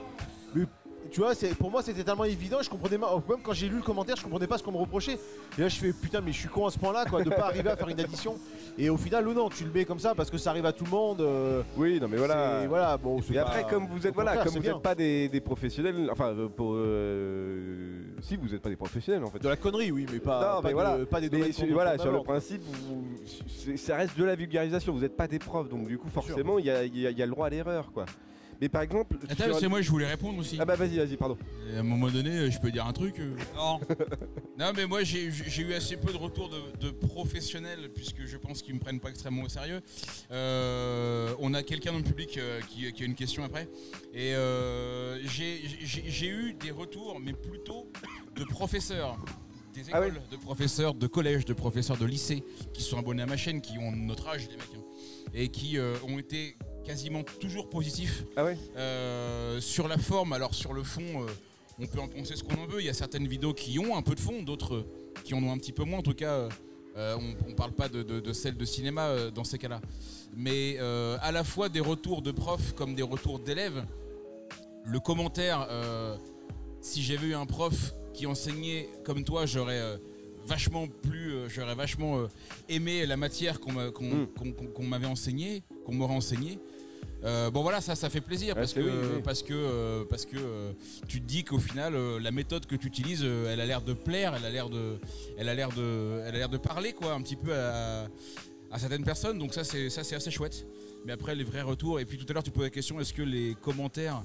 Tu 1.16 1.22
vois, 1.22 1.32
pour 1.58 1.70
moi 1.70 1.80
c'était 1.82 2.04
tellement 2.04 2.24
évident, 2.26 2.58
je 2.60 2.68
comprenais 2.68 2.98
même 2.98 3.08
quand 3.42 3.54
j'ai 3.54 3.70
lu 3.70 3.76
le 3.76 3.82
commentaire, 3.82 4.16
je 4.16 4.22
comprenais 4.22 4.46
pas 4.46 4.58
ce 4.58 4.62
qu'on 4.62 4.72
me 4.72 4.76
reprochait. 4.76 5.18
Et 5.56 5.62
là 5.62 5.68
je 5.68 5.76
fais 5.78 5.90
putain 5.94 6.20
mais 6.20 6.30
je 6.30 6.40
suis 6.40 6.48
con 6.50 6.66
à 6.66 6.70
ce 6.70 6.78
point-là 6.78 7.06
quoi, 7.08 7.22
de 7.24 7.30
pas 7.30 7.46
arriver 7.46 7.70
à 7.70 7.76
faire 7.76 7.88
une 7.88 7.98
addition. 7.98 8.36
Et 8.76 8.90
au 8.90 8.98
final, 8.98 9.26
ou 9.26 9.32
non, 9.32 9.48
tu 9.48 9.64
le 9.64 9.70
mets 9.70 9.86
comme 9.86 9.98
ça 9.98 10.14
parce 10.14 10.28
que 10.30 10.36
ça 10.36 10.50
arrive 10.50 10.66
à 10.66 10.74
tout 10.74 10.84
le 10.84 10.90
monde. 10.90 11.22
euh, 11.22 11.62
Oui, 11.78 11.98
non 11.98 12.08
mais 12.10 12.18
voilà. 12.18 12.66
voilà, 12.68 12.98
bon. 12.98 13.18
Et 13.32 13.38
après, 13.38 13.64
comme 13.66 13.86
vous 13.86 14.06
êtes 14.06 14.12
voilà, 14.12 14.36
comme 14.36 14.52
vous 14.52 14.58
n'êtes 14.60 14.82
pas 14.82 14.94
des, 14.94 15.30
des 15.30 15.40
professionnels, 15.40 16.06
enfin, 16.12 16.34
euh, 16.34 16.48
pour, 16.48 16.72
euh, 16.74 18.02
si 18.20 18.36
vous 18.36 18.48
n'êtes 18.48 18.60
pas 18.60 18.68
des 18.68 18.76
professionnels 18.76 19.24
en 19.24 19.30
fait. 19.30 19.38
De 19.42 19.48
la 19.48 19.56
connerie, 19.56 19.90
oui, 19.90 20.04
mais 20.12 20.18
pas, 20.18 20.56
Non, 20.56 20.60
pas 20.60 20.68
mais 20.68 20.74
voilà. 20.74 20.98
pas 21.06 21.22
des 21.22 21.30
Mais 21.30 21.50
sur, 21.50 21.66
voilà, 21.72 21.96
sur 21.96 22.12
le 22.12 22.22
principe, 22.24 22.60
vous- 22.62 23.76
ça 23.78 23.96
reste 23.96 24.18
de 24.18 24.24
la 24.24 24.34
vulgarisation. 24.34 24.92
Vous 24.92 25.00
n'êtes 25.00 25.16
pas 25.16 25.28
des 25.28 25.38
profs, 25.38 25.70
donc 25.70 25.86
du 25.88 25.96
coup, 25.96 26.10
forcément, 26.10 26.58
il 26.58 26.66
y 26.66 26.70
a, 26.70 26.84
il 26.84 26.98
y 26.98 27.06
a- 27.06 27.10
il 27.10 27.16
y 27.18 27.22
a 27.22 27.26
le 27.26 27.32
droit 27.32 27.46
à 27.46 27.50
l'erreur, 27.50 27.90
quoi. 27.94 28.04
Mais 28.60 28.68
par 28.70 28.82
exemple, 28.82 29.16
Attends, 29.28 29.44
sur- 29.44 29.58
c'est 29.60 29.68
moi, 29.68 29.82
je 29.82 29.90
voulais 29.90 30.06
répondre 30.06 30.38
aussi. 30.38 30.56
ah 30.58 30.64
bah 30.64 30.76
vas-y, 30.76 30.96
vas-y, 30.96 31.16
pardon. 31.16 31.36
Et 31.70 31.76
à 31.76 31.80
un 31.80 31.82
moment 31.82 32.08
donné, 32.08 32.30
euh, 32.30 32.50
je 32.50 32.58
peux 32.58 32.70
dire 32.70 32.86
un 32.86 32.92
truc. 32.92 33.18
euh. 33.18 33.36
Non, 33.54 33.78
Non, 34.58 34.72
mais 34.76 34.86
moi, 34.86 35.02
j'ai 35.04 35.30
j'ai 35.30 35.62
eu 35.62 35.74
assez 35.74 35.96
peu 35.96 36.10
de 36.12 36.16
retours 36.16 36.48
de, 36.48 36.86
de 36.86 36.90
professionnels, 36.90 37.90
puisque 37.94 38.24
je 38.24 38.36
pense 38.38 38.62
qu'ils 38.62 38.74
me 38.74 38.80
prennent 38.80 39.00
pas 39.00 39.10
extrêmement 39.10 39.42
au 39.42 39.48
sérieux. 39.48 39.80
Euh, 40.30 41.34
on 41.38 41.54
a 41.54 41.62
quelqu'un 41.62 41.92
dans 41.92 41.98
le 41.98 42.04
public 42.04 42.38
euh, 42.38 42.60
qui, 42.68 42.90
qui 42.92 43.02
a 43.02 43.06
une 43.06 43.14
question 43.14 43.44
après. 43.44 43.68
Et 44.14 44.34
euh, 44.34 45.18
j'ai 45.26 45.60
j'ai- 45.82 46.04
j'ai 46.06 46.28
eu 46.28 46.54
des 46.54 46.70
retours, 46.70 47.20
mais 47.20 47.32
plutôt 47.32 47.90
de 48.36 48.44
professeurs. 48.44 49.16
Des 49.74 49.82
Ah 49.92 49.98
écoles, 49.98 50.22
de 50.30 50.36
professeurs 50.36 50.94
de 50.94 51.06
collège, 51.06 51.44
de 51.44 51.52
professeurs 51.52 51.98
de 51.98 52.06
lycée, 52.06 52.42
qui 52.72 52.82
sont 52.82 52.98
abonnés 52.98 53.22
à 53.22 53.26
ma 53.26 53.36
chaîne, 53.36 53.60
qui 53.60 53.76
ont 53.76 53.92
notre 53.92 54.26
âge, 54.28 54.48
les 54.48 54.56
mecs, 54.56 54.64
hein, 54.74 55.30
et 55.34 55.48
qui 55.50 55.76
euh, 55.76 55.96
ont 56.08 56.18
été 56.18 56.56
quasiment 56.86 57.22
toujours 57.40 57.68
positifs 57.68 58.24
Ah 58.36 58.44
ouais 58.44 58.56
euh, 58.76 59.60
sur 59.60 59.88
la 59.88 59.98
forme, 59.98 60.32
alors 60.32 60.54
sur 60.54 60.72
le 60.72 60.84
fond, 60.84 61.02
euh, 61.22 61.26
on 61.80 61.86
peut 61.86 61.98
en 61.98 62.06
penser 62.08 62.36
ce 62.36 62.44
qu'on 62.44 62.62
en 62.62 62.66
veut. 62.66 62.80
Il 62.80 62.86
y 62.86 62.88
a 62.88 62.94
certaines 62.94 63.26
vidéos 63.26 63.52
qui 63.52 63.78
ont 63.78 63.96
un 63.96 64.02
peu 64.02 64.14
de 64.14 64.20
fond, 64.20 64.42
d'autres 64.42 64.76
euh, 64.76 64.84
qui 65.24 65.34
en 65.34 65.42
ont 65.42 65.52
un 65.52 65.58
petit 65.58 65.72
peu 65.72 65.82
moins. 65.84 65.98
En 65.98 66.02
tout 66.02 66.14
cas, 66.14 66.48
euh, 66.96 67.16
on, 67.18 67.50
on 67.50 67.54
parle 67.54 67.72
pas 67.72 67.88
de, 67.88 68.02
de, 68.02 68.20
de 68.20 68.32
celles 68.32 68.56
de 68.56 68.64
cinéma 68.64 69.30
dans 69.34 69.44
ces 69.44 69.58
cas-là. 69.58 69.80
Mais 70.36 70.78
à 70.78 71.32
la 71.32 71.44
fois 71.44 71.68
des 71.68 71.80
retours 71.80 72.22
de 72.22 72.30
profs 72.30 72.72
comme 72.74 72.94
des 72.94 73.02
retours 73.02 73.38
d'élèves. 73.38 73.84
Le 74.84 75.00
commentaire, 75.00 75.66
si 76.80 77.02
j'avais 77.02 77.28
eu 77.28 77.34
un 77.34 77.46
prof 77.46 77.92
qui 78.14 78.26
enseignait 78.26 78.88
comme 79.04 79.24
toi, 79.24 79.44
j'aurais 79.46 79.98
vachement 80.46 80.86
plus, 80.86 81.32
euh, 81.34 81.48
j'aurais 81.48 81.74
vachement 81.74 82.18
euh, 82.18 82.28
aimé 82.68 83.04
la 83.04 83.16
matière 83.16 83.60
qu'on 83.60 83.72
Mm. 83.72 84.26
qu'on 84.74 84.84
m'avait 84.84 85.06
enseignée, 85.06 85.62
qu'on 85.84 85.94
m'aurait 85.94 86.14
enseignée. 86.14 86.58
Euh, 87.24 87.50
bon 87.50 87.62
voilà, 87.62 87.80
ça, 87.80 87.94
ça 87.96 88.08
fait 88.10 88.20
plaisir 88.20 88.54
parce, 88.54 88.72
que, 88.74 88.80
oui, 88.80 88.90
oui. 89.16 89.22
parce 89.24 89.42
que 89.42 89.52
euh, 89.54 90.04
parce 90.08 90.26
que 90.26 90.36
euh, 90.36 90.72
tu 91.08 91.20
te 91.20 91.26
dis 91.26 91.42
qu'au 91.44 91.58
final, 91.58 91.94
euh, 91.94 92.20
la 92.20 92.30
méthode 92.30 92.66
que 92.66 92.76
tu 92.76 92.86
utilises, 92.86 93.22
euh, 93.24 93.50
elle 93.52 93.60
a 93.60 93.66
l'air 93.66 93.80
de 93.82 93.94
plaire, 93.94 94.34
elle 94.36 94.44
a 94.44 94.50
l'air 94.50 94.68
de, 94.68 94.98
elle 95.38 95.48
a 95.48 95.54
l'air 95.54 95.70
de, 95.70 96.20
elle 96.26 96.34
a 96.34 96.38
l'air 96.38 96.48
de 96.48 96.58
parler 96.58 96.92
quoi, 96.92 97.14
un 97.14 97.22
petit 97.22 97.34
peu 97.36 97.52
à, 97.54 98.06
à 98.70 98.78
certaines 98.78 99.02
personnes. 99.04 99.38
Donc 99.38 99.54
ça, 99.54 99.64
c'est 99.64 99.90
ça, 99.90 100.04
c'est 100.04 100.14
assez 100.14 100.30
chouette. 100.30 100.66
Mais 101.04 101.12
après, 101.12 101.34
les 101.34 101.44
vrais 101.44 101.62
retours. 101.62 101.98
Et 102.00 102.04
puis 102.04 102.18
tout 102.18 102.26
à 102.28 102.32
l'heure, 102.34 102.42
tu 102.42 102.50
posais 102.50 102.66
la 102.66 102.70
question 102.70 103.00
est-ce 103.00 103.14
que 103.14 103.22
les 103.22 103.54
commentaires 103.62 104.22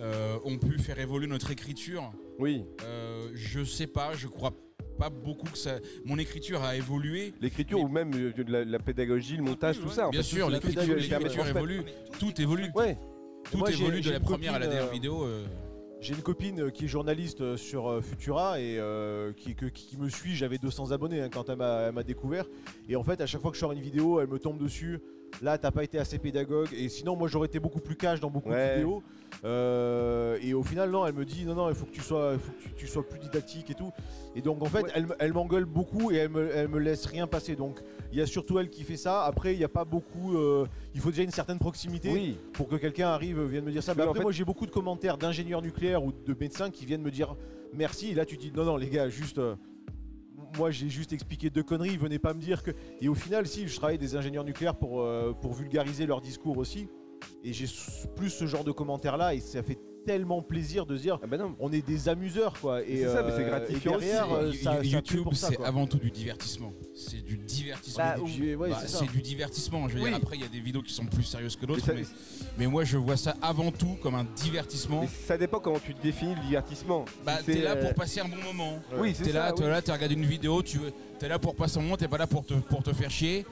euh, 0.00 0.36
ont 0.44 0.58
pu 0.58 0.78
faire 0.78 0.98
évoluer 1.00 1.26
notre 1.26 1.50
écriture? 1.50 2.12
Oui, 2.38 2.64
Euh, 2.84 3.28
Je 3.34 3.64
sais 3.64 3.86
pas, 3.86 4.12
je 4.14 4.28
crois 4.28 4.52
pas 4.96 5.10
beaucoup 5.10 5.46
que 5.50 5.58
ça. 5.58 5.76
Mon 6.04 6.18
écriture 6.18 6.62
a 6.62 6.76
évolué. 6.76 7.32
l'écriture 7.40 7.80
ou 7.80 7.88
même 7.88 8.10
euh, 8.14 8.32
la, 8.48 8.64
la 8.64 8.78
pédagogie, 8.78 9.36
le 9.36 9.42
montage, 9.42 9.80
tout 9.80 9.88
ça. 9.90 10.08
en 10.08 10.10
Bien 10.10 10.22
fait, 10.22 10.28
sûr, 10.36 10.50
l'écriture 10.50 10.82
évolue, 11.46 11.82
tout 12.18 12.40
évolue. 12.40 12.70
Ouais, 12.74 12.96
Tout 13.50 13.58
moi, 13.58 13.70
évolue 13.70 14.00
de 14.00 14.10
la 14.10 14.20
première 14.20 14.54
à 14.54 14.58
la 14.58 14.66
dernière 14.66 14.88
euh, 14.88 14.92
vidéo. 14.92 15.22
euh, 15.24 15.44
J'ai 16.00 16.14
une 16.14 16.22
copine 16.22 16.70
qui 16.72 16.84
est 16.84 16.88
journaliste 16.88 17.56
sur 17.56 18.02
Futura 18.02 18.60
et 18.60 18.78
euh, 18.78 19.32
qui, 19.32 19.54
me 19.98 20.08
suit. 20.08 20.34
J'avais 20.34 20.58
200 20.58 20.90
abonnés 20.92 21.20
hein, 21.22 21.28
quand 21.32 21.48
elle 21.48 21.56
m'a 21.58 22.02
découvert. 22.02 22.46
Et 22.88 22.96
en 22.96 23.02
fait, 23.04 23.20
à 23.20 23.26
chaque 23.26 23.40
fois 23.40 23.50
que 23.50 23.56
je 23.56 23.60
sors 23.60 23.72
une 23.72 23.80
vidéo, 23.80 24.20
elle 24.20 24.28
me 24.28 24.38
tombe 24.38 24.58
dessus. 24.58 25.00
Là, 25.42 25.58
t'as 25.58 25.70
pas 25.70 25.84
été 25.84 25.98
assez 25.98 26.18
pédagogue. 26.18 26.68
Et 26.72 26.88
sinon, 26.88 27.14
moi, 27.16 27.28
j'aurais 27.28 27.46
été 27.46 27.60
beaucoup 27.60 27.80
plus 27.80 27.96
cash 27.96 28.20
dans 28.20 28.30
beaucoup 28.30 28.50
Ouais. 28.50 28.68
de 28.68 28.72
vidéos. 28.74 29.02
Euh, 29.44 30.38
et 30.42 30.54
au 30.54 30.62
final, 30.62 30.90
non, 30.90 31.06
elle 31.06 31.14
me 31.14 31.24
dit 31.24 31.44
non, 31.44 31.54
non, 31.54 31.68
il 31.68 31.74
faut 31.74 31.84
que 31.84 31.90
tu 31.92 32.00
sois, 32.00 32.30
il 32.34 32.38
faut 32.38 32.52
que 32.52 32.62
tu, 32.62 32.72
tu 32.74 32.86
sois 32.86 33.06
plus 33.06 33.18
didactique 33.18 33.70
et 33.70 33.74
tout. 33.74 33.90
Et 34.34 34.40
donc, 34.40 34.62
en 34.62 34.66
fait, 34.66 34.82
Ouais. 34.84 34.90
elle, 34.94 35.06
elle 35.18 35.32
m'engueule 35.32 35.64
beaucoup 35.66 36.10
et 36.10 36.16
elle 36.16 36.30
me, 36.30 36.50
elle 36.54 36.68
me 36.68 36.78
laisse 36.78 37.04
rien 37.06 37.26
passer. 37.26 37.54
Donc, 37.54 37.80
il 38.12 38.18
y 38.18 38.22
a 38.22 38.26
surtout 38.26 38.58
elle 38.58 38.70
qui 38.70 38.82
fait 38.82 38.96
ça. 38.96 39.24
Après, 39.24 39.54
il 39.54 39.58
n'y 39.58 39.64
a 39.64 39.68
pas 39.68 39.84
beaucoup. 39.84 40.36
euh, 40.36 40.66
il 40.94 41.00
faut 41.00 41.10
déjà 41.10 41.22
une 41.22 41.30
certaine 41.30 41.58
proximité 41.58 42.10
oui. 42.10 42.38
pour 42.54 42.68
que 42.68 42.76
quelqu'un 42.76 43.08
arrive, 43.08 43.42
vienne 43.42 43.64
me 43.64 43.72
dire 43.72 43.82
ça. 43.82 43.94
Mais 43.94 44.02
en 44.02 44.06
après, 44.06 44.18
fait- 44.18 44.22
moi, 44.22 44.32
j'ai 44.32 44.44
beaucoup 44.44 44.66
de 44.66 44.70
commentaires 44.70 45.18
d'ingénieurs 45.18 45.60
nucléaires 45.62 46.02
ou 46.04 46.12
de 46.12 46.36
médecins 46.38 46.70
qui 46.70 46.86
viennent 46.86 47.02
me 47.02 47.10
dire 47.10 47.36
merci. 47.74 48.10
Et 48.10 48.14
là, 48.14 48.24
tu 48.24 48.36
dis 48.36 48.52
non, 48.56 48.64
non, 48.64 48.76
les 48.76 48.88
gars, 48.88 49.08
juste. 49.08 49.38
euh, 49.38 49.54
moi, 50.56 50.70
j'ai 50.70 50.88
juste 50.88 51.12
expliqué 51.12 51.50
deux 51.50 51.62
conneries. 51.62 51.96
Venez 51.96 52.18
pas 52.18 52.34
me 52.34 52.40
dire 52.40 52.62
que. 52.62 52.70
Et 53.00 53.08
au 53.08 53.14
final, 53.14 53.46
si, 53.46 53.68
je 53.68 53.76
travaille 53.76 53.98
des 53.98 54.16
ingénieurs 54.16 54.44
nucléaires 54.44 54.76
pour, 54.76 55.00
euh, 55.00 55.32
pour 55.32 55.52
vulgariser 55.52 56.06
leur 56.06 56.20
discours 56.20 56.58
aussi. 56.58 56.88
Et 57.44 57.52
j'ai 57.52 57.66
plus 58.16 58.30
ce 58.30 58.46
genre 58.46 58.64
de 58.64 58.72
commentaires-là. 58.72 59.34
Et 59.34 59.40
ça 59.40 59.62
fait 59.62 59.78
tellement 60.06 60.40
plaisir 60.40 60.86
de 60.86 60.96
se 60.96 61.02
dire 61.02 61.18
Ah 61.22 61.26
bah 61.26 61.36
non. 61.36 61.54
on 61.58 61.70
est 61.72 61.84
des 61.86 62.08
amuseurs, 62.08 62.54
quoi. 62.60 62.82
Et 62.82 62.98
C'est 63.02 63.08
ça, 63.12 63.22
mais 63.22 63.32
c'est 63.36 63.42
euh, 63.44 63.48
gratifiant 63.48 63.96
et 63.96 64.00
derrière, 64.00 64.30
aussi. 64.30 64.58
euh, 64.58 64.62
ça, 64.62 64.82
YouTube, 64.84 65.26
c'est 65.32 65.60
avant 65.62 65.86
tout 65.86 65.98
du 65.98 66.10
divertissement. 66.10 66.72
C'est 66.94 67.22
du 67.24 67.36
divertissement. 67.36 68.04
Bah, 68.04 68.20
ouais, 68.22 68.70
Bah, 68.70 68.78
c'est 68.86 69.10
du 69.10 69.20
divertissement. 69.20 69.88
Je 69.88 69.94
veux 69.98 70.02
Oui. 70.04 70.08
dire, 70.10 70.16
après, 70.22 70.36
il 70.36 70.42
y 70.42 70.44
a 70.44 70.48
des 70.48 70.60
vidéos 70.60 70.82
qui 70.82 70.92
sont 70.92 71.04
plus 71.06 71.24
sérieuses 71.24 71.56
que 71.56 71.66
d'autres, 71.66 71.84
mais, 71.92 72.02
mais 72.56 72.66
moi, 72.66 72.84
je 72.84 72.96
vois 72.96 73.16
ça 73.16 73.34
avant 73.42 73.70
tout 73.72 73.96
comme 74.02 74.14
un 74.14 74.26
divertissement. 74.36 75.02
mais 75.02 75.08
ça 75.08 75.36
dépend 75.36 75.58
comment 75.60 75.80
tu 75.80 75.92
définis 76.02 76.34
le 76.36 76.40
divertissement. 76.42 77.04
Bah, 77.24 77.38
Si 77.40 77.46
t'es 77.46 77.62
là 77.62 77.72
euh, 77.76 77.82
pour 77.84 77.94
passer 77.94 78.20
un 78.20 78.28
bon 78.28 78.36
moment. 78.44 78.78
Oui, 78.98 79.12
T'es 79.12 79.32
là, 79.32 79.52
oui. 79.58 79.64
là, 79.66 79.82
tu 79.82 79.90
regardes 79.90 80.12
une 80.12 80.24
vidéo, 80.24 80.62
tu 80.62 80.78
veux- 80.78 80.92
t'es 81.18 81.28
là 81.28 81.38
pour 81.38 81.54
passer 81.56 81.78
un 81.78 81.82
moment, 81.82 81.96
t'es 81.96 82.08
pas 82.08 82.18
là 82.18 82.26
pour 82.26 82.44
te, 82.44 82.54
pour 82.54 82.82
te 82.82 82.92
faire 82.92 83.10
chier. 83.10 83.44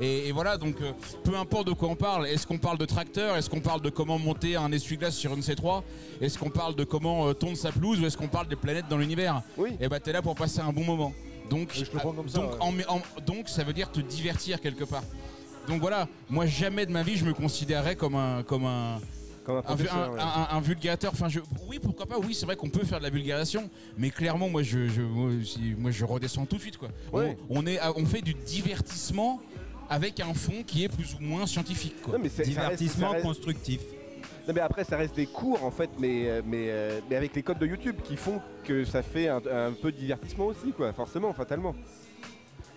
Et, 0.00 0.28
et 0.28 0.32
voilà, 0.32 0.56
donc 0.58 0.80
euh, 0.82 0.92
peu 1.24 1.36
importe 1.36 1.68
de 1.68 1.72
quoi 1.72 1.88
on 1.88 1.94
parle. 1.96 2.26
Est-ce 2.26 2.46
qu'on 2.46 2.58
parle 2.58 2.78
de 2.78 2.84
tracteur? 2.84 3.36
Est-ce 3.36 3.48
qu'on 3.48 3.60
parle 3.60 3.80
de 3.80 3.90
comment 3.90 4.18
monter 4.18 4.56
un 4.56 4.70
essuie-glace 4.72 5.14
sur 5.16 5.32
une 5.32 5.40
C3 5.40 5.82
Est-ce 6.20 6.38
qu'on 6.38 6.50
parle 6.50 6.74
de 6.76 6.84
comment 6.84 7.28
euh, 7.28 7.32
tondre 7.34 7.56
sa 7.56 7.72
pelouse 7.72 8.00
Ou 8.00 8.06
est-ce 8.06 8.16
qu'on 8.16 8.28
parle 8.28 8.48
des 8.48 8.56
planètes 8.56 8.86
dans 8.88 8.98
l'univers 8.98 9.42
Oui. 9.56 9.70
Et 9.80 9.88
bah 9.88 10.00
t'es 10.00 10.12
là 10.12 10.22
pour 10.22 10.34
passer 10.34 10.60
un 10.60 10.72
bon 10.72 10.84
moment. 10.84 11.12
Donc, 11.50 11.76
Et 11.76 11.84
je 11.84 11.92
le 11.92 11.98
prends 11.98 12.12
comme 12.12 12.28
ça, 12.28 12.38
donc, 12.38 12.52
ouais. 12.52 12.84
en- 12.88 12.96
en- 12.96 13.02
donc 13.26 13.48
ça 13.48 13.64
veut 13.64 13.72
dire 13.72 13.90
te 13.90 14.00
divertir 14.00 14.60
quelque 14.60 14.84
part. 14.84 15.02
Donc 15.68 15.80
voilà, 15.80 16.08
moi 16.30 16.46
jamais 16.46 16.86
de 16.86 16.92
ma 16.92 17.02
vie 17.02 17.16
je 17.16 17.24
me 17.24 17.34
considérerais 17.34 17.94
comme 17.96 18.14
un, 18.14 18.42
comme 18.42 18.64
un, 18.64 19.00
Comme 19.44 19.56
un 19.56 19.58
un, 19.66 19.74
vu- 19.74 19.84
professeur. 19.84 19.96
un- 19.96 20.14
ouais. 20.14 20.20
un- 20.20 20.56
un 20.56 20.60
vulgarisateur. 20.60 21.12
Enfin, 21.12 21.28
je, 21.28 21.40
oui, 21.68 21.78
pourquoi 21.82 22.06
pas. 22.06 22.18
Oui, 22.18 22.32
c'est 22.34 22.46
vrai 22.46 22.56
qu'on 22.56 22.68
peut 22.70 22.84
faire 22.84 22.98
de 22.98 23.04
la 23.04 23.10
vulgarisation, 23.10 23.68
mais 23.98 24.10
clairement, 24.10 24.48
moi, 24.48 24.62
je, 24.62 24.88
je- 24.88 25.02
moi, 25.02 25.90
je 25.90 26.04
redescends 26.04 26.46
tout 26.46 26.56
de 26.56 26.60
suite, 26.62 26.78
quoi. 26.78 26.88
On- 27.12 27.18
Ouais. 27.18 27.36
On, 27.50 27.66
est, 27.66 27.78
on 27.96 28.06
fait 28.06 28.22
du 28.22 28.34
divertissement 28.34 29.40
avec 29.90 30.20
un 30.20 30.32
fond 30.34 30.62
qui 30.66 30.84
est 30.84 30.88
plus 30.88 31.14
ou 31.14 31.22
moins 31.22 31.46
scientifique, 31.46 32.00
quoi. 32.02 32.14
Non, 32.16 32.20
mais 32.22 32.28
c'est- 32.28 32.44
ça 32.44 32.68
reste- 32.68 32.78
divertissement 32.78 33.08
ça 33.08 33.12
reste- 33.14 33.26
constructif. 33.26 33.80
Non 34.48 34.54
mais 34.54 34.60
après 34.60 34.84
ça 34.84 34.96
reste 34.96 35.14
des 35.14 35.26
cours 35.26 35.64
en 35.64 35.70
fait 35.70 35.90
mais, 35.98 36.28
euh, 36.28 36.42
mais, 36.44 36.66
euh, 36.68 37.00
mais 37.08 37.16
avec 37.16 37.34
les 37.34 37.42
codes 37.42 37.58
de 37.58 37.66
YouTube 37.66 37.96
qui 38.02 38.16
font 38.16 38.40
que 38.64 38.84
ça 38.84 39.02
fait 39.02 39.28
un, 39.28 39.36
un 39.36 39.72
peu 39.72 39.92
de 39.92 39.96
divertissement 39.96 40.46
aussi 40.46 40.72
quoi 40.76 40.92
forcément 40.92 41.32
fatalement. 41.32 41.74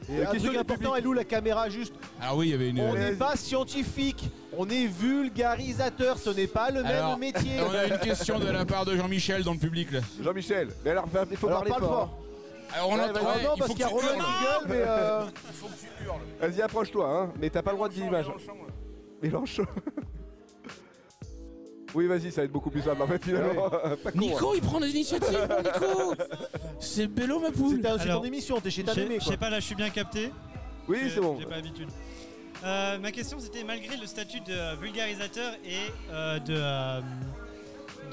Et 0.07 0.17
La 0.19 0.29
un 0.29 0.31
question 0.33 0.49
truc 0.49 0.61
important, 0.61 0.89
public. 0.89 0.95
elle 0.99 1.07
où 1.07 1.13
la 1.13 1.23
caméra 1.23 1.67
juste? 1.69 1.95
Alors 2.21 2.37
oui, 2.37 2.47
il 2.47 2.51
y 2.51 2.53
avait 2.53 2.69
une. 2.69 2.79
On 2.79 2.93
Euh, 2.95 3.09
n'est 3.09 3.15
pas 3.15 3.35
scientifique, 3.35 4.29
on 4.55 4.69
est 4.69 4.85
vulgarisateur, 4.85 6.19
ce 6.19 6.29
n'est 6.29 6.45
pas 6.45 6.69
le 6.69 6.85
Alors, 6.85 7.17
même 7.17 7.19
métier. 7.33 7.53
on 7.67 7.73
a 7.73 7.85
une 7.87 7.97
question 7.99 8.37
de 8.37 8.45
la 8.45 8.65
part 8.65 8.85
de 8.85 8.95
Jean-Michel 8.95 9.43
dans 9.43 9.53
le 9.53 9.57
public, 9.59 9.91
là. 9.91 10.01
Jean-Michel, 10.21 10.67
mais 10.83 10.91
alors 10.91 11.05
il 11.31 11.37
faut 11.37 11.47
Alors, 11.47 11.59
parler 11.59 11.71
parle 11.71 11.81
fort. 11.83 11.91
fort. 12.09 12.19
Alors, 12.75 12.89
on 12.89 12.95
Ouais, 12.97 13.01
entend, 13.01 13.13
vas-y. 13.13 13.23
ouais, 13.25 13.31
Ah 13.33 13.43
non, 13.43 13.53
il 13.55 13.59
parce 13.59 13.71
qu'il 13.71 13.79
y 13.79 13.83
a 13.83 13.87
Romain 13.87 14.03
qui 14.03 14.43
gueule, 14.43 14.67
mais 14.69 14.75
euh, 14.85 15.23
Il 15.47 15.53
faut 15.55 15.67
que 15.67 15.73
tu 15.73 16.05
hurles. 16.05 16.21
Vas-y 16.51 16.61
approche-toi 16.61 17.09
hein, 17.09 17.33
mais 17.41 17.49
t'as 17.49 17.61
pas 17.63 17.71
le 17.71 17.77
droit 17.77 17.89
de 17.89 17.93
l'image. 17.95 18.27
Mélenchon. 19.23 19.65
Oui 21.95 22.05
vas-y 22.07 22.31
ça 22.31 22.41
va 22.41 22.45
être 22.45 22.51
beaucoup 22.51 22.69
plus 22.69 22.81
simple 22.83 23.01
en 23.01 23.07
fait 23.07 23.23
finalement. 23.23 23.69
Pas 23.69 23.87
con, 23.87 23.97
hein. 24.05 24.11
Nico, 24.15 24.53
il 24.55 24.61
prend 24.61 24.79
des 24.79 24.91
initiatives, 24.91 25.47
mon 25.49 25.61
Nico 25.61 26.15
C'est 26.79 27.07
Bello, 27.07 27.39
ma 27.39 27.51
poule 27.51 27.77
c'est 27.77 27.81
ta- 27.81 27.97
c'est 27.97 28.03
Alors, 28.09 28.21
ton 28.21 28.27
émission, 28.27 28.59
t'es 28.61 28.69
chez 28.69 28.83
ta 28.83 28.93
Je 28.93 28.99
mémé 29.01 29.17
je 29.19 29.25
sais 29.25 29.37
pas, 29.37 29.49
là, 29.49 29.59
je 29.59 29.65
suis 29.65 29.75
bien 29.75 29.89
capté. 29.89 30.31
Oui 30.87 30.99
J'ai- 31.03 31.09
c'est 31.09 31.21
bon. 31.21 31.37
J'ai 31.39 31.45
pas 31.45 31.55
l'habitude. 31.55 31.89
Euh, 32.63 32.97
ma 32.99 33.11
question, 33.11 33.39
c'était 33.39 33.63
malgré 33.63 33.97
le 33.97 34.05
statut 34.07 34.39
de 34.41 34.51
euh, 34.53 34.75
vulgarisateur 34.81 35.53
et 35.65 35.77
euh, 36.11 36.39
de, 36.39 36.53
euh, 36.57 37.01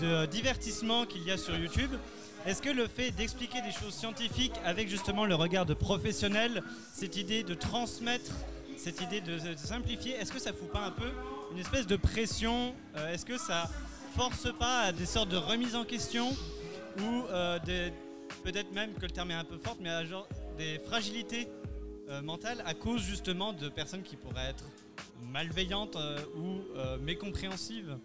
de 0.00 0.06
euh, 0.06 0.26
divertissement 0.26 1.04
qu'il 1.06 1.22
y 1.24 1.30
a 1.30 1.36
sur 1.36 1.56
YouTube, 1.56 1.90
est-ce 2.46 2.60
que 2.60 2.70
le 2.70 2.86
fait 2.88 3.10
d'expliquer 3.12 3.60
des 3.62 3.70
choses 3.70 3.94
scientifiques 3.94 4.54
avec 4.64 4.88
justement 4.88 5.24
le 5.26 5.34
regard 5.36 5.64
de 5.64 5.74
professionnel, 5.74 6.62
cette 6.92 7.16
idée 7.16 7.44
de 7.44 7.54
transmettre, 7.54 8.32
cette 8.76 9.00
idée 9.00 9.20
de, 9.20 9.34
de 9.38 9.56
simplifier, 9.56 10.14
est-ce 10.14 10.32
que 10.32 10.40
ça 10.40 10.52
fout 10.52 10.70
pas 10.72 10.80
un 10.86 10.90
peu 10.90 11.08
une 11.52 11.58
espèce 11.58 11.86
de 11.86 11.96
pression 11.96 12.74
euh, 12.96 13.12
Est-ce 13.12 13.26
que 13.26 13.36
ça 13.36 13.68
force 14.16 14.48
pas 14.58 14.80
à 14.82 14.92
des 14.92 15.06
sortes 15.06 15.28
de 15.28 15.36
remises 15.36 15.76
en 15.76 15.84
question 15.84 16.30
ou 16.98 17.24
euh, 17.30 17.58
peut-être 18.42 18.72
même 18.72 18.94
que 18.94 19.02
le 19.02 19.10
terme 19.10 19.30
est 19.30 19.34
un 19.34 19.44
peu 19.44 19.58
fort, 19.58 19.76
mais 19.80 19.90
à 19.90 20.04
genre 20.04 20.26
des 20.56 20.78
fragilités 20.78 21.48
euh, 22.08 22.22
mentales 22.22 22.62
à 22.66 22.74
cause 22.74 23.02
justement 23.02 23.52
de 23.52 23.68
personnes 23.68 24.02
qui 24.02 24.16
pourraient 24.16 24.50
être 24.50 24.64
malveillantes 25.30 25.96
ou 26.36 26.62
mécompréhensives 27.00 27.96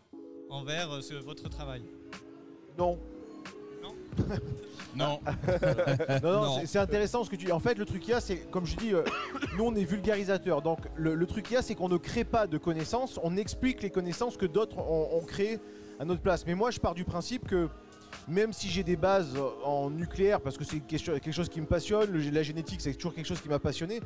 envers 0.50 0.90
votre 1.26 1.50
travail? 1.50 1.82
Non. 2.78 3.00
Non, 4.96 5.20
Non, 6.24 6.32
non, 6.32 6.42
Non. 6.42 6.60
c'est- 6.60 6.66
c'est 6.66 6.80
intéressant 6.80 7.24
ce 7.24 7.30
que 7.30 7.36
tu 7.36 7.46
dis. 7.46 7.52
En 7.52 7.60
fait, 7.60 7.78
le 7.78 7.86
truc 7.86 8.02
qu'il 8.02 8.12
y 8.12 8.14
a, 8.14 8.20
c'est, 8.22 8.38
comme 8.50 8.66
je 8.66 8.76
dis, 8.78 8.94
euh, 8.94 9.04
nous 9.58 9.64
on 9.66 9.76
est 9.76 9.84
vulgarisateurs. 9.84 10.62
Donc 10.64 10.80
le, 10.96 11.14
le 11.14 11.26
truc 11.28 11.46
qu'il 11.46 11.54
y 11.54 11.58
a, 11.58 11.62
c'est 11.62 11.76
qu'on 11.76 11.90
ne 11.90 11.98
crée 11.98 12.24
pas 12.24 12.48
de 12.48 12.58
connaissances, 12.58 13.20
on 13.24 13.38
explique 13.38 13.82
les 13.84 13.90
connaissances 13.92 14.38
que 14.38 14.46
d'autres 14.48 14.78
ont, 14.80 15.10
ont 15.18 15.22
créées 15.26 15.60
à 16.00 16.06
notre 16.06 16.22
place. 16.22 16.46
Mais 16.48 16.56
moi, 16.56 16.72
je 16.72 16.80
pars 16.80 16.96
du 16.96 17.04
principe 17.04 17.48
que 17.48 17.70
même 18.28 18.54
si 18.54 18.70
j'ai 18.70 18.84
des 18.84 18.96
bases 18.96 19.36
en 19.64 19.90
nucléaire, 19.92 20.42
parce 20.42 20.58
que 20.58 20.64
c'est 20.64 20.80
quelque 20.80 21.04
chose- 21.04 21.20
quelque 21.20 21.34
chose 21.36 21.50
qui 21.50 21.62
me 21.62 21.68
passionne, 21.68 22.10
le- 22.12 22.30
la 22.32 22.42
génétique, 22.44 22.82
c'est 22.82 22.94
toujours 22.94 23.14
quelque 23.14 23.28
chose 23.28 23.42
qui 23.42 23.50
m'a 23.50 23.60
passionné, 23.60 24.00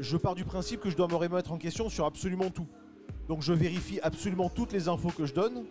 je 0.00 0.16
pars 0.18 0.34
du 0.34 0.44
principe 0.44 0.80
que 0.80 0.90
je 0.90 0.96
dois 0.96 1.08
me 1.08 1.14
remettre 1.14 1.50
en 1.52 1.56
question 1.58 1.88
sur 1.88 2.04
absolument 2.04 2.50
tout. 2.50 2.66
Donc 3.28 3.40
je 3.40 3.52
vérifie 3.54 4.00
absolument 4.02 4.50
toutes 4.50 4.72
les 4.72 4.88
infos 4.88 5.10
que 5.10 5.24
je 5.24 5.32
donne. 5.32 5.64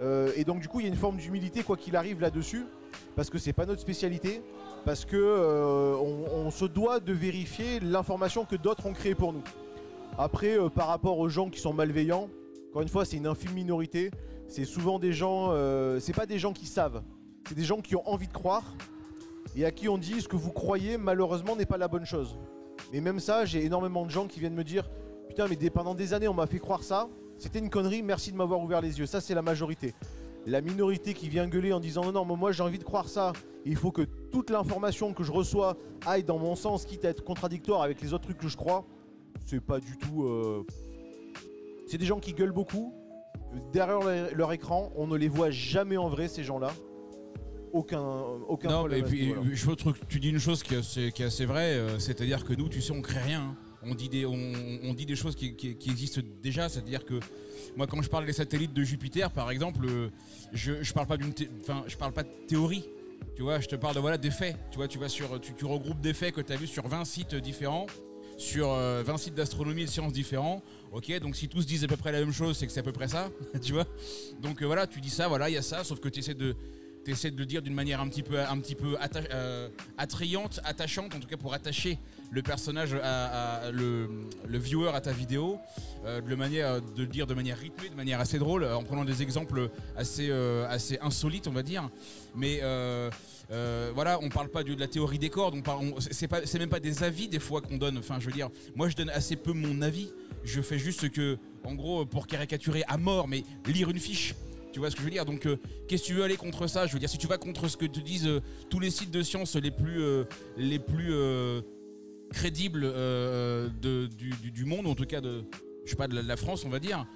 Euh, 0.00 0.32
et 0.36 0.44
donc 0.44 0.60
du 0.60 0.68
coup, 0.68 0.80
il 0.80 0.84
y 0.84 0.86
a 0.86 0.88
une 0.88 0.96
forme 0.96 1.16
d'humilité 1.16 1.62
quoi 1.62 1.76
qu'il 1.76 1.96
arrive 1.96 2.20
là-dessus, 2.20 2.66
parce 3.16 3.30
que 3.30 3.38
c'est 3.38 3.52
pas 3.52 3.66
notre 3.66 3.80
spécialité 3.80 4.42
parce 4.84 5.04
que 5.04 5.16
euh, 5.16 5.96
on, 5.96 6.50
se 6.50 6.64
doit 6.64 7.00
de 7.00 7.12
vérifier 7.12 7.80
l'information 7.80 8.44
que 8.44 8.56
d'autres 8.56 8.86
ont 8.86 8.92
créée 8.92 9.14
pour 9.14 9.32
nous. 9.32 9.42
Après, 10.16 10.58
euh, 10.58 10.68
par 10.68 10.86
rapport 10.86 11.18
aux 11.18 11.28
gens 11.28 11.50
qui 11.50 11.60
sont 11.60 11.74
malveillants, 11.74 12.28
encore 12.70 12.82
une 12.82 12.88
fois, 12.88 13.04
c'est 13.04 13.16
une 13.16 13.26
infime 13.26 13.52
minorité. 13.52 14.10
C'est 14.46 14.64
souvent 14.64 14.98
des 14.98 15.12
gens, 15.12 15.52
c'est 16.00 16.14
pas 16.14 16.24
des 16.24 16.38
gens 16.38 16.54
qui 16.54 16.64
savent, 16.64 17.02
c'est 17.46 17.54
des 17.54 17.64
gens 17.64 17.82
qui 17.82 17.96
ont 17.96 18.08
envie 18.08 18.28
de 18.28 18.32
croire 18.32 18.74
et 19.54 19.66
à 19.66 19.70
qui 19.70 19.90
on 19.90 19.98
dit 19.98 20.22
ce 20.22 20.28
que 20.28 20.36
vous 20.36 20.52
croyez 20.52 20.96
malheureusement 20.96 21.54
n'est 21.54 21.66
pas 21.66 21.76
la 21.76 21.88
bonne 21.88 22.06
chose. 22.06 22.38
Mais 22.90 23.02
même 23.02 23.20
ça, 23.20 23.44
j'ai 23.44 23.62
énormément 23.62 24.06
de 24.06 24.10
gens 24.10 24.26
qui 24.26 24.40
viennent 24.40 24.54
me 24.54 24.64
dire 24.64 24.88
putain, 25.28 25.48
mais 25.48 25.56
pendant 25.68 25.94
des 25.94 26.14
années 26.14 26.28
on 26.28 26.34
m'a 26.34 26.46
fait 26.46 26.60
croire 26.60 26.82
ça, 26.82 27.10
c'était 27.38 27.58
une 27.58 27.70
connerie, 27.70 28.02
merci 28.02 28.32
de 28.32 28.36
m'avoir 28.36 28.60
ouvert 28.60 28.80
les 28.80 28.98
yeux. 28.98 29.06
Ça, 29.06 29.20
c'est 29.20 29.34
la 29.34 29.42
majorité. 29.42 29.94
La 30.46 30.60
minorité 30.60 31.14
qui 31.14 31.28
vient 31.28 31.46
gueuler 31.46 31.72
en 31.72 31.80
disant 31.80 32.04
non, 32.04 32.12
non, 32.12 32.24
mais 32.24 32.36
moi 32.36 32.52
j'ai 32.52 32.62
envie 32.62 32.78
de 32.78 32.84
croire 32.84 33.08
ça, 33.08 33.32
il 33.66 33.76
faut 33.76 33.90
que 33.92 34.02
toute 34.02 34.50
l'information 34.50 35.12
que 35.12 35.22
je 35.22 35.32
reçois 35.32 35.76
aille 36.06 36.24
dans 36.24 36.38
mon 36.38 36.54
sens, 36.56 36.84
quitte 36.86 37.04
à 37.04 37.10
être 37.10 37.22
contradictoire 37.22 37.82
avec 37.82 38.00
les 38.00 38.12
autres 38.14 38.24
trucs 38.24 38.38
que 38.38 38.48
je 38.48 38.56
crois. 38.56 38.84
C'est 39.46 39.60
pas 39.60 39.78
du 39.80 39.96
tout. 39.98 40.24
euh, 40.24 40.64
C'est 41.86 41.98
des 41.98 42.06
gens 42.06 42.18
qui 42.18 42.32
gueulent 42.32 42.52
beaucoup. 42.52 42.94
Derrière 43.72 44.00
leur- 44.34 44.52
écran, 44.52 44.92
on 44.96 45.06
ne 45.06 45.16
les 45.16 45.28
voit 45.28 45.50
jamais 45.50 45.96
en 45.96 46.08
vrai, 46.08 46.28
ces 46.28 46.44
gens-là. 46.44 46.70
Aucun, 47.72 48.00
aucun 48.48 48.68
non, 48.70 48.78
problème 48.78 49.04
ce 49.04 49.10
puis 49.10 49.34
je 49.54 49.70
trouve 49.72 49.92
que 49.98 50.04
tu 50.06 50.20
dis 50.20 50.30
une 50.30 50.38
chose 50.38 50.62
qui 50.62 50.74
est 50.74 50.78
assez, 50.78 51.12
qui 51.12 51.22
est 51.22 51.26
assez 51.26 51.44
vraie, 51.44 51.74
euh, 51.74 51.98
c'est-à-dire 51.98 52.44
que 52.44 52.54
nous, 52.54 52.68
tu 52.70 52.80
sais, 52.80 52.92
on 52.92 53.02
crée 53.02 53.20
rien. 53.20 53.54
On 53.82 53.94
dit 53.94 54.08
des, 54.08 54.26
on, 54.26 54.92
dit 54.94 55.06
des 55.06 55.14
choses 55.14 55.36
qui, 55.36 55.54
qui- 55.54 55.90
existent 55.90 56.20
déjà, 56.42 56.68
c'est-à-dire 56.68 57.04
que 57.04 57.20
moi, 57.76 57.86
quand 57.86 58.02
je 58.02 58.08
parle 58.08 58.26
des 58.26 58.32
satellites 58.32 58.72
de 58.72 58.82
Jupiter, 58.82 59.30
par 59.30 59.50
exemple, 59.50 59.86
euh, 59.86 60.08
je, 60.52 60.82
je 60.82 60.92
parle 60.92 61.06
pas 61.06 61.16
d'une, 61.16 61.32
enfin, 61.60 61.84
je 61.86 61.96
parle 61.96 62.12
pas 62.12 62.24
de 62.24 62.30
théorie. 62.48 62.84
Tu 63.36 63.42
vois, 63.42 63.60
je 63.60 63.68
te 63.68 63.76
parle 63.76 63.94
de 63.94 64.00
voilà 64.00 64.18
des 64.18 64.30
faits. 64.30 64.56
Tu 64.70 64.76
vois, 64.78 64.88
tu 64.88 64.98
vas 64.98 65.08
sur, 65.08 65.40
tu, 65.40 65.64
regroupes 65.64 66.00
des 66.00 66.14
faits 66.14 66.34
que 66.34 66.40
tu 66.40 66.52
as 66.52 66.56
vus 66.56 66.66
sur 66.66 66.88
20 66.88 67.04
sites 67.04 67.34
différents, 67.36 67.86
sur 68.36 68.72
euh, 68.72 69.02
20 69.04 69.16
sites 69.16 69.34
d'astronomie 69.34 69.82
et 69.82 69.86
de 69.86 69.90
sciences 69.90 70.12
différents. 70.12 70.62
Ok, 70.92 71.16
donc 71.20 71.36
si 71.36 71.48
tous 71.48 71.64
disent 71.66 71.84
à 71.84 71.88
peu 71.88 71.96
près 71.96 72.10
la 72.10 72.20
même 72.20 72.32
chose, 72.32 72.56
c'est 72.56 72.66
que 72.66 72.72
c'est 72.72 72.80
à 72.80 72.84
peu 72.84 72.92
près 72.92 73.08
ça. 73.08 73.30
tu 73.62 73.72
vois. 73.72 73.86
Donc 74.40 74.60
euh, 74.62 74.66
voilà, 74.66 74.86
tu 74.86 75.00
dis 75.00 75.10
ça, 75.10 75.28
voilà, 75.28 75.48
il 75.48 75.52
y 75.54 75.58
a 75.58 75.62
ça, 75.62 75.84
sauf 75.84 76.00
que 76.00 76.08
tu 76.08 76.18
essaies 76.18 76.34
de 76.34 76.56
essaies 77.10 77.30
de 77.30 77.38
le 77.38 77.46
dire 77.46 77.62
d'une 77.62 77.74
manière 77.74 78.00
un 78.00 78.08
petit 78.08 78.22
peu, 78.22 78.36
euh, 78.38 79.68
attrayante, 79.96 80.60
attachante, 80.64 81.14
en 81.14 81.20
tout 81.20 81.28
cas 81.28 81.36
pour 81.36 81.54
attacher 81.54 81.98
le 82.30 82.42
personnage, 82.42 82.94
à, 83.02 83.70
le, 83.72 84.08
viewer 84.58 84.90
à 84.94 85.00
ta 85.00 85.12
vidéo, 85.12 85.58
euh, 86.04 86.20
de, 86.20 86.34
manière, 86.34 86.82
de 86.82 87.02
le 87.02 87.06
dire 87.08 87.26
de 87.26 87.34
manière 87.34 87.56
rythmée, 87.58 87.88
de 87.88 87.94
manière 87.94 88.20
assez 88.20 88.38
drôle, 88.38 88.64
en 88.64 88.82
prenant 88.82 89.04
des 89.04 89.22
exemples 89.22 89.70
assez, 89.96 90.28
euh, 90.30 90.66
insolites, 91.00 91.48
on 91.48 91.52
va 91.52 91.62
dire. 91.62 91.88
Mais 92.34 92.60
euh, 92.62 93.10
euh, 93.50 93.90
voilà, 93.94 94.18
on 94.22 94.28
parle 94.28 94.48
pas 94.48 94.62
de, 94.62 94.74
la 94.74 94.86
théorie 94.86 95.18
des 95.18 95.30
cordes, 95.30 95.54
on 95.56 95.62
parle, 95.62 95.94
c'est 95.98 96.28
pas, 96.28 96.44
c'est 96.44 96.58
même 96.58 96.68
pas 96.68 96.80
des 96.80 97.02
avis 97.02 97.28
des 97.28 97.40
fois 97.40 97.60
qu'on 97.60 97.78
donne. 97.78 97.98
Enfin, 97.98 98.18
je 98.20 98.26
veux 98.26 98.32
dire, 98.32 98.50
moi 98.76 98.88
je 98.88 98.96
donne 98.96 99.10
assez 99.10 99.36
peu 99.36 99.52
mon 99.52 99.82
avis. 99.82 100.10
Je 100.44 100.60
fais 100.60 100.78
juste 100.78 101.10
que, 101.10 101.38
en 101.64 101.74
gros, 101.74 102.06
pour 102.06 102.26
caricaturer 102.26 102.84
à 102.86 102.96
mort, 102.96 103.28
mais 103.28 103.42
lire 103.66 103.90
une 103.90 103.98
fiche. 103.98 104.34
Tu 104.72 104.80
vois 104.80 104.90
ce 104.90 104.96
que 104.96 105.00
je 105.00 105.04
veux 105.04 105.10
dire? 105.10 105.24
Donc, 105.24 105.46
euh, 105.46 105.56
qu'est-ce 105.86 106.02
que 106.02 106.08
tu 106.08 106.14
veux 106.14 106.24
aller 106.24 106.36
contre 106.36 106.66
ça? 106.66 106.86
Je 106.86 106.92
veux 106.92 106.98
dire, 106.98 107.08
si 107.08 107.18
tu 107.18 107.26
vas 107.26 107.38
contre 107.38 107.68
ce 107.68 107.76
que 107.76 107.86
te 107.86 108.00
disent 108.00 108.26
euh, 108.26 108.40
tous 108.68 108.80
les 108.80 108.90
sites 108.90 109.10
de 109.10 109.22
sciences 109.22 109.56
les 109.56 109.70
plus, 109.70 110.02
euh, 110.02 110.24
les 110.56 110.78
plus 110.78 111.12
crédibles 112.30 112.92
du, 113.80 114.64
monde, 114.64 114.86
en 114.86 114.94
tout 114.94 115.06
cas 115.06 115.20
de, 115.20 115.44
je 115.84 115.90
sais 115.90 115.96
pas, 115.96 116.08
de 116.08 116.20
la 116.20 116.36
France, 116.36 116.64
on 116.64 116.68
va 116.68 116.78
dire. 116.78 117.06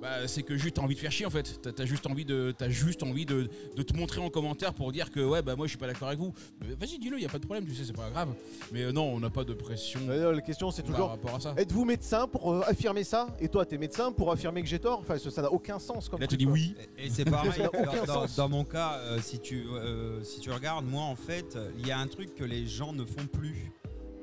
Bah, 0.00 0.26
c'est 0.26 0.42
que 0.42 0.56
juste 0.56 0.76
t'as 0.76 0.82
envie 0.82 0.94
de 0.94 1.00
faire 1.00 1.12
chier 1.12 1.26
en 1.26 1.30
fait. 1.30 1.60
T'as 1.62 1.82
as 1.82 1.86
juste 1.86 2.06
envie 2.06 2.24
de, 2.24 2.54
t'as 2.56 2.70
juste 2.70 3.02
envie 3.02 3.26
de, 3.26 3.48
de 3.76 3.82
te 3.82 3.94
montrer 3.94 4.20
en 4.20 4.30
commentaire 4.30 4.72
pour 4.72 4.92
dire 4.92 5.10
que 5.10 5.20
ouais 5.20 5.42
bah 5.42 5.56
moi 5.56 5.66
je 5.66 5.70
suis 5.70 5.78
pas 5.78 5.86
d'accord 5.86 6.08
avec 6.08 6.18
vous. 6.20 6.32
Mais 6.60 6.74
Vas-y 6.74 6.98
dis-le, 6.98 7.20
y 7.20 7.26
a 7.26 7.28
pas 7.28 7.38
de 7.38 7.44
problème, 7.44 7.66
tu 7.66 7.74
sais 7.74 7.84
c'est 7.84 7.92
pas 7.96 8.08
grave. 8.10 8.30
Mais 8.72 8.82
euh, 8.84 8.92
non, 8.92 9.04
on 9.12 9.20
n'a 9.20 9.28
pas 9.30 9.44
de 9.44 9.52
pression 9.52 10.00
D'ailleurs, 10.06 10.32
la 10.32 10.40
question 10.40 10.70
c'est 10.70 10.82
par 10.82 10.92
toujours 10.92 11.08
rapport 11.10 11.34
à 11.34 11.40
ça. 11.40 11.54
êtes-vous 11.56 11.84
médecin 11.84 12.26
pour 12.26 12.52
euh, 12.52 12.62
affirmer 12.66 13.04
ça? 13.04 13.28
Et 13.40 13.48
toi, 13.48 13.66
t'es 13.66 13.76
médecin 13.78 14.10
pour 14.10 14.32
affirmer 14.32 14.62
que 14.62 14.68
j'ai 14.68 14.78
tort? 14.78 15.00
Enfin, 15.00 15.18
ça 15.18 15.30
ça 15.30 15.42
n'a 15.42 15.52
aucun 15.52 15.78
sens 15.78 16.08
comme 16.08 16.20
Là 16.20 16.26
tu 16.26 16.36
dis 16.38 16.44
quoi. 16.44 16.54
oui. 16.54 16.74
Et 16.98 17.06
et 17.06 17.10
c'est 17.10 17.24
pareil, 17.24 17.52
Ça 17.52 17.62
n'a 17.64 17.68
aucun 17.68 18.04
dans, 18.04 18.06
dans- 18.06 18.14
sens. 18.26 18.36
dans 18.36 18.48
mon 18.48 18.64
cas, 18.64 18.94
euh, 19.00 19.18
si, 19.20 19.38
tu, 19.38 19.64
euh, 19.68 20.22
si 20.24 20.40
tu 20.40 20.50
regardes, 20.50 20.86
moi 20.86 21.02
en 21.02 21.16
fait, 21.16 21.58
il 21.78 21.86
y 21.86 21.90
a 21.90 21.98
un 21.98 22.06
truc 22.06 22.34
que 22.34 22.44
les 22.44 22.66
gens 22.66 22.92
ne 22.94 23.04
font 23.04 23.26
plus. 23.30 23.70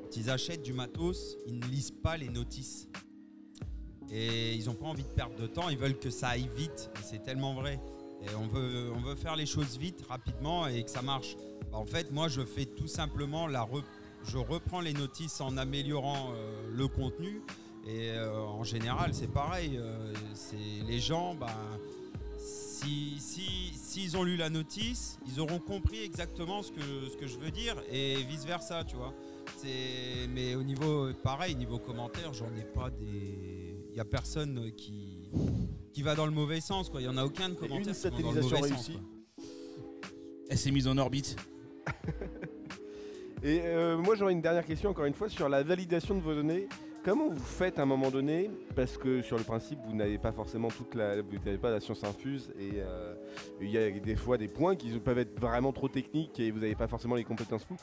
Quand 0.01 0.17
ils 0.17 0.29
achètent 0.31 0.63
du 0.63 0.73
matos, 0.73 1.37
ils 1.45 1.59
ne 1.59 1.65
lisent 1.65 1.91
pas 1.91 2.17
les 2.17 2.29
notices. 2.29 2.87
Et 4.11 4.53
ils 4.53 4.65
n'ont 4.65 4.75
pas 4.75 4.87
envie 4.87 5.03
de 5.03 5.09
perdre 5.09 5.35
de 5.35 5.47
temps, 5.47 5.69
ils 5.69 5.77
veulent 5.77 5.99
que 5.99 6.09
ça 6.09 6.29
aille 6.29 6.49
vite. 6.55 6.89
Et 6.95 7.03
c'est 7.03 7.23
tellement 7.23 7.53
vrai. 7.53 7.79
Et 8.21 8.35
on 8.35 8.47
veut, 8.47 8.91
on 8.95 8.99
veut 8.99 9.15
faire 9.15 9.35
les 9.35 9.45
choses 9.45 9.77
vite, 9.77 10.03
rapidement 10.09 10.67
et 10.67 10.83
que 10.83 10.89
ça 10.89 11.01
marche. 11.01 11.35
Bah, 11.71 11.77
en 11.77 11.85
fait, 11.85 12.11
moi 12.11 12.27
je 12.27 12.41
fais 12.45 12.65
tout 12.65 12.87
simplement 12.87 13.47
la 13.47 13.67
je 14.23 14.37
reprends 14.37 14.81
les 14.81 14.93
notices 14.93 15.41
en 15.41 15.57
améliorant 15.57 16.31
euh, 16.33 16.69
le 16.73 16.87
contenu. 16.87 17.41
Et 17.87 18.11
euh, 18.11 18.37
en 18.41 18.63
général, 18.63 19.13
c'est 19.13 19.31
pareil. 19.31 19.77
euh, 19.77 20.13
les 20.85 20.99
gens, 20.99 21.35
bah, 21.35 21.47
si, 22.37 23.15
si, 23.19 23.71
s'ils 23.73 24.17
ont 24.17 24.23
lu 24.23 24.35
la 24.35 24.49
notice, 24.49 25.17
ils 25.27 25.39
auront 25.39 25.59
compris 25.59 26.03
exactement 26.03 26.61
ce 26.61 26.71
que, 26.71 27.09
ce 27.09 27.15
que 27.15 27.27
je 27.27 27.37
veux 27.37 27.51
dire 27.51 27.75
et 27.89 28.15
vice 28.23 28.45
versa, 28.45 28.83
tu 28.83 28.97
vois. 28.97 29.13
Mais 30.29 30.55
au 30.55 30.63
niveau, 30.63 31.11
pareil, 31.23 31.55
niveau 31.55 31.79
commentaire, 31.79 32.33
j'en 32.33 32.53
ai 32.57 32.63
pas 32.63 32.89
des. 32.89 33.66
Il 33.97 34.01
y 34.01 34.01
a 34.01 34.05
personne 34.05 34.71
qui, 34.77 35.27
qui 35.91 36.03
va 36.03 36.13
dans 36.13 36.27
le 36.27 36.31
mauvais 36.31 36.61
sens, 36.61 36.87
quoi. 36.87 37.01
Il 37.01 37.05
y 37.05 37.07
en 37.07 37.17
a 37.17 37.25
aucun 37.25 37.49
de 37.49 37.55
commentaire 37.55 37.95
une 37.95 38.11
qui 38.11 38.21
dans 38.21 38.31
le 38.31 38.43
sens, 38.43 38.91
quoi. 38.91 39.43
Elle 40.51 40.57
s'est 40.59 40.69
mise 40.69 40.87
en 40.87 40.99
orbite. 40.99 41.35
Et 43.43 43.61
euh, 43.63 43.97
moi 43.97 44.13
j'aurais 44.15 44.33
une 44.33 44.41
dernière 44.41 44.67
question 44.67 44.91
encore 44.91 45.05
une 45.05 45.15
fois 45.15 45.29
sur 45.29 45.49
la 45.49 45.63
validation 45.63 46.13
de 46.13 46.19
vos 46.19 46.35
données. 46.35 46.67
Comment 47.07 47.29
vous 47.29 47.39
faites 47.39 47.79
à 47.79 47.83
un 47.83 47.85
moment 47.85 48.11
donné 48.11 48.51
Parce 48.75 48.97
que 48.97 49.21
sur 49.21 49.37
le 49.37 49.43
principe, 49.45 49.79
vous 49.87 49.95
n'avez 49.95 50.17
pas 50.17 50.33
forcément 50.33 50.67
toute 50.67 50.93
la, 50.93 51.21
vous 51.21 51.37
n'avez 51.45 51.57
pas 51.57 51.71
la 51.71 51.79
science 51.79 52.03
infuse 52.03 52.51
et 52.59 52.81
euh, 52.81 53.13
il 53.61 53.69
y 53.69 53.77
a 53.77 53.89
des 53.89 54.17
fois 54.17 54.37
des 54.37 54.49
points 54.49 54.75
qui 54.75 54.89
peuvent 54.99 55.19
être 55.19 55.39
vraiment 55.39 55.71
trop 55.71 55.87
techniques 55.87 56.37
et 56.41 56.51
vous 56.51 56.59
n'avez 56.59 56.75
pas 56.75 56.89
forcément 56.89 57.15
les 57.15 57.23
compétences 57.23 57.63
pour. 57.63 57.77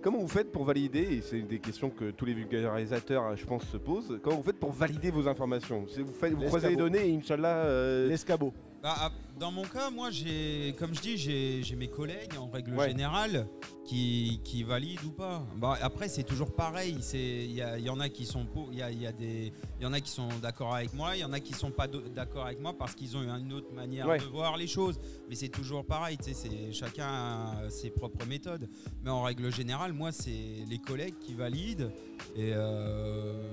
Comment 0.00 0.20
vous 0.20 0.28
faites 0.28 0.50
pour 0.50 0.64
valider 0.64 1.00
Et 1.00 1.20
c'est 1.20 1.42
des 1.42 1.58
questions 1.58 1.90
que 1.90 2.10
tous 2.10 2.24
les 2.24 2.32
vulgarisateurs, 2.32 3.24
hein, 3.24 3.36
je 3.36 3.44
pense, 3.44 3.64
se 3.64 3.76
posent. 3.76 4.18
Comment 4.22 4.36
vous 4.36 4.44
faites 4.44 4.58
pour 4.58 4.72
valider 4.72 5.10
vos 5.10 5.28
informations? 5.28 5.84
Vous, 5.98 6.12
faites, 6.14 6.32
vous 6.32 6.46
croisez 6.46 6.70
les 6.70 6.76
données 6.76 7.06
et 7.06 7.14
Inch'Allah. 7.14 7.56
euh, 7.66 8.08
L'escabeau. 8.08 8.54
Bah, 8.82 8.94
ah, 8.96 9.10
dans 9.40 9.50
mon 9.50 9.62
cas, 9.64 9.88
moi, 9.90 10.10
j'ai, 10.10 10.74
comme 10.78 10.94
je 10.94 11.00
dis, 11.00 11.16
j'ai, 11.16 11.74
mes 11.76 11.88
collègues 11.88 12.34
en 12.38 12.48
règle 12.50 12.74
Ouais. 12.74 12.88
générale 12.88 13.48
qui, 13.86 14.38
qui 14.44 14.62
valident 14.62 15.02
ou 15.06 15.10
pas. 15.12 15.42
Bah, 15.56 15.78
après, 15.80 16.08
c'est 16.08 16.24
toujours 16.24 16.52
pareil. 16.54 16.98
C'est, 17.00 17.46
il 17.46 17.52
y, 17.56 17.88
en 17.90 17.98
a 18.00 18.10
qui 18.10 18.26
sont, 18.26 18.46
il 18.70 18.78
y 18.78 18.82
a, 18.82 18.90
y 18.92 19.06
a 19.06 19.12
des, 19.12 19.50
il 19.80 19.82
y 19.82 19.86
en 19.86 19.94
a 19.94 20.00
qui 20.00 20.10
sont 20.10 20.28
d'accord 20.42 20.74
avec 20.74 20.92
moi, 20.92 21.16
il 21.16 21.20
y 21.20 21.24
en 21.24 21.32
a 21.32 21.40
qui 21.40 21.54
sont 21.54 21.70
pas 21.70 21.88
d'accord 21.88 22.44
avec 22.44 22.60
moi 22.60 22.74
parce 22.78 22.94
qu'ils 22.94 23.16
ont 23.16 23.22
une 23.22 23.52
autre 23.54 23.72
manière 23.72 24.06
Ouais. 24.06 24.18
de 24.18 24.24
voir 24.24 24.58
les 24.58 24.66
choses. 24.66 24.98
Mais 25.28 25.34
c'est 25.34 25.48
toujours 25.48 25.86
pareil. 25.86 26.18
C'est 26.20 26.70
chacun 26.72 27.06
a 27.08 27.70
ses 27.70 27.88
propres 27.90 28.26
méthodes. 28.26 28.68
Mais 29.02 29.10
en 29.10 29.22
règle 29.22 29.50
générale, 29.52 29.94
moi, 29.94 30.12
c'est 30.12 30.64
les 30.68 30.78
collègues 30.78 31.18
qui 31.18 31.32
valident 31.34 31.90
et 32.36 32.52
euh, 32.54 33.50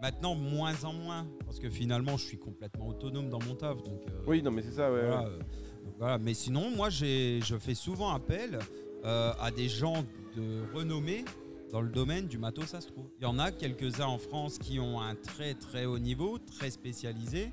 Maintenant, 0.00 0.34
moins 0.36 0.84
en 0.84 0.92
moins, 0.92 1.26
parce 1.44 1.58
que 1.58 1.68
finalement, 1.68 2.16
je 2.16 2.24
suis 2.24 2.38
complètement 2.38 2.86
autonome 2.88 3.28
dans 3.28 3.40
mon 3.42 3.54
taf. 3.54 3.82
Donc, 3.82 4.00
euh, 4.08 4.22
Oui, 4.26 4.42
non, 4.42 4.50
mais 4.52 4.62
c'est 4.62 4.72
ça, 4.72 4.92
ouais. 4.92 5.00
voilà, 5.00 5.22
ouais. 5.22 5.26
euh, 5.26 5.38
donc 5.84 5.94
voilà. 5.98 6.18
Mais 6.18 6.34
sinon, 6.34 6.70
moi, 6.70 6.88
j'ai- 6.88 7.40
je 7.42 7.56
fais 7.58 7.74
souvent 7.74 8.10
appel 8.10 8.58
euh, 9.04 9.32
à 9.40 9.50
des 9.50 9.68
gens 9.68 10.04
de 10.36 10.62
renommée 10.74 11.24
dans 11.72 11.80
le 11.80 11.88
domaine 11.88 12.26
du 12.28 12.38
matos 12.38 12.74
astro. 12.74 13.10
Il 13.20 13.24
y 13.24 13.26
en 13.26 13.38
a 13.38 13.50
quelques-uns 13.52 14.06
en 14.06 14.18
France 14.18 14.58
qui 14.58 14.78
ont 14.80 15.00
un 15.00 15.14
très 15.14 15.54
très 15.54 15.84
haut 15.84 15.98
niveau, 15.98 16.38
très 16.38 16.70
spécialisé. 16.70 17.50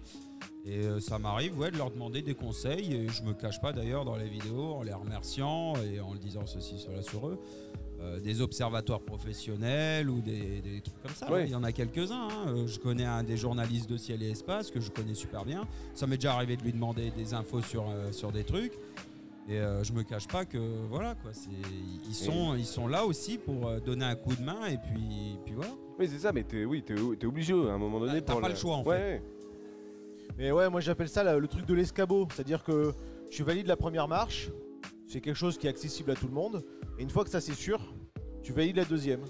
Et 0.66 0.82
ça 1.00 1.20
m'arrive 1.20 1.60
ouais, 1.60 1.70
de 1.70 1.78
leur 1.78 1.92
demander 1.92 2.24
des 2.24 2.34
conseils. 2.34 2.94
Et 2.96 3.08
je 3.10 3.22
me 3.24 3.34
cache 3.34 3.62
pas 3.62 3.74
d'ailleurs 3.74 4.06
dans 4.06 4.16
les 4.16 4.28
vidéos 4.28 4.74
en 4.74 4.82
les 4.82 4.94
remerciant 4.94 5.74
et 5.84 6.00
en 6.00 6.14
le 6.14 6.18
disant 6.20 6.46
ceci, 6.48 6.80
cela 6.80 7.04
sur 7.04 7.28
eux. 7.28 7.40
Euh, 8.02 8.20
des 8.20 8.42
observatoires 8.42 9.00
professionnels 9.00 10.10
ou 10.10 10.20
des, 10.20 10.62
des 10.62 10.82
trucs 10.82 11.02
comme 11.02 11.14
ça. 11.16 11.32
Ouais. 11.32 11.46
Il 11.46 11.52
y 11.52 11.56
en 11.56 11.64
a 11.64 11.72
quelques-uns. 11.72 12.28
hein. 12.30 12.46
Euh, 12.50 12.68
Je 12.68 12.78
connais 12.78 13.06
un 13.06 13.24
des 13.24 13.38
journalistes 13.38 13.90
de 13.90 13.96
Ciel 13.98 14.22
et 14.22 14.30
Espace 14.32 14.70
que 14.70 14.80
je 14.82 14.92
connais 14.92 15.14
super 15.14 15.46
bien. 15.46 15.66
Ça 15.94 16.06
m'est 16.06 16.18
déjà 16.18 16.34
arrivé 16.34 16.58
de 16.58 16.62
lui 16.64 16.74
demander 16.74 17.12
des 17.12 17.34
infos 17.34 17.62
sur, 17.62 17.90
euh, 17.90 18.12
sur 18.12 18.32
des 18.34 18.44
trucs. 18.44 18.74
Et 19.48 19.60
euh, 19.60 19.84
je 19.84 19.94
me 19.94 20.04
cache 20.04 20.28
pas 20.28 20.44
que 20.44 20.58
voilà 20.90 21.16
quoi, 21.16 21.32
c'est 21.32 21.50
ils 22.08 22.16
sont 22.16 22.56
ils 22.56 22.66
sont 22.66 22.88
là 22.88 23.06
aussi 23.06 23.38
pour 23.38 23.80
donner 23.82 24.04
un 24.06 24.16
coup 24.16 24.36
de 24.36 24.42
main 24.42 24.66
et 24.66 24.78
puis 24.78 25.38
puis 25.46 25.54
voilà. 25.54 25.72
Oui, 26.00 26.08
c'est 26.12 26.18
ça, 26.20 26.32
mais 26.34 26.44
t'es 26.44 26.66
oui, 26.66 26.82
t'es 26.84 26.96
t'es 27.20 27.28
obligé 27.28 27.54
à 27.54 27.74
un 27.74 27.78
moment 27.78 28.00
donné. 28.00 28.22
Bah, 28.22 28.34
t'as 28.34 28.42
pas 28.42 28.50
le 28.50 28.56
choix, 28.56 28.76
en 28.78 28.84
Ouais, 28.84 28.98
fait. 28.98 29.04
ouais. 29.04 29.22
Mais 30.38 30.52
ouais, 30.52 30.70
moi 30.70 30.82
j'appelle 30.82 31.10
ça 31.10 31.38
le 31.38 31.48
truc 31.48 31.66
de 31.66 31.74
l'escabeau. 31.76 32.28
C'est-à-dire 32.34 32.64
que 32.64 32.92
tu 33.30 33.44
valides 33.44 33.68
la 33.68 33.78
première 33.78 34.08
marche, 34.08 34.50
c'est 35.08 35.22
quelque 35.22 35.38
chose 35.38 35.58
qui 35.60 35.68
est 35.68 35.70
accessible 35.70 36.10
à 36.12 36.16
tout 36.16 36.28
le 36.28 36.34
monde. 36.34 36.64
Et 37.00 37.04
une 37.04 37.10
fois 37.10 37.24
que 37.24 37.30
ça 37.30 37.42
c'est 37.42 37.54
sûr, 37.56 37.80
tu 38.44 38.54
valides 38.54 38.78
la 38.78 38.86
deuxième. 38.86 39.22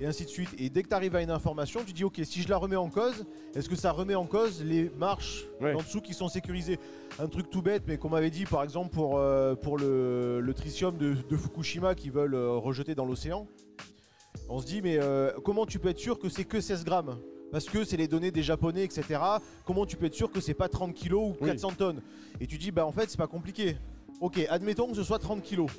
Et 0.00 0.06
ainsi 0.06 0.24
de 0.24 0.28
suite. 0.28 0.48
Et 0.58 0.70
dès 0.70 0.82
que 0.82 0.88
tu 0.88 0.94
arrives 0.94 1.14
à 1.14 1.22
une 1.22 1.30
information, 1.30 1.80
tu 1.86 1.92
dis 1.92 2.02
ok, 2.02 2.20
si 2.24 2.42
je 2.42 2.48
la 2.48 2.56
remets 2.56 2.74
en 2.76 2.90
cause, 2.90 3.24
est-ce 3.54 3.68
que 3.68 3.76
ça 3.76 3.92
remet 3.92 4.16
en 4.16 4.26
cause 4.26 4.62
les 4.64 4.90
marches 4.98 5.44
Ouais. 5.60 5.72
en 5.72 5.78
dessous 5.78 6.00
qui 6.00 6.14
sont 6.14 6.26
sécurisées? 6.28 6.80
Un 7.20 7.28
truc 7.28 7.48
tout 7.48 7.62
bête, 7.62 7.84
mais 7.86 7.96
qu'on 7.96 8.08
m'avait 8.08 8.30
dit 8.30 8.44
par 8.44 8.64
exemple 8.64 8.90
pour, 8.92 9.18
euh, 9.18 9.54
pour 9.54 9.78
le, 9.78 10.40
le 10.40 10.54
tritium 10.54 10.96
de, 10.98 11.14
de 11.14 11.36
Fukushima 11.36 11.94
qu'ils 11.94 12.10
veulent 12.10 12.34
euh, 12.34 12.50
rejeter 12.56 12.96
dans 12.96 13.04
l'océan. 13.06 13.46
On 14.48 14.58
se 14.60 14.66
dit, 14.66 14.82
mais 14.82 14.98
euh, 15.00 15.30
comment 15.44 15.64
tu 15.64 15.78
peux 15.78 15.88
être 15.90 15.98
sûr 16.00 16.18
que 16.18 16.28
c'est 16.28 16.44
que 16.44 16.60
16 16.60 16.84
grammes? 16.84 17.16
Parce 17.52 17.66
que 17.66 17.84
c'est 17.84 17.96
les 17.96 18.08
données 18.08 18.32
des 18.32 18.42
japonais, 18.42 18.82
etc. 18.82 19.20
Comment 19.64 19.86
tu 19.86 19.96
peux 19.96 20.06
être 20.06 20.14
sûr 20.14 20.28
que 20.32 20.40
c'est 20.40 20.54
pas 20.54 20.68
30 20.68 20.92
kilos 20.92 21.30
ou 21.30 21.36
Oui. 21.40 21.50
400 21.50 21.70
tonnes? 21.78 22.00
Et 22.40 22.48
tu 22.48 22.58
dis, 22.58 22.72
bah 22.72 22.84
en 22.84 22.90
fait, 22.90 23.08
c'est 23.08 23.16
pas 23.16 23.28
compliqué. 23.28 23.76
Ok, 24.20 24.44
admettons 24.50 24.88
que 24.88 24.96
ce 24.96 25.04
soit 25.04 25.20
30 25.20 25.40
kilos. 25.40 25.70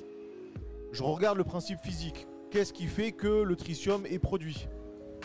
Je 0.95 1.03
regarde 1.03 1.37
le 1.37 1.43
principe 1.43 1.79
physique. 1.83 2.25
Qu'est-ce 2.51 2.71
qui 2.71 2.85
fait 2.85 3.11
que 3.11 3.27
le 3.27 3.57
tritium 3.57 4.05
est 4.05 4.17
produit? 4.17 4.69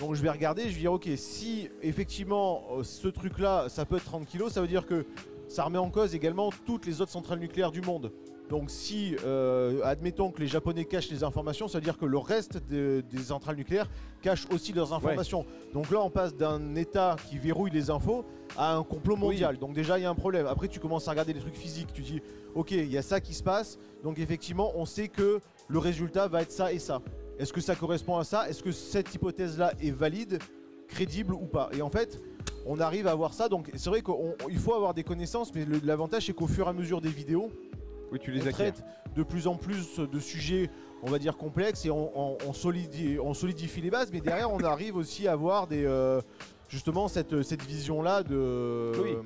Donc 0.00 0.16
je 0.16 0.20
vais 0.20 0.30
regarder, 0.30 0.62
je 0.62 0.74
vais 0.74 0.80
dire, 0.80 0.92
ok, 0.92 1.09
si 1.14 1.68
effectivement 1.80 2.64
euh, 2.72 2.83
ce 2.83 3.06
truc-là, 3.06 3.68
ça 3.68 3.85
peut 3.85 3.98
être 3.98 4.04
30 4.04 4.26
kilos, 4.26 4.52
ça 4.52 4.62
veut 4.62 4.66
dire 4.66 4.85
que 4.85 5.06
ça 5.46 5.62
remet 5.62 5.78
en 5.78 5.88
cause 5.88 6.16
également 6.16 6.50
toutes 6.66 6.87
les 6.87 7.00
autres 7.00 7.12
centrales 7.12 7.38
nucléaires 7.38 7.70
du 7.70 7.83
monde. 7.83 8.11
Donc 8.50 8.68
si, 8.68 9.14
euh, 9.24 9.80
admettons 9.84 10.30
que 10.32 10.40
les 10.40 10.48
Japonais 10.48 10.84
cachent 10.84 11.08
les 11.10 11.22
informations, 11.22 11.68
ça 11.68 11.78
veut 11.78 11.84
dire 11.84 11.96
que 11.96 12.04
le 12.04 12.18
reste 12.18 12.58
de- 12.68 13.02
des 13.10 13.22
centrales 13.22 13.54
nucléaires 13.56 13.88
cachent 14.22 14.46
aussi 14.52 14.72
leurs 14.72 14.92
informations. 14.92 15.46
Donc 15.72 15.88
là, 15.90 16.00
on 16.02 16.10
passe 16.10 16.34
d'un 16.34 16.74
État 16.74 17.14
qui 17.28 17.38
verrouille 17.38 17.70
les 17.70 17.90
infos 17.90 18.24
à 18.58 18.74
un 18.74 18.82
complot 18.82 19.14
mondial. 19.16 19.56
Donc 19.56 19.72
déjà, 19.72 19.98
il 19.98 20.02
y 20.02 20.04
a 20.04 20.10
un 20.10 20.16
problème. 20.16 20.46
Après, 20.46 20.66
tu 20.66 20.80
commences 20.80 21.06
à 21.06 21.12
regarder 21.12 21.32
les 21.32 21.38
trucs 21.40 21.56
physiques. 21.56 21.92
Tu 21.94 22.02
dis, 22.02 22.20
ok, 22.56 22.72
il 22.72 22.90
y 22.90 22.98
a 22.98 23.02
ça 23.02 23.20
qui 23.20 23.34
se 23.34 23.42
passe. 23.44 23.78
Donc 24.02 24.18
effectivement, 24.18 24.72
on 24.74 24.84
sait 24.84 25.06
que 25.06 25.38
le 25.68 25.78
résultat 25.78 26.26
va 26.26 26.42
être 26.42 26.50
ça 26.50 26.72
et 26.72 26.80
ça. 26.80 27.00
Est-ce 27.38 27.52
que 27.52 27.60
ça 27.60 27.76
correspond 27.76 28.16
à 28.18 28.24
ça? 28.24 28.48
Est-ce 28.50 28.64
que 28.64 28.72
cette 28.72 29.14
hypothèse-là 29.14 29.72
est 29.80 29.92
valide, 29.92 30.40
crédible 30.88 31.34
ou 31.34 31.46
pas? 31.46 31.70
Et 31.72 31.82
en 31.82 31.88
fait, 31.88 32.20
on 32.66 32.80
arrive 32.80 33.06
à 33.06 33.14
voir 33.14 33.32
ça. 33.32 33.48
Donc 33.48 33.70
c'est 33.76 33.88
vrai 33.90 34.02
qu'il 34.02 34.58
faut 34.58 34.74
avoir 34.74 34.92
des 34.92 35.04
connaissances, 35.04 35.54
mais 35.54 35.64
l'avantage 35.84 36.26
c'est 36.26 36.32
qu'au 36.34 36.48
fur 36.48 36.66
et 36.66 36.70
à 36.70 36.72
mesure 36.72 37.00
des 37.00 37.08
vidéos, 37.10 37.48
Oui, 38.12 38.18
tu 38.20 38.31
les 38.31 38.40
on 38.40 38.51
traite 38.53 38.83
de 39.14 39.23
plus 39.23 39.46
en 39.46 39.57
plus 39.57 39.99
de 39.99 40.18
sujets, 40.20 40.70
on 41.03 41.11
va 41.11 41.18
dire 41.18 41.37
complexes, 41.37 41.85
et 41.87 41.90
on, 41.90 42.11
on- 42.18 42.38
on 42.46 42.53
solidifie, 42.53 43.81
les 43.81 43.90
bases, 43.90 44.11
mais 44.12 44.20
derrière 44.20 44.53
on 44.53 44.59
arrive 44.64 44.96
aussi 44.96 45.27
à 45.29 45.33
avoir 45.33 45.66
des, 45.66 45.85
euh, 45.85 46.20
justement 46.68 47.09
cette, 47.09 47.42
cette 47.42 47.62
vision-là 47.64 48.23
de, 48.23 48.92
Oui. 49.03 49.16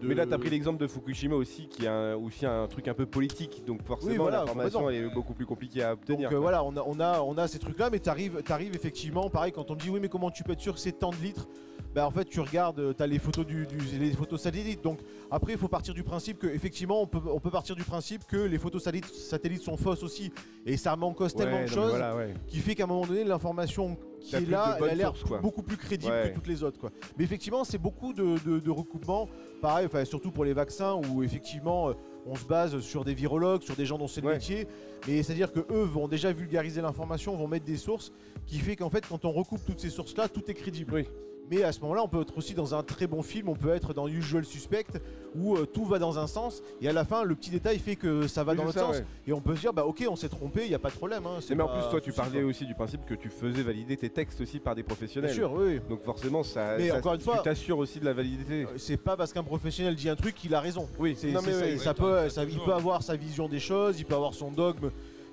De- 0.00 0.06
Mais 0.08 0.14
là, 0.14 0.26
t'as 0.26 0.38
pris 0.38 0.50
l'exemple 0.50 0.78
de 0.78 0.86
Fukushima 0.86 1.34
aussi, 1.36 1.68
qui 1.68 1.86
a 1.86 1.92
un- 1.94 2.14
aussi 2.16 2.46
un 2.46 2.66
truc 2.66 2.88
un 2.88 2.94
peu 2.94 3.06
politique, 3.06 3.62
donc 3.66 3.82
forcément 3.84 4.12
Oui, 4.12 4.18
voilà, 4.18 4.38
l'information 4.40 4.88
elle 4.90 5.04
est 5.04 5.14
beaucoup 5.14 5.34
plus 5.34 5.46
compliquée 5.46 5.82
à 5.82 5.92
obtenir. 5.92 6.28
Donc 6.30 6.36
euh, 6.36 6.40
voilà, 6.40 6.64
on 6.64 6.76
a, 6.76 6.82
on, 6.86 7.00
a, 7.00 7.20
on 7.20 7.36
a 7.38 7.48
ces 7.48 7.58
trucs-là, 7.58 7.90
mais 7.90 7.98
t'arrives 7.98 8.42
arrives 8.48 8.74
effectivement, 8.74 9.28
pareil, 9.30 9.52
quand 9.52 9.70
on 9.70 9.76
te 9.76 9.82
dit 9.82 9.90
oui, 9.90 10.00
mais 10.00 10.08
comment 10.08 10.30
tu 10.30 10.42
peux 10.44 10.52
être 10.52 10.60
sûr 10.60 10.74
que 10.74 10.80
c'est 10.80 10.92
tant 10.98 11.10
de 11.10 11.16
litres? 11.16 11.46
Bah 11.92 12.06
en 12.06 12.10
fait 12.12 12.24
tu 12.24 12.38
regardes, 12.38 12.94
tu 12.96 13.02
as 13.02 13.06
les 13.08 13.18
photos 13.18 13.44
du, 13.44 13.66
du- 13.66 13.98
les 13.98 14.12
photos 14.12 14.40
satellites. 14.40 14.80
Donc 14.84 15.00
après 15.28 15.52
il 15.54 15.58
faut 15.58 15.66
partir 15.66 15.92
du 15.92 16.04
principe 16.04 16.38
que 16.38 16.46
effectivement 16.46 17.02
on 17.02 17.06
peut, 17.08 17.18
on 17.26 17.40
peut 17.40 17.50
partir 17.50 17.74
du 17.74 17.82
principe 17.82 18.26
que 18.28 18.36
les 18.36 18.58
photos 18.58 18.84
satellites, 18.84 19.12
satellites 19.12 19.62
sont 19.62 19.76
fausses 19.76 20.04
aussi. 20.04 20.30
Et 20.64 20.76
ça 20.76 20.96
cause 20.96 21.34
Ouais, 21.34 21.42
tellement 21.44 21.62
de 21.62 21.66
choses 21.66 21.90
voilà, 21.90 22.14
ouais. 22.14 22.34
qui 22.46 22.58
fait 22.58 22.76
qu'à 22.76 22.84
un 22.84 22.86
moment 22.86 23.04
donné 23.06 23.24
l'information 23.24 23.96
qui 24.20 24.36
est 24.36 24.40
là, 24.48 24.76
elle 24.78 24.90
a 24.90 24.94
l'air 24.94 25.12
beaucoup 25.42 25.62
plus 25.62 25.76
crédible 25.76 26.12
Ouais. 26.12 26.30
que 26.30 26.34
toutes 26.34 26.46
les 26.46 26.62
autres. 26.62 26.78
Quoi. 26.78 26.90
Mais 27.18 27.24
effectivement 27.24 27.64
c'est 27.64 27.78
beaucoup 27.78 28.12
de, 28.12 28.36
de, 28.44 28.58
de 28.60 28.70
recoupements, 28.70 29.28
pareil, 29.60 29.86
enfin, 29.86 30.04
surtout 30.04 30.30
pour 30.30 30.44
les 30.44 30.52
vaccins 30.52 30.94
où 30.94 31.22
effectivement 31.22 31.88
euh, 31.90 31.94
on 32.26 32.34
se 32.36 32.44
base 32.44 32.78
sur 32.80 33.04
des 33.04 33.14
virologues, 33.14 33.62
sur 33.62 33.74
des 33.76 33.86
gens 33.86 33.98
dont 33.98 34.08
c'est 34.08 34.20
le 34.20 34.28
Ouais. 34.28 34.34
métier. 34.34 34.66
Mais 35.08 35.22
c'est-à-dire 35.22 35.52
que 35.52 35.60
eux 35.72 35.82
vont 35.84 36.06
déjà 36.08 36.32
vulgariser 36.32 36.82
l'information, 36.82 37.34
vont 37.34 37.48
mettre 37.48 37.64
des 37.64 37.76
sources, 37.78 38.12
qui 38.46 38.58
fait 38.58 38.76
qu'en 38.76 38.90
fait 38.90 39.06
quand 39.06 39.24
on 39.24 39.32
recoupe 39.32 39.64
toutes 39.66 39.80
ces 39.80 39.90
sources-là, 39.90 40.28
tout 40.28 40.42
est 40.50 40.54
crédible. 40.54 40.92
Oui. 40.94 41.08
Mais 41.50 41.64
à 41.64 41.72
ce 41.72 41.80
moment-là, 41.80 42.02
on 42.04 42.08
peut 42.08 42.20
être 42.20 42.38
aussi 42.38 42.54
dans 42.54 42.76
un 42.76 42.84
très 42.84 43.08
bon 43.08 43.22
film, 43.22 43.48
on 43.48 43.56
peut 43.56 43.70
être 43.70 43.92
dans 43.92 44.06
Usual 44.06 44.44
Suspect, 44.44 44.86
où 45.34 45.56
euh, 45.56 45.66
tout 45.66 45.84
va 45.84 45.98
dans 45.98 46.16
un 46.18 46.28
sens, 46.28 46.62
et 46.80 46.88
à 46.88 46.92
la 46.92 47.04
fin, 47.04 47.24
le 47.24 47.34
petit 47.34 47.50
détail 47.50 47.78
fait 47.80 47.96
que 47.96 48.28
ça 48.28 48.44
va 48.44 48.52
Oui, 48.52 48.58
dans 48.58 48.64
l'autre 48.64 48.78
sens. 48.78 48.96
ouais. 48.98 49.04
Et 49.26 49.32
on 49.32 49.40
peut 49.40 49.56
se 49.56 49.60
dire, 49.62 49.72
bah 49.72 49.84
ok, 49.84 50.04
on 50.08 50.14
s'est 50.14 50.28
trompé, 50.28 50.62
il 50.62 50.68
n'y 50.68 50.74
a 50.76 50.78
pas 50.78 50.90
de 50.90 50.94
problème. 50.94 51.26
hein, 51.26 51.40
Mais 51.50 51.62
en 51.62 51.66
plus, 51.68 51.88
toi, 51.90 52.00
tu 52.00 52.12
parlais 52.12 52.44
aussi 52.44 52.66
du 52.66 52.74
principe 52.74 53.04
que 53.04 53.14
tu 53.14 53.28
faisais 53.30 53.62
valider 53.62 53.96
tes 53.96 54.10
textes 54.10 54.40
aussi 54.40 54.60
par 54.60 54.76
des 54.76 54.84
professionnels. 54.84 55.30
Bien 55.32 55.40
sûr, 55.40 55.52
oui. 55.52 55.80
Donc 55.88 56.04
forcément, 56.04 56.44
ça, 56.44 56.76
Mais 56.78 56.88
ça- 56.88 56.98
encore 56.98 57.14
une 57.14 57.18
tu 57.18 57.24
fois- 57.24 57.38
t'assures 57.38 57.78
aussi 57.78 57.98
de 57.98 58.04
la 58.04 58.12
validité. 58.12 58.64
Euh, 58.64 58.66
C'est 58.76 58.96
pas 58.96 59.16
parce 59.16 59.32
qu'un 59.32 59.42
professionnel 59.42 59.96
dit 59.96 60.08
un 60.08 60.16
truc 60.16 60.36
qu'il 60.36 60.54
a 60.54 60.60
raison. 60.60 60.88
Oui, 61.00 61.14
C'est- 61.18 61.32
non, 61.32 61.40
c'est 61.42 61.50
mais 61.50 61.78
ça, 61.78 61.94
peut, 61.94 62.28
il 62.48 62.60
peut 62.60 62.72
avoir 62.74 63.02
sa 63.02 63.16
vision 63.16 63.48
des 63.48 63.58
choses, 63.60 63.98
il 63.98 64.04
peut 64.04 64.14
avoir 64.14 64.34
son 64.34 64.52
dogme 64.52 64.90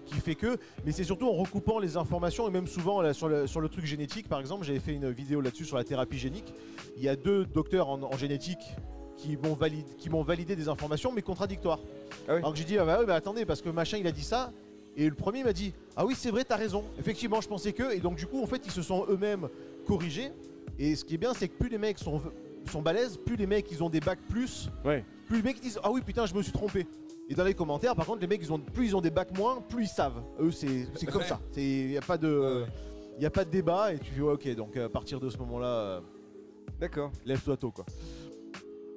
qui 0.08 0.15
fait 0.15 0.36
que, 0.36 0.58
mais 0.86 0.91
c'est 0.91 1.04
surtout 1.04 1.28
en 1.28 1.34
recoupant 1.34 1.80
les 1.80 1.98
informations 1.98 2.48
et 2.48 2.52
même 2.52 2.67
souvent 2.67 3.02
là, 3.02 3.13
sur, 3.13 3.28
le, 3.28 3.46
sur 3.48 3.62
le 3.62 3.70
truc 3.70 3.86
génétique 3.86 4.28
par 4.28 4.39
exemple, 4.39 4.65
j'avais 4.65 4.80
fait 4.80 4.93
une 4.93 5.12
vidéo 5.12 5.41
là-dessus 5.41 5.65
sur 5.65 5.78
la 5.78 5.84
thérapie 5.84 6.17
génique. 6.17 6.54
Il 6.98 7.04
y 7.04 7.10
a 7.10 7.15
deux 7.15 7.46
docteurs 7.46 7.89
en, 7.89 8.02
en 8.02 8.17
génétique 8.17 8.60
qui 9.17 9.36
m'ont 9.38 9.54
validé, 9.54 9.86
validé 10.26 10.56
des 10.56 10.67
informations 10.70 11.12
mais 11.12 11.22
contradictoires. 11.22 11.80
Ah 12.28 12.34
oui. 12.34 12.38
Alors 12.38 12.52
que 12.54 12.58
j'ai 12.58 12.63
dit 12.65 12.78
ah 12.78 12.86
bah 12.86 13.00
ouais, 13.00 13.06
mais 13.06 13.13
attendez 13.13 13.46
parce 13.46 13.62
que 13.62 13.70
machin 13.70 13.98
il 13.98 14.08
a 14.08 14.12
dit 14.12 14.24
ça 14.24 14.52
et 14.96 15.08
le 15.10 15.15
premier 15.15 15.43
m'a 15.43 15.54
dit 15.54 15.74
ah 15.96 16.06
oui 16.06 16.15
c'est 16.17 16.32
vrai 16.32 16.43
t'as 16.43 16.56
raison 16.56 16.84
effectivement 17.00 17.41
je 17.41 17.48
pensais 17.48 17.74
que 17.74 17.93
et 17.93 18.00
donc 18.00 18.15
du 18.17 18.26
coup 18.28 18.41
en 18.41 18.48
fait 18.48 18.62
ils 18.65 18.72
se 18.72 18.82
sont 18.82 19.06
eux-mêmes 19.10 19.48
corrigés 19.86 20.32
et 20.80 20.96
ce 20.96 21.04
qui 21.06 21.15
est 21.15 21.17
bien 21.17 21.34
c'est 21.34 21.48
que 21.48 21.58
plus 21.58 21.70
les 21.70 21.78
mecs 21.78 22.00
sont 22.00 22.22
sont 22.72 22.82
balèzes 22.82 23.17
plus 23.17 23.36
les 23.38 23.48
mecs 23.48 23.72
ils 23.72 23.84
ont 23.84 23.89
des 23.89 24.00
bacs 24.02 24.20
plus 24.30 24.70
Ouais. 24.86 25.04
plus 25.28 25.38
les 25.38 25.43
mecs 25.43 25.60
disent 25.62 25.80
ah 25.84 25.91
oui 25.91 26.02
putain 26.02 26.26
je 26.26 26.34
me 26.36 26.41
suis 26.41 26.52
trompé 26.52 26.86
et 27.30 27.36
dans 27.36 27.44
les 27.44 27.54
commentaires 27.54 27.96
par 27.96 28.06
contre 28.06 28.22
les 28.22 28.28
mecs 28.28 28.42
ils 28.42 28.52
ont 28.54 28.60
plus 28.60 28.88
ils 28.88 28.96
ont 28.96 29.02
des 29.02 29.10
bacs 29.12 29.38
moins 29.38 29.62
plus 29.62 29.84
ils 29.86 29.90
savent. 29.90 30.22
Eux 30.40 30.52
c'est 30.52 30.88
comme 31.12 31.24
ça. 31.24 31.40
C'est 31.52 31.63
y 31.63 31.98
a 31.98 32.02
pas 32.02 32.18
de 32.18 32.66
y 33.20 33.26
a 33.26 33.30
pas 33.32 33.44
de 33.46 33.50
débat 33.50 33.94
et 33.94 34.00
tu 34.00 34.12
fais 34.12 34.22
ouais, 34.22 34.34
ok 34.34 34.56
donc 34.56 34.78
à 34.78 34.90
partir 34.90 35.20
de 35.20 35.30
ce 35.30 35.38
moment 35.38 35.60
là 35.60 36.02
D'accord. 36.80 37.12
lève-toi 37.26 37.58
tôt 37.58 37.72
quoi. 37.72 37.86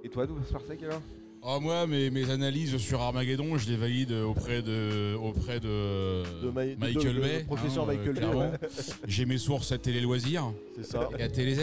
Et 0.02 0.08
toi, 0.08 0.26
d'où 0.26 0.42
Sparsec 0.44 0.82
alors? 0.82 1.00
Oh, 1.42 1.58
moi, 1.58 1.86
mes, 1.86 2.10
mes 2.10 2.28
analyses 2.30 2.76
sur 2.76 3.00
Armageddon, 3.00 3.56
je 3.56 3.70
les 3.70 3.76
valide 3.76 4.12
auprès 4.12 4.60
de, 4.60 5.14
auprès 5.14 5.58
de, 5.58 6.22
De 6.44 6.50
Ma- 6.50 6.66
de- 6.66 6.74
Michael 6.78 7.14
de- 7.14 7.20
Bay. 7.20 7.44
professeur 7.46 7.84
hein, 7.88 7.94
Michael 7.94 8.12
Bay. 8.12 8.68
J'ai 9.08 9.24
mes 9.24 9.38
sources 9.38 9.72
à 9.72 9.78
Télé 9.78 10.02
Loisirs 10.02 10.52
c'est 10.76 10.84
ça 10.84 11.08
et 11.18 11.22
à 11.22 11.28
Télé 11.30 11.54
Z. 11.54 11.60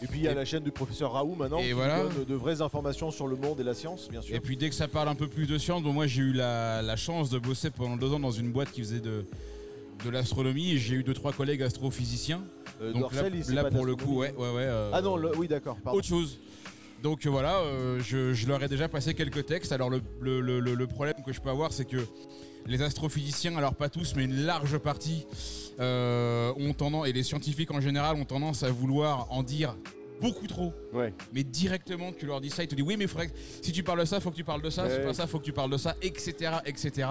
et 0.00 0.06
puis 0.06 0.20
il 0.20 0.22
y 0.22 0.28
a 0.28 0.34
la 0.34 0.44
chaîne 0.44 0.62
du 0.62 0.70
professeur 0.70 1.12
Raoult 1.12 1.34
maintenant 1.34 1.58
Et 1.58 1.64
qui 1.66 1.72
voilà. 1.72 2.04
donne 2.04 2.24
de 2.24 2.34
vraies 2.36 2.60
informations 2.62 3.10
sur 3.10 3.26
le 3.26 3.34
monde 3.34 3.58
et 3.58 3.64
la 3.64 3.74
science 3.74 4.08
bien 4.08 4.22
sûr 4.22 4.32
Et 4.34 4.38
puis 4.38 4.56
dès 4.56 4.68
que 4.68 4.76
ça 4.76 4.86
parle 4.86 5.08
un 5.08 5.16
peu 5.16 5.26
plus 5.26 5.46
de 5.48 5.58
science, 5.58 5.82
bon, 5.82 5.92
moi 5.92 6.06
j'ai 6.06 6.22
eu 6.22 6.32
la, 6.32 6.80
la 6.82 6.94
chance 6.96 7.28
de 7.28 7.40
bosser 7.40 7.70
pendant 7.70 7.96
deux 7.96 8.12
ans 8.12 8.20
dans 8.20 8.30
une 8.30 8.52
boîte 8.52 8.70
qui 8.70 8.80
faisait 8.82 9.00
de, 9.00 9.24
de 10.04 10.10
l'astronomie 10.10 10.70
et 10.72 10.78
j'ai 10.78 10.94
eu 10.94 11.02
deux 11.02 11.14
trois 11.14 11.32
collègues 11.32 11.62
astrophysiciens. 11.64 12.42
Euh, 12.80 12.92
Donc 12.92 13.12
là, 13.12 13.24
c'est 13.42 13.54
là, 13.54 13.64
pas 13.64 13.70
pour 13.72 13.86
le 13.86 13.96
coup, 13.96 14.22
d'astronomie. 14.22 14.36
ouais, 14.38 14.50
ouais, 14.50 14.54
ouais. 14.56 14.66
euh, 14.68 14.90
ah 14.92 15.00
non 15.02 15.16
le- 15.16 15.36
oui 15.36 15.48
d'accord 15.48 15.78
autre 15.92 16.06
chose. 16.06 16.38
Donc 17.02 17.26
euh, 17.26 17.30
voilà, 17.30 17.58
euh, 17.60 18.00
je, 18.00 18.32
je 18.32 18.46
leur 18.48 18.62
ai 18.62 18.68
déjà 18.68 18.88
passé 18.88 19.14
quelques 19.14 19.46
textes. 19.46 19.72
Alors 19.72 19.90
le, 19.90 20.00
le- 20.20 20.40
le- 20.40 20.60
le- 20.60 20.74
le 20.74 20.86
problème 20.86 21.14
que 21.24 21.32
je 21.32 21.40
peux 21.40 21.50
avoir, 21.50 21.72
c'est 21.72 21.84
que 21.84 21.98
les 22.66 22.82
astrophysiciens, 22.82 23.56
alors 23.56 23.74
pas 23.74 23.88
tous, 23.88 24.14
mais 24.16 24.24
une 24.24 24.44
large 24.44 24.78
partie, 24.78 25.26
euh, 25.78 26.52
ont 26.56 26.72
tendance, 26.72 27.06
et 27.06 27.12
les 27.12 27.22
scientifiques 27.22 27.70
en 27.70 27.80
général 27.80 28.16
ont 28.16 28.24
tendance 28.24 28.62
à 28.64 28.70
vouloir 28.70 29.30
en 29.30 29.42
dire 29.44 29.76
beaucoup 30.20 30.46
trop. 30.46 30.72
Ouais. 30.94 31.12
Mais 31.32 31.44
directement, 31.44 32.10
tu 32.12 32.26
leur 32.26 32.40
dis 32.40 32.48
ça, 32.50 32.64
ils 32.64 32.68
te 32.68 32.74
disent 32.74 32.84
oui, 32.84 32.96
mais 32.98 33.06
faudrait 33.06 33.30
si 33.62 33.70
tu 33.70 33.82
parles 33.82 34.00
de 34.00 34.04
ça, 34.06 34.18
faut 34.18 34.30
que 34.30 34.36
tu 34.36 34.44
parles 34.44 34.62
de 34.62 34.70
ça, 34.70 34.84
si 34.84 34.88
Ouais. 34.88 34.96
tu 34.96 35.00
parles 35.02 35.12
de 35.12 35.16
ça, 35.16 35.26
faut 35.26 35.38
que 35.38 35.44
tu 35.44 35.52
parles 35.52 35.70
de 35.70 35.76
ça, 35.76 35.94
etc., 36.02 36.32
etc. 36.64 37.08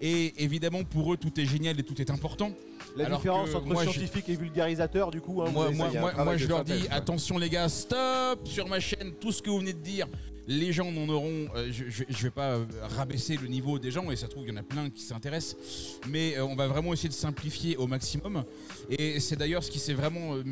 Et 0.00 0.44
évidemment, 0.44 0.84
pour 0.84 1.12
eux, 1.12 1.16
tout 1.16 1.40
est 1.40 1.46
génial 1.46 1.80
et 1.80 1.82
tout 1.82 2.00
est 2.00 2.10
important. 2.10 2.52
La 2.96 3.06
Alors 3.06 3.18
différence 3.18 3.54
entre 3.54 3.66
moi, 3.66 3.82
scientifique 3.82 4.28
et 4.28 4.36
vulgarisateur, 4.36 5.10
du 5.10 5.20
coup. 5.20 5.42
hein, 5.42 5.50
moi, 5.50 5.70
moi, 5.72 6.32
de 6.34 6.38
je 6.38 6.46
leur 6.46 6.62
dis 6.64 6.86
attention 6.90 7.38
les 7.38 7.48
gars, 7.50 7.68
stop 7.68 8.46
sur 8.46 8.68
ma 8.68 8.78
chaîne, 8.80 9.12
tout 9.20 9.32
ce 9.32 9.42
que 9.42 9.50
vous 9.50 9.58
venez 9.58 9.72
de 9.72 9.78
dire. 9.78 10.06
Les 10.46 10.72
gens 10.74 10.92
n'en 10.92 11.08
auront. 11.08 11.46
euh, 11.56 11.68
je, 11.72 11.84
je, 11.88 12.04
je 12.06 12.22
vais 12.24 12.30
pas 12.30 12.50
euh, 12.50 12.66
rabaisser 12.98 13.38
le 13.38 13.48
niveau 13.48 13.78
des 13.78 13.90
gens 13.90 14.10
et 14.10 14.16
ça 14.16 14.26
se 14.26 14.30
trouve 14.30 14.44
il 14.46 14.50
y 14.50 14.52
en 14.52 14.58
a 14.58 14.62
plein 14.62 14.90
qui 14.90 15.00
s'intéressent, 15.02 15.56
mais 16.06 16.36
euh, 16.36 16.44
on 16.44 16.54
va 16.54 16.68
vraiment 16.68 16.92
essayer 16.92 17.08
de 17.08 17.14
simplifier 17.14 17.78
au 17.78 17.86
maximum. 17.86 18.44
Et 18.90 19.20
c'est 19.20 19.36
d'ailleurs 19.36 19.64
ce 19.64 19.70
qui 19.70 19.78
s'est 19.78 19.94
vraiment 19.94 20.34
euh, 20.34 20.42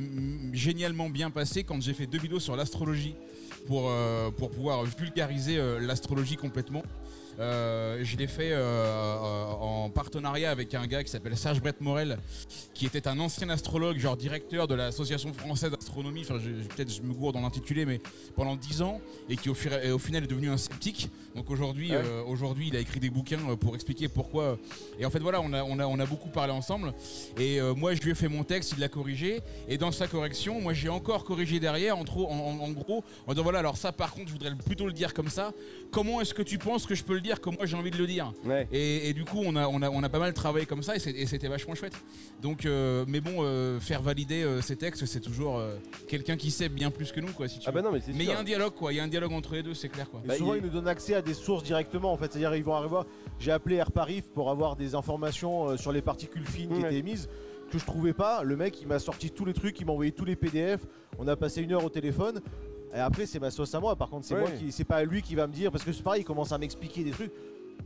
génialement 0.55 1.11
bien 1.11 1.31
passé 1.31 1.63
quand 1.63 1.81
j'ai 1.83 1.93
fait 1.93 2.07
deux 2.07 2.19
vidéos 2.19 2.41
sur 2.41 2.57
l'astrologie 2.57 3.15
pour 3.67 3.93
pour 4.39 4.51
pouvoir 4.51 4.83
vulgariser 4.85 5.57
l'astrologie 5.81 6.37
complètement. 6.37 6.83
Euh, 7.41 8.01
je 8.03 8.17
l'ai 8.17 8.27
fait 8.27 8.53
euh, 8.53 8.59
euh, 8.61 9.45
en 9.61 9.89
partenariat 9.91 10.51
avec 10.51 10.75
un 10.75 10.87
gars 10.87 11.03
qui 11.03 11.11
s'appelle 11.11 11.37
Serge 11.37 11.61
Brett 11.61 11.81
Morel, 11.81 12.19
qui 12.75 12.85
était 12.87 13.09
un 13.09 13.19
ancien 13.19 13.49
astrologue, 13.49 13.99
genre 13.99 14.17
directeur 14.17 14.69
de 14.69 14.75
l'association 14.75 15.33
française 15.33 15.71
d'astronomie. 15.71 16.23
Enfin, 16.29 16.39
peut-être 16.77 16.93
je 16.93 17.01
me 17.03 17.15
gourde 17.15 17.35
dans 17.35 17.41
l'intitulé, 17.41 17.87
mais 17.87 18.01
pendant 18.37 18.55
10 18.55 18.83
ans 18.83 19.01
et 19.31 19.37
qui 19.37 19.49
au, 19.49 19.55
final 19.55 19.83
est 20.25 20.27
devenu 20.27 20.51
un 20.51 20.57
sceptique. 20.59 21.09
Donc 21.35 21.51
aujourd'hui, 21.51 21.91
Ouais. 21.93 21.97
euh, 22.05 22.23
aujourd'hui, 22.25 22.69
il 22.69 22.77
a 22.77 22.81
écrit 22.81 23.01
des 23.01 23.09
bouquins 23.09 23.39
pour 23.59 23.75
expliquer 23.75 24.09
pourquoi. 24.09 24.59
Et 24.99 25.07
en 25.07 25.11
fait, 25.11 25.21
voilà, 25.21 25.41
on 25.41 25.53
a, 25.55 25.63
on 25.65 25.79
a, 25.79 25.87
on 25.87 25.99
a 25.99 26.07
beaucoup 26.07 26.29
parlé 26.29 26.53
ensemble. 26.53 26.93
Et 27.39 27.61
moi, 27.77 27.95
je 27.95 28.03
lui 28.03 28.11
ai 28.11 28.15
fait 28.15 28.29
mon 28.29 28.45
texte, 28.45 28.73
il 28.77 28.81
l'a 28.81 28.89
corrigé. 28.89 29.41
Et 29.69 29.79
dans 29.79 29.91
sa 29.91 30.07
correction, 30.07 30.61
moi, 30.61 30.75
j'ai 30.75 30.91
encore 30.91 31.25
corrigé 31.25 31.61
derrière, 31.61 31.97
en, 31.97 32.05
trop- 32.05 32.29
en, 32.29 32.35
en- 32.39 32.61
en 32.61 32.71
gros, 32.71 33.03
en 33.27 33.33
disant 33.33 33.43
voilà, 33.43 33.61
alors 33.61 33.77
ça, 33.79 33.91
par 33.93 34.13
contre, 34.13 34.29
je 34.29 34.33
voudrais 34.33 34.55
plutôt 34.55 34.87
le 34.87 34.93
dire 34.93 35.15
comme 35.15 35.29
ça. 35.31 35.53
Comment 35.91 36.21
est-ce 36.21 36.35
que 36.35 36.43
tu 36.43 36.59
penses 36.59 36.85
que 36.87 36.95
je 36.95 37.03
peux 37.05 37.15
le 37.15 37.21
dire 37.23 37.41
comme 37.41 37.55
moi 37.55 37.67
j'ai 37.67 37.77
envie 37.77 37.91
de 37.91 37.97
le 37.99 38.07
dire 38.07 38.33
Ouais. 38.45 38.67
et, 38.73 39.09
et 39.09 39.13
du 39.15 39.25
coup, 39.25 39.41
on 39.45 39.57
a, 39.57 39.67
on, 39.69 39.81
a, 39.83 39.89
on 39.91 40.03
a 40.03 40.09
pas 40.09 40.19
mal 40.19 40.33
travaillé 40.35 40.67
comme 40.67 40.83
ça 40.83 40.97
et 40.97 40.99
c'est- 40.99 41.11
et 41.13 41.27
c'était 41.27 41.49
vachement 41.49 41.75
chouette. 41.75 41.95
Donc, 42.43 42.67
euh, 42.67 43.05
mais 43.09 43.21
bon, 43.21 43.37
euh, 43.41 43.79
faire 43.81 44.03
valider 44.03 44.43
euh, 44.43 44.61
ces 44.61 44.77
textes, 44.77 45.07
c'est 45.07 45.21
toujours 45.21 45.59
euh, 45.59 45.77
quelqu'un 46.09 46.37
qui 46.37 46.51
sait 46.51 46.69
bien 46.69 46.91
plus 46.91 47.13
que 47.13 47.21
nous, 47.21 47.33
quoi, 47.33 47.49
si 47.49 47.59
tu 47.59 47.69
Ah 47.69 47.73
bah 47.73 47.83
non, 47.83 47.93
mais 47.93 48.01
il 48.09 48.23
y 48.25 48.31
a 48.33 48.39
un 48.39 48.45
dialogue, 48.45 48.75
quoi. 48.75 48.93
Il 48.93 48.97
y 48.97 49.01
a 49.01 49.05
un 49.05 49.09
dialogue 49.09 49.33
entre 49.33 49.55
les 49.55 49.63
deux, 49.63 49.75
c'est 49.75 49.89
clair, 49.89 50.11
quoi. 50.11 50.21
Et 50.25 50.29
Bah, 50.29 50.35
souvent, 50.37 50.55
il- 50.55 50.59
ils 50.59 50.65
nous 50.65 50.71
donnent 50.71 50.89
accès 50.89 51.15
à 51.15 51.23
des 51.23 51.35
sources 51.35 51.63
directement, 51.63 52.13
en 52.13 52.17
fait. 52.17 52.33
C'est-à-dire, 52.33 52.55
ils 52.57 52.65
vont 52.65 52.75
arriver. 52.75 53.01
J'ai 53.39 53.53
appelé 53.53 53.77
Airparif 53.77 54.25
pour 54.35 54.51
avoir 54.51 54.77
des 54.77 54.95
informations 54.95 55.69
euh, 55.71 55.77
sur 55.77 55.93
les 55.93 56.03
particules 56.03 56.47
fines 56.47 56.71
qui 56.75 56.81
étaient 56.81 56.97
émises, 56.99 57.29
que 57.71 57.79
je 57.79 57.85
trouvais 57.87 58.13
pas. 58.13 58.43
Le 58.43 58.57
mec, 58.57 58.81
il 58.81 58.87
m'a 58.89 58.99
sorti 58.99 59.31
tous 59.31 59.45
les 59.45 59.53
trucs, 59.53 59.79
il 59.81 59.87
m'a 59.87 59.93
envoyé 59.93 60.13
tous 60.13 60.25
les 60.25 60.37
PDF. 60.37 60.81
On 61.19 61.29
a 61.29 61.37
passé 61.37 61.63
une 61.63 61.73
heure 61.73 61.85
au 61.85 61.89
téléphone. 61.91 62.41
Et 62.95 62.99
après, 62.99 63.27
c'est 63.27 63.39
ma 63.41 63.51
sauce 63.51 63.75
à 63.75 63.81
moi. 63.81 63.97
Par 63.97 64.09
contre, 64.11 64.27
c'est 64.27 64.35
moi 64.35 64.51
qui. 64.59 64.73
C'est 64.73 64.85
pas 64.85 65.03
lui 65.05 65.23
qui 65.23 65.35
va 65.35 65.47
me 65.47 65.53
dire. 65.53 65.71
Parce 65.73 65.85
que 65.85 65.93
c'est 65.93 66.03
pareil, 66.03 66.23
il 66.23 66.25
commence 66.25 66.53
à 66.53 66.59
m'expliquer 66.59 67.05
des 67.05 67.11
trucs. 67.11 67.33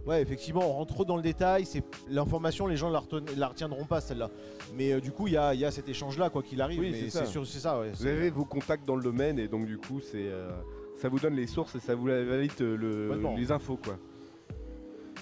Ouais, 0.05 0.21
effectivement, 0.23 0.61
on 0.69 0.73
rentre 0.73 0.95
trop 0.95 1.05
dans 1.05 1.17
le 1.17 1.23
détail. 1.23 1.65
C'est 1.65 1.83
l'information, 2.09 2.67
les 2.67 2.77
gens 2.77 2.91
la, 2.91 3.01
reten- 3.01 3.25
la 3.37 3.49
retiendront 3.49 3.85
pas 3.85 4.01
celle-là. 4.01 4.31
Mais 4.77 4.93
euh, 4.93 5.01
du 5.01 5.11
coup, 5.13 5.27
il 5.27 5.35
y 5.35 5.37
a, 5.37 5.55
il 5.55 5.61
y 5.61 5.65
a 5.65 5.71
cet 5.71 5.89
échange-là, 5.89 6.29
quoi 6.31 6.43
qu'il 6.43 6.61
arrive. 6.61 6.81
Oui, 6.81 6.91
mais 6.93 6.99
c'est 7.11 7.27
sûr, 7.27 7.47
c'est 7.47 7.59
ça. 7.61 7.79
Ouais, 7.81 7.91
Vous 7.91 8.07
avez 8.07 8.31
vos 8.31 8.45
contacts 8.45 8.87
dans 8.87 8.97
le 8.97 9.03
domaine 9.03 9.39
et 9.39 9.49
donc 9.49 9.67
du 9.67 9.79
coup 9.79 10.01
c'est 10.01 10.29
euh, 10.29 10.51
ça 11.01 11.09
vous 11.09 11.19
donne 11.19 11.35
les 11.35 11.47
sources 11.47 11.75
et 11.77 11.81
ça 11.81 11.95
vous 11.95 12.05
valide 12.07 12.53
euh, 12.61 12.77
le- 12.77 13.09
les 13.37 13.51
infos 13.53 13.77
quoi. 13.83 13.97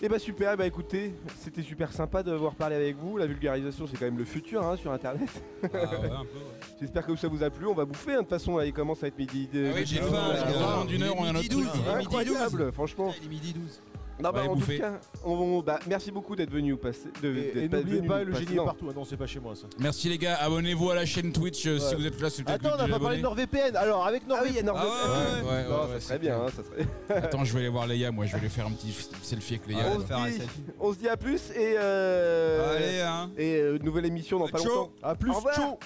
Et 0.05 0.09
bah 0.09 0.19
super, 0.19 0.55
bah 0.55 0.67
écoutez, 0.67 1.15
c'était 1.41 1.63
super 1.63 1.91
sympa 1.91 2.23
d'avoir 2.23 2.55
parlé 2.55 2.77
avec 2.77 2.95
vous. 2.99 3.17
La 3.17 3.27
vulgarisation 3.27 3.87
c'est 3.87 3.97
quand 3.97 4.05
même 4.05 4.19
le 4.19 4.27
futur 4.27 4.63
hein, 4.63 4.77
sur 4.77 4.93
internet. 4.93 5.31
Ah 5.63 5.69
ouais, 5.73 5.81
un 5.81 5.87
peu, 5.87 6.41
ouais. 6.41 6.45
J'espère 6.79 7.07
que 7.07 7.17
ça 7.17 7.27
vous 7.27 7.43
a 7.43 7.49
plu. 7.49 7.67
On 7.67 7.73
va 7.73 7.87
bouffer 7.87 8.13
hein, 8.13 8.17
de 8.17 8.21
toute 8.21 8.29
façon 8.29 8.59
là 8.59 8.67
il 8.67 8.75
commence 8.75 9.03
à 9.03 9.07
être 9.07 9.17
midi. 9.17 9.49
Ah 9.55 9.57
oui, 9.75 9.87
j'ai 9.87 10.03
faim, 10.03 10.85
d'une 10.87 11.05
heure, 11.05 11.17
on 11.17 11.25
a 11.25 11.33
notre 11.33 11.49
midi 11.49 11.49
truc. 11.49 11.65
12, 11.65 11.73
il 11.75 11.81
est 11.81 11.97
midi 11.97 12.27
12. 12.27 12.37
Incroyable, 12.37 12.73
franchement. 12.73 13.15
Il 13.19 13.25
est 13.25 13.31
midi 13.31 13.55
12. 13.55 13.81
Non, 14.23 14.31
bah, 14.31 14.43
en 14.49 14.55
tout 14.57 14.67
cas, 14.79 15.01
on- 15.25 15.33
on- 15.33 15.61
bah, 15.63 15.81
merci 15.89 16.13
beaucoup 16.13 16.37
d'être 16.37 16.51
venu 16.51 16.77
passer. 16.77 17.09
De, 17.21 17.31
Et, 17.31 17.33
d'être 17.53 17.57
et 17.57 17.69
n'oubliez 17.69 17.97
venu 17.99 18.09
pas, 18.09 18.21
nous 18.21 18.27
le 18.27 18.31
passer- 18.33 18.45
génie 18.45 18.55
est 18.55 18.59
non. 18.59 18.65
partout. 18.65 18.87
Ah 18.89 18.93
non, 18.95 19.05
c'est 19.05 19.17
pas 19.17 19.27
chez 19.27 19.41
moi 19.41 19.57
ça. 19.57 19.67
Merci 19.81 20.09
les 20.09 20.19
gars, 20.19 20.37
abonnez-vous 20.37 20.91
à 20.91 20.95
la 20.95 21.05
chaîne 21.05 21.33
Twitch 21.33 21.67
euh, 21.67 21.79
si 21.79 21.87
Ouais. 21.89 21.95
vous 21.97 22.07
êtes 22.07 22.21
là, 22.21 22.31
c'est 22.31 22.45
peut-être 22.45 22.65
Attends, 22.65 22.75
on 22.77 22.79
n'a 22.79 22.87
que 22.87 22.91
pas 22.93 22.99
parlé 23.01 23.17
de 23.19 23.23
NordVPN. 23.23 23.75
Alors, 23.77 24.07
avec 24.07 24.23
Ah 24.31 24.39
oui, 24.43 24.49
il 24.51 24.57
y 24.57 24.59
a 24.61 24.63
NordVPN. 24.63 24.93
Ah 25.05 25.09
ouais, 25.09 25.43
Ouais, 25.43 25.51
ouais, 25.51 25.65
Non, 25.69 25.71
ouais, 25.71 25.87
ça 25.87 25.89
c'est 25.95 26.01
serait 26.01 26.19
bien, 26.21 26.35
clair. 26.37 26.47
hein, 26.47 26.53
ça 26.57 26.63
serait. 26.63 27.23
Attends, 27.27 27.45
je 27.45 27.53
vais 27.55 27.59
aller 27.59 27.69
voir 27.69 27.87
Léa, 27.89 28.13
moi 28.13 28.27
je 28.27 28.33
vais 28.33 28.39
aller 28.39 28.49
faire 28.49 28.67
un 28.67 28.71
petit 28.73 28.95
selfie 29.23 29.55
avec 29.55 29.67
Léa. 29.67 29.79
On, 29.95 29.99
là. 29.99 30.05
faire 30.05 30.19
un 30.19 30.27
se 30.27 30.31
dit, 30.31 30.39
selfie. 30.39 30.61
on 30.79 30.93
se 30.93 30.99
dit 30.99 31.09
à 31.09 31.17
plus 31.17 31.51
et 31.51 31.75
euh, 31.77 32.77
Allez, 32.77 33.01
hein. 33.01 33.31
et 33.37 33.57
euh, 33.57 33.79
nouvelle 33.83 34.07
émission 34.07 34.39
dans 34.39 34.47
pas 34.49 34.59
Ciao. 34.59 34.69
longtemps. 34.75 34.93
A 35.03 35.15
plus, 35.17 35.31
Au 35.31 35.35
revoir. 35.35 35.55
ciao 35.57 35.79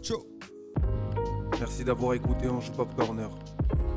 Ciao. 0.00 0.26
Merci 1.60 1.84
d'avoir 1.84 2.14
écouté 2.14 2.48
Ange 2.48 2.72
Pop 2.72 2.88
Corner. 2.96 3.28